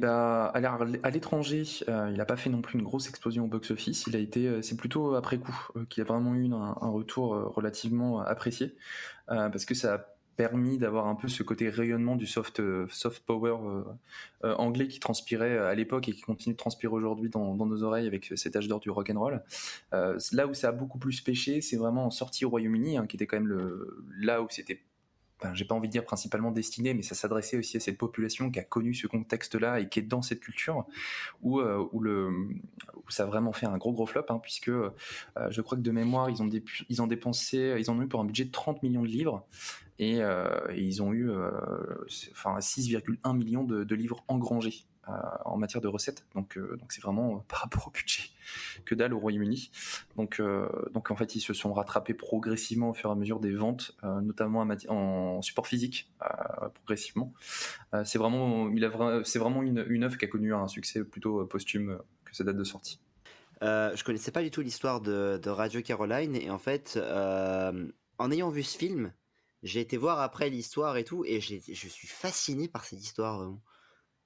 [0.00, 4.06] Bah, alors, à l'étranger, il n'a pas fait non plus une grosse explosion au box-office.
[4.08, 7.28] Il a été, c'est plutôt après coup euh, qu'il a vraiment eu un, un retour
[7.54, 8.74] relativement apprécié,
[9.26, 12.86] parce que ça a permis d'avoir un peu ce côté rayonnement du soft, euh,
[13.26, 13.82] power euh,
[14.44, 18.06] euh, anglais qui transpirait à l'époque et qui continue de transpirer aujourd'hui dans, nos oreilles
[18.06, 19.42] avec cet âge d'or du rock and roll.
[19.92, 23.16] Là où ça a beaucoup plus pêché, c'est vraiment en sortie au Royaume-Uni, hein, qui
[23.16, 24.82] était quand même le, là où c'était
[25.40, 28.50] enfin, j'ai pas envie de dire principalement destiné, mais ça s'adressait aussi à cette population
[28.50, 30.86] qui a connu ce contexte-là et qui est dans cette culture,
[31.42, 31.60] où,
[33.08, 36.30] ça a vraiment fait un gros gros flop, hein, puisque je crois que de mémoire,
[36.30, 39.46] ils ont dépensé, ils en ont eu pour un budget de 30 millions de livres,
[39.98, 41.50] et, euh, ils ont eu euh,
[42.32, 45.12] enfin, 6,1 millions de, de livres engrangés euh,
[45.44, 46.26] en matière de recettes.
[46.34, 48.24] Donc, donc c'est vraiment euh, par rapport au budget
[48.84, 49.70] que dalle au Royaume-Uni.
[50.16, 50.40] Donc,
[50.92, 53.96] donc en fait, ils se sont rattrapés progressivement au fur et à mesure des ventes,
[54.02, 56.12] notamment en, support physique,
[56.74, 57.32] progressivement.
[58.04, 61.44] C'est vraiment, il a c'est vraiment une, une œuvre qui a connu un succès plutôt
[61.46, 63.00] posthume que sa date de sortie.
[63.62, 66.96] Je connaissais pas du tout l'histoire de, Radio Caroline et en fait,
[68.18, 69.12] en ayant vu ce film,
[69.62, 73.62] j'ai été voir après l'histoire et tout et je suis fasciné par cette histoire vraiment.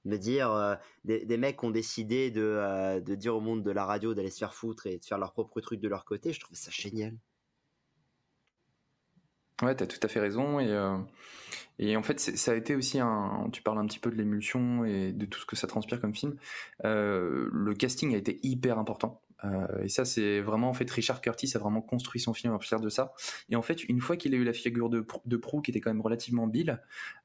[0.03, 0.75] Me dire euh,
[1.05, 4.31] des, des mecs ont décidé de, euh, de dire au monde de la radio d'aller
[4.31, 6.71] se faire foutre et de faire leur propre truc de leur côté, je trouve ça
[6.71, 7.15] génial.
[9.61, 10.59] Ouais, t'as tout à fait raison.
[10.59, 10.97] Et, euh,
[11.77, 13.47] et en fait, ça a été aussi un.
[13.53, 16.15] Tu parles un petit peu de l'émulsion et de tout ce que ça transpire comme
[16.15, 16.35] film.
[16.83, 19.21] Le casting a été hyper important.
[19.43, 22.57] Euh, et ça, c'est vraiment, en fait, Richard Curtis a vraiment construit son film à
[22.57, 23.13] partir de ça.
[23.49, 25.81] Et en fait, une fois qu'il a eu la figure de, de Prou, qui était
[25.81, 26.81] quand même relativement bile,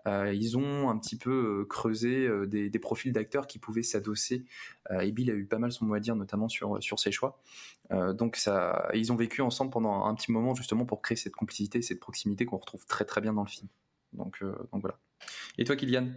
[0.06, 4.44] euh, ils ont un petit peu euh, creusé des, profils d'acteurs qui pouvaient s'adosser.
[5.01, 7.40] Et Bill a eu pas mal son mot à dire, notamment sur, sur ses choix.
[7.90, 11.82] Donc, ça, ils ont vécu ensemble pendant un petit moment, justement, pour créer cette complicité,
[11.82, 13.68] cette proximité qu'on retrouve très très bien dans le film.
[14.12, 14.98] Donc, donc voilà.
[15.59, 16.12] Et toi, Kylian?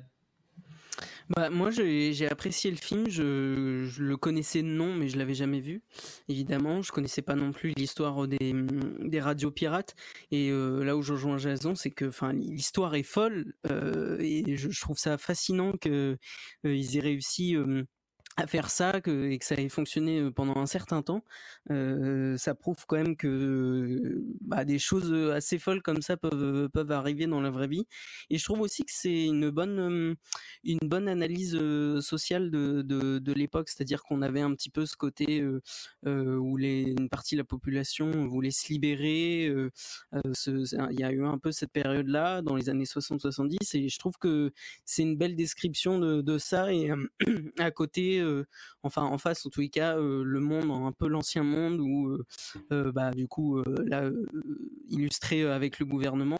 [1.29, 3.09] Bah, moi, j'ai apprécié le film.
[3.09, 5.81] Je, le connaissais de nom, mais je l'avais jamais vu.
[6.27, 8.53] Évidemment, je connaissais pas non plus l'histoire des,
[8.99, 9.95] des radios pirates.
[10.31, 14.57] Et euh, là où je rejoins Jason, c'est que, enfin, l'histoire est folle euh, et
[14.57, 16.17] je, trouve ça fascinant que
[16.65, 17.55] euh, aient réussi.
[18.37, 21.23] À faire ça et que ça ait fonctionné pendant un certain temps,
[21.67, 27.27] ça prouve quand même que bah, des choses assez folles comme ça peuvent peuvent arriver
[27.27, 27.85] dans la vraie vie.
[28.29, 30.15] Et je trouve aussi que c'est une bonne
[30.63, 31.57] une bonne analyse
[32.01, 35.43] sociale de de, l'époque, c'est-à-dire qu'on avait un petit peu ce côté
[36.05, 39.45] où les une partie de la population voulait se libérer.
[40.13, 44.17] il y a eu un peu cette période-là dans les années 60-70 et je trouve
[44.17, 44.51] que
[44.85, 46.91] c'est une belle description de, de ça et
[47.59, 48.18] à côté,
[48.83, 52.17] enfin en face en tous les cas, le monde, un peu l'ancien monde où
[52.71, 54.09] euh, bah du coup là
[54.89, 56.37] illustré avec le gouvernement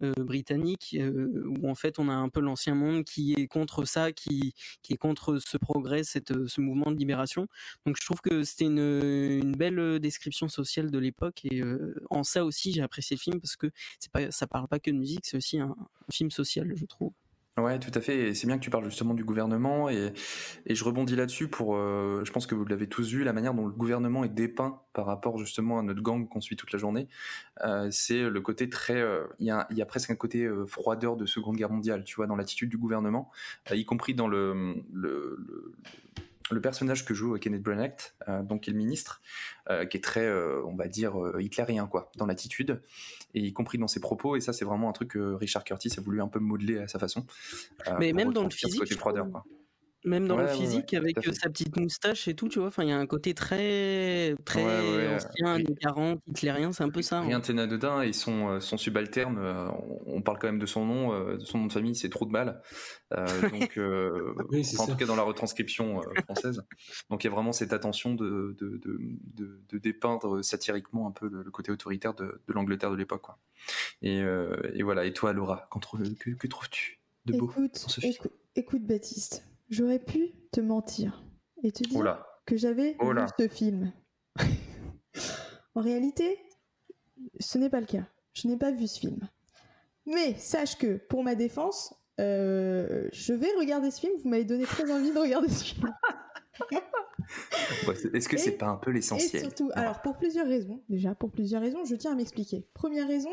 [0.00, 4.54] britannique où en fait on a un peu l'ancien monde qui est contre ça, qui
[4.88, 7.46] est contre ce progrès, cette, ce mouvement de libération.
[7.86, 11.62] Donc je trouve que c'était une, belle description sociale de l'époque et
[12.10, 14.90] en ça aussi j'ai apprécié le film parce que c'est pas ça parle pas que
[14.90, 15.74] de musique, c'est aussi un
[16.10, 17.12] film social, je trouve.
[17.58, 18.32] Ouais, tout à fait.
[18.32, 20.14] C'est bien que tu parles justement du gouvernement et,
[20.64, 23.52] et je rebondis là-dessus pour, euh, je pense que vous l'avez tous vu, la manière
[23.52, 26.78] dont le gouvernement est dépeint par rapport justement à notre gang qu'on suit toute la
[26.78, 27.08] journée.
[27.62, 31.56] Euh, c'est le côté très, euh, il y, a, presque un côté froideur de Seconde
[31.56, 33.30] Guerre mondiale, tu vois, dans l'attitude du gouvernement,
[33.70, 34.82] y compris dans le
[36.52, 37.94] le personnage que joue Kenneth Branagh,
[38.28, 39.20] euh, donc qui est le ministre,
[39.70, 42.82] euh, qui est très, euh, on va dire, euh, hitlérien quoi, dans l'attitude,
[43.34, 44.36] et y compris dans ses propos.
[44.36, 46.88] Et ça, c'est vraiment un truc que Richard Curtis a voulu un peu modeler à
[46.88, 47.26] sa façon.
[47.88, 49.30] euh, Mais même dans le physique, je trouve.
[49.30, 49.44] quoi.
[50.04, 52.68] Même dans Ouais, le physique, ouais, avec sa petite moustache et tout, tu vois?
[52.68, 56.82] Enfin, il y a un côté très, très Ouais, ouais, ancien, années 40, hitlérien, c'est
[56.84, 57.20] un peu ça.
[57.20, 57.26] hein.
[57.28, 61.34] Rien de anodin et son, son subalterne, on, on parle quand même de son nom,
[61.36, 62.62] de son nom de famille, c'est trop de mal.
[63.12, 66.64] Euh, donc, euh, Oui, c'est enfin, en tout cas dans la retranscription française.
[67.10, 68.98] Donc il y a vraiment cette attention de, de, de,
[69.34, 73.22] de, de dépeindre satiriquement un peu le, le côté autoritaire de, de l'Angleterre de l'époque.
[73.22, 73.38] quoi.
[74.02, 75.04] Et, euh, et voilà.
[75.06, 78.14] Et toi, Laura, trouves- que, que trouves-tu de beau Écoute, dans ce film?
[78.14, 81.24] écoute, écoute, Baptiste, j'aurais pu te mentir
[81.64, 83.92] et te dire que j'avais vu ce film.
[85.74, 86.38] en réalité,
[87.40, 88.06] ce n'est pas le cas.
[88.34, 89.18] Je n'ai pas vu ce film.
[90.06, 94.12] Mais sache que, pour ma défense, euh, je vais regarder ce film.
[94.22, 95.94] Vous m'avez donné très envie de regarder ce film.
[98.14, 101.14] Est-ce que Et- c'est pas un peu Et l'essentiel surtout, alors pour plusieurs raisons, déjà
[101.14, 102.68] pour plusieurs raisons, je tiens à m'expliquer.
[102.74, 103.30] Première raison,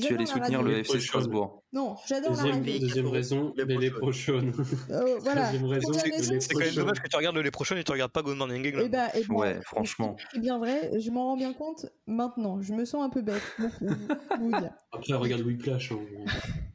[0.00, 1.62] Tu allais la soutenir le FC Strasbourg.
[1.72, 2.78] Non, j'adore la Deuxième, radio.
[2.80, 4.52] deuxième raison, les lépreux jaunes.
[4.90, 5.50] Euh, voilà.
[5.52, 5.92] Deuxième raison,
[6.40, 8.36] C'est quand même dommage que tu regardes le les prochains et tu regardes pas Good
[8.36, 8.82] Morning England.
[8.86, 10.16] Eh ben, eh ben, Ouais, franchement.
[10.32, 12.60] C'est bien vrai, je m'en rends bien compte maintenant.
[12.60, 13.40] Je me sens un peu bête.
[13.58, 14.72] Bon, pour vous- vous dire.
[14.92, 15.92] Après, regarde Whiplash.
[15.92, 15.98] hein.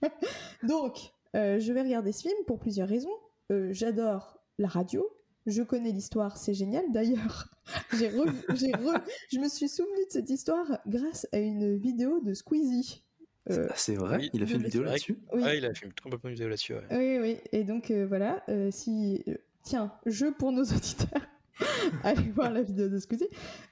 [0.64, 0.98] Donc,
[1.36, 3.14] euh, je vais regarder ce film pour plusieurs raisons.
[3.52, 5.06] Euh, J'adore la radio.
[5.46, 6.84] Je connais l'histoire, c'est génial.
[6.92, 7.50] D'ailleurs,
[7.98, 9.02] j'ai re-
[9.32, 13.04] je me suis souvenu de cette histoire grâce à une vidéo de Squeezie.
[13.50, 15.18] Euh, Ah, c'est vrai, il a fait une vidéo là-dessus?
[15.34, 15.42] Oui.
[15.42, 16.74] Ouais, il a fait complètement une vidéo là-dessus.
[16.76, 16.84] ouais.
[16.92, 17.38] Oui, oui.
[17.52, 19.24] Et donc euh, voilà, euh, si
[19.64, 21.22] tiens, jeu pour nos auditeurs.
[22.06, 23.28] Allez voir la vidéo de Squeezie.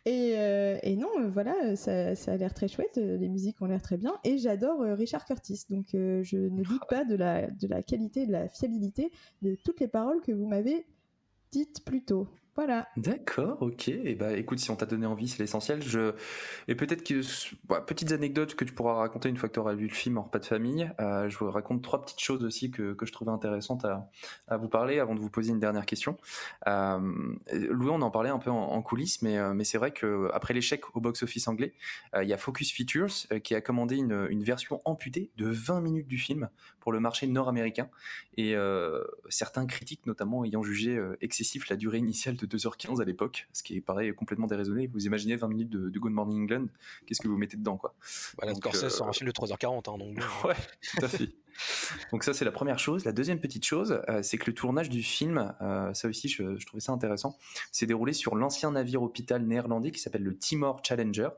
[0.05, 2.97] Et, euh, et non, voilà, ça, ça a l'air très chouette.
[2.97, 4.13] Les musiques ont l'air très bien.
[4.25, 5.63] Et j'adore euh, Richard Curtis.
[5.69, 9.09] Donc euh, je ne doute pas de la, de la qualité, de la fiabilité
[9.41, 10.85] de toutes les paroles que vous m'avez
[11.51, 12.27] dites plus tôt.
[12.57, 12.87] Voilà.
[12.97, 13.87] D'accord, ok.
[13.87, 15.83] Et bah écoute, si on t'a donné envie, c'est l'essentiel.
[15.83, 16.15] Je
[16.67, 17.21] et peut-être que
[17.69, 20.17] bah, petites anecdotes que tu pourras raconter une fois que tu auras vu le film
[20.17, 20.89] en repas de famille.
[20.99, 24.09] Euh, je vous raconte trois petites choses aussi que, que je trouvais intéressantes à,
[24.57, 26.17] vous parler avant de vous poser une dernière question.
[26.67, 26.99] Euh,
[27.53, 30.55] Louis, on en parlait un peu en, coulisses, mais euh, mais c'est vrai que après
[30.55, 31.75] l'échec au box-office anglais,
[32.15, 35.81] euh, il y a Focus Features qui a commandé une, une version amputée de 20
[35.81, 37.89] minutes du film pour le marché nord-américain
[38.37, 38.55] et
[39.29, 43.77] certains critiques notamment ayant jugé excessif la durée initiale de 2h15 à l'époque, ce qui
[43.77, 44.87] est pareil complètement déraisonné.
[44.87, 46.67] Vous imaginez 20 minutes de, de Good Morning England,
[47.05, 47.93] qu'est-ce que vous mettez dedans quoi?
[48.37, 50.17] Voilà, Donc, Scorsese euh, sur un film de 3h40, hein, donc.
[50.43, 51.29] Ouais, tout à fait.
[52.11, 53.05] Donc ça c'est la première chose.
[53.05, 56.65] La deuxième petite chose, euh, c'est que le tournage du film, euh, ça aussi je,
[56.65, 57.37] trouvais ça intéressant,
[57.71, 61.29] s'est déroulé sur l'ancien navire hôpital néerlandais qui s'appelle le Timor Challenger,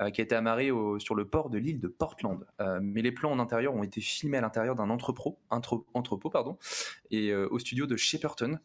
[0.00, 2.44] euh, qui a été amarré sur le port de l'île de Portland.
[2.80, 6.58] Mais les plans en intérieur ont été filmés à l'intérieur d'un entrepôt, entrepôt pardon,
[7.10, 8.58] et au studio de Shepperton.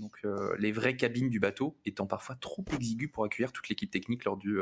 [0.00, 0.20] Donc
[0.58, 4.36] les vraies cabines du bateau étant parfois trop exiguës pour accueillir toute l'équipe technique lors
[4.36, 4.58] du,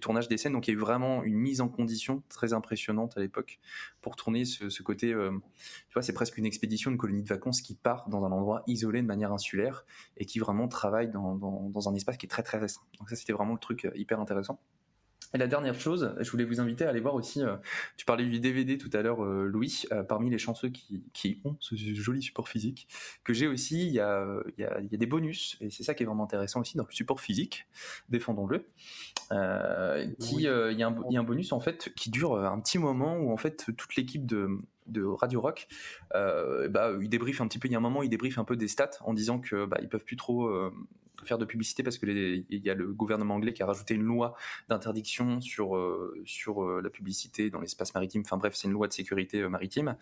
[0.00, 0.52] tournage des scènes.
[0.52, 3.58] Donc il y a eu vraiment une mise en condition très impressionnante à l'époque
[4.00, 5.14] pour tourner ce côté.
[5.40, 8.62] Tu vois, c'est presque une expédition, une colonie de vacances qui part dans un endroit
[8.66, 9.84] isolé de manière insulaire
[10.16, 12.86] et qui vraiment travaille dans, dans, dans un espace qui est très très restreint.
[12.98, 14.60] Donc ça, c'était vraiment le truc euh, hyper intéressant.
[15.32, 17.56] Et la dernière chose, je voulais vous inviter à aller voir aussi, euh,
[17.96, 21.40] tu parlais du DVD tout à l'heure, euh, Louis, euh, parmi les chanceux qui, qui
[21.44, 22.88] ont ce joli support physique,
[23.22, 24.26] que j'ai aussi, il y a,
[24.58, 26.60] il y, a, il y a des bonus, et c'est ça qui est vraiment intéressant
[26.60, 27.68] aussi dans le support physique,
[28.08, 28.66] défendons-le,
[30.18, 30.52] qui, il, y a
[30.88, 33.36] un, il y a un bonus en fait qui dure un petit moment où en
[33.36, 34.48] fait toute l'équipe de,
[34.90, 35.68] de Radio Rock,
[36.14, 36.98] euh, bah, un
[37.48, 39.38] petit peu, il y a un moment, ils débriefent un peu des stats en disant
[39.38, 40.72] que bah, ils peuvent plus trop euh,
[41.24, 44.02] faire de publicité parce que il y a le gouvernement anglais qui a rajouté une
[44.02, 44.34] loi
[44.68, 48.22] d'interdiction sur euh, sur la publicité dans l'espace maritime.
[48.24, 49.96] Enfin bref, c'est une loi de sécurité maritime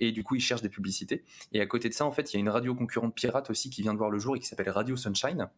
[0.00, 1.24] et du coup ils cherchent des publicités.
[1.52, 3.68] Et à côté de ça, en fait, il y a une radio concurrente pirate aussi
[3.68, 5.48] qui vient de voir le jour et qui s'appelle Radio Sunshine.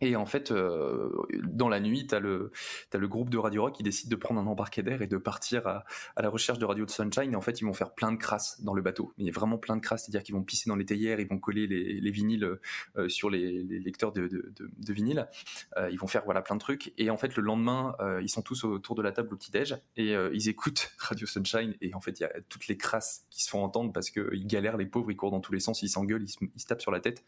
[0.00, 1.10] Et en fait, euh,
[1.44, 2.52] dans la nuit, t'as le
[2.90, 5.16] t'as le groupe de Radio Rock qui décide de prendre un embarqué d'air et de
[5.16, 5.84] partir à,
[6.16, 7.32] la recherche de Radio Sunshine.
[7.32, 9.12] Et en fait, ils vont faire plein de crasses dans le bateau.
[9.18, 11.66] A vraiment plein de crasses, c'est-à-dire qu'ils vont pisser dans les théières, ils vont coller
[11.66, 12.58] les, les vinyles
[12.96, 15.28] euh, sur les, lecteurs de, de, vinyle.
[15.76, 16.92] Euh, ils vont faire voilà plein de trucs.
[16.96, 19.76] Et en fait, le lendemain, ils sont tous autour de la table au petit déj
[19.96, 21.74] et ils écoutent Radio Sunshine.
[21.80, 24.46] Et en fait, il y a toutes les crasses qui se font entendre parce qu'ils
[24.46, 26.66] galèrent, les pauvres, ils courent dans tous les sens, ils s'engueulent, ils se, ils se
[26.66, 27.24] tapent sur la tête.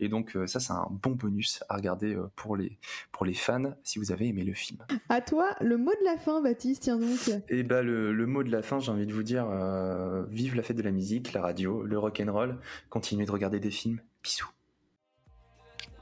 [0.00, 2.78] Et donc ça, c'est un bon bonus à regarder euh, pour les
[3.10, 4.84] pour les fans si vous avez aimé le film.
[5.08, 7.30] À toi, le mot de la fin, Baptiste, tiens donc.
[7.48, 10.56] Et bah le, le mot de la fin, j'ai envie de vous dire, euh, vive
[10.56, 12.58] la fête de la musique, la radio, le rock and roll.
[12.90, 14.00] Continuez de regarder des films.
[14.22, 14.50] Bisous.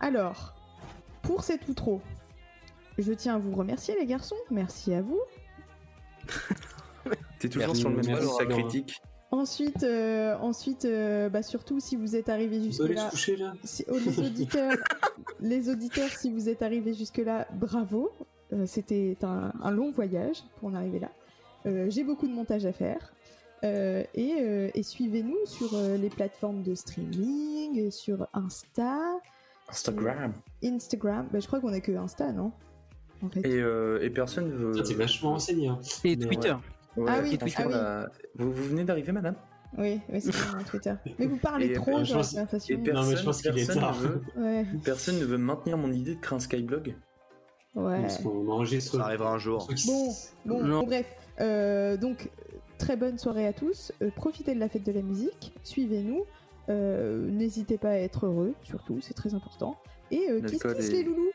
[0.00, 0.54] Alors,
[1.22, 2.00] pour cet outro,
[2.98, 4.36] je tiens à vous remercier les garçons.
[4.50, 5.20] Merci à vous.
[7.38, 9.00] T'es toujours Merci, sur le même sa critique.
[9.32, 13.54] Ensuite, euh, ensuite euh, bah surtout si vous êtes arrivé jusque là, se coucher, là
[13.62, 14.76] si- oh, les auditeurs,
[15.40, 18.10] les auditeurs, si vous êtes arrivé jusque là, bravo.
[18.52, 21.10] Euh, C'était un, un long voyage pour en arriver là.
[21.66, 23.12] Euh, J'ai beaucoup de montage à faire.
[23.62, 28.98] Euh, et, euh, et suivez-nous sur euh, les plateformes de streaming, sur Insta,
[29.68, 30.32] Instagram.
[30.64, 31.28] Instagram.
[31.32, 32.50] Bah, je crois qu'on a que Insta, non?
[33.22, 33.40] En fait.
[33.46, 34.82] Et, euh, et personne veut.
[34.82, 35.68] T'es vachement renseigné.
[35.68, 35.78] Hein.
[36.04, 36.50] Et Mais Twitter.
[36.50, 36.56] Ouais,
[37.08, 37.72] Ah oui, ah oui.
[37.72, 39.34] là, vous, vous venez d'arriver, madame?
[39.78, 40.94] Oui, oui c'est sur Twitter.
[41.18, 41.92] Mais vous parlez Et, trop.
[42.00, 42.46] Et personne,
[42.92, 43.96] Non, mais je pense qu'il est personne tard.
[44.00, 44.66] ne veut, Ouais.
[44.84, 46.96] personne ne veut maintenir mon idée de créer un Skyblog.
[47.76, 48.00] Ouais.
[48.00, 48.96] Parce qu'on enregistre.
[48.96, 49.68] Ça arrivera un jour.
[49.86, 50.08] Bon,
[50.44, 51.06] bon, bon, bref.
[51.40, 52.28] Euh, donc,
[52.78, 53.92] très bonne soirée à tous.
[54.02, 55.52] Euh, profitez de la fête de la musique.
[55.62, 56.24] Suivez-nous.
[56.68, 59.76] Euh, N'hésitez pas à être heureux, surtout, c'est très important.
[60.10, 61.30] Et euh, kiss kiss les loulous?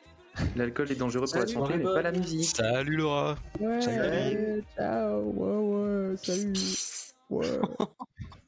[0.55, 2.55] L'alcool est dangereux pour la santé, mais pas la musique.
[2.55, 4.63] Salut Laura Ouais, Salut.
[4.75, 6.53] ciao, ouais, ouais, salut.
[7.29, 7.47] Ouais.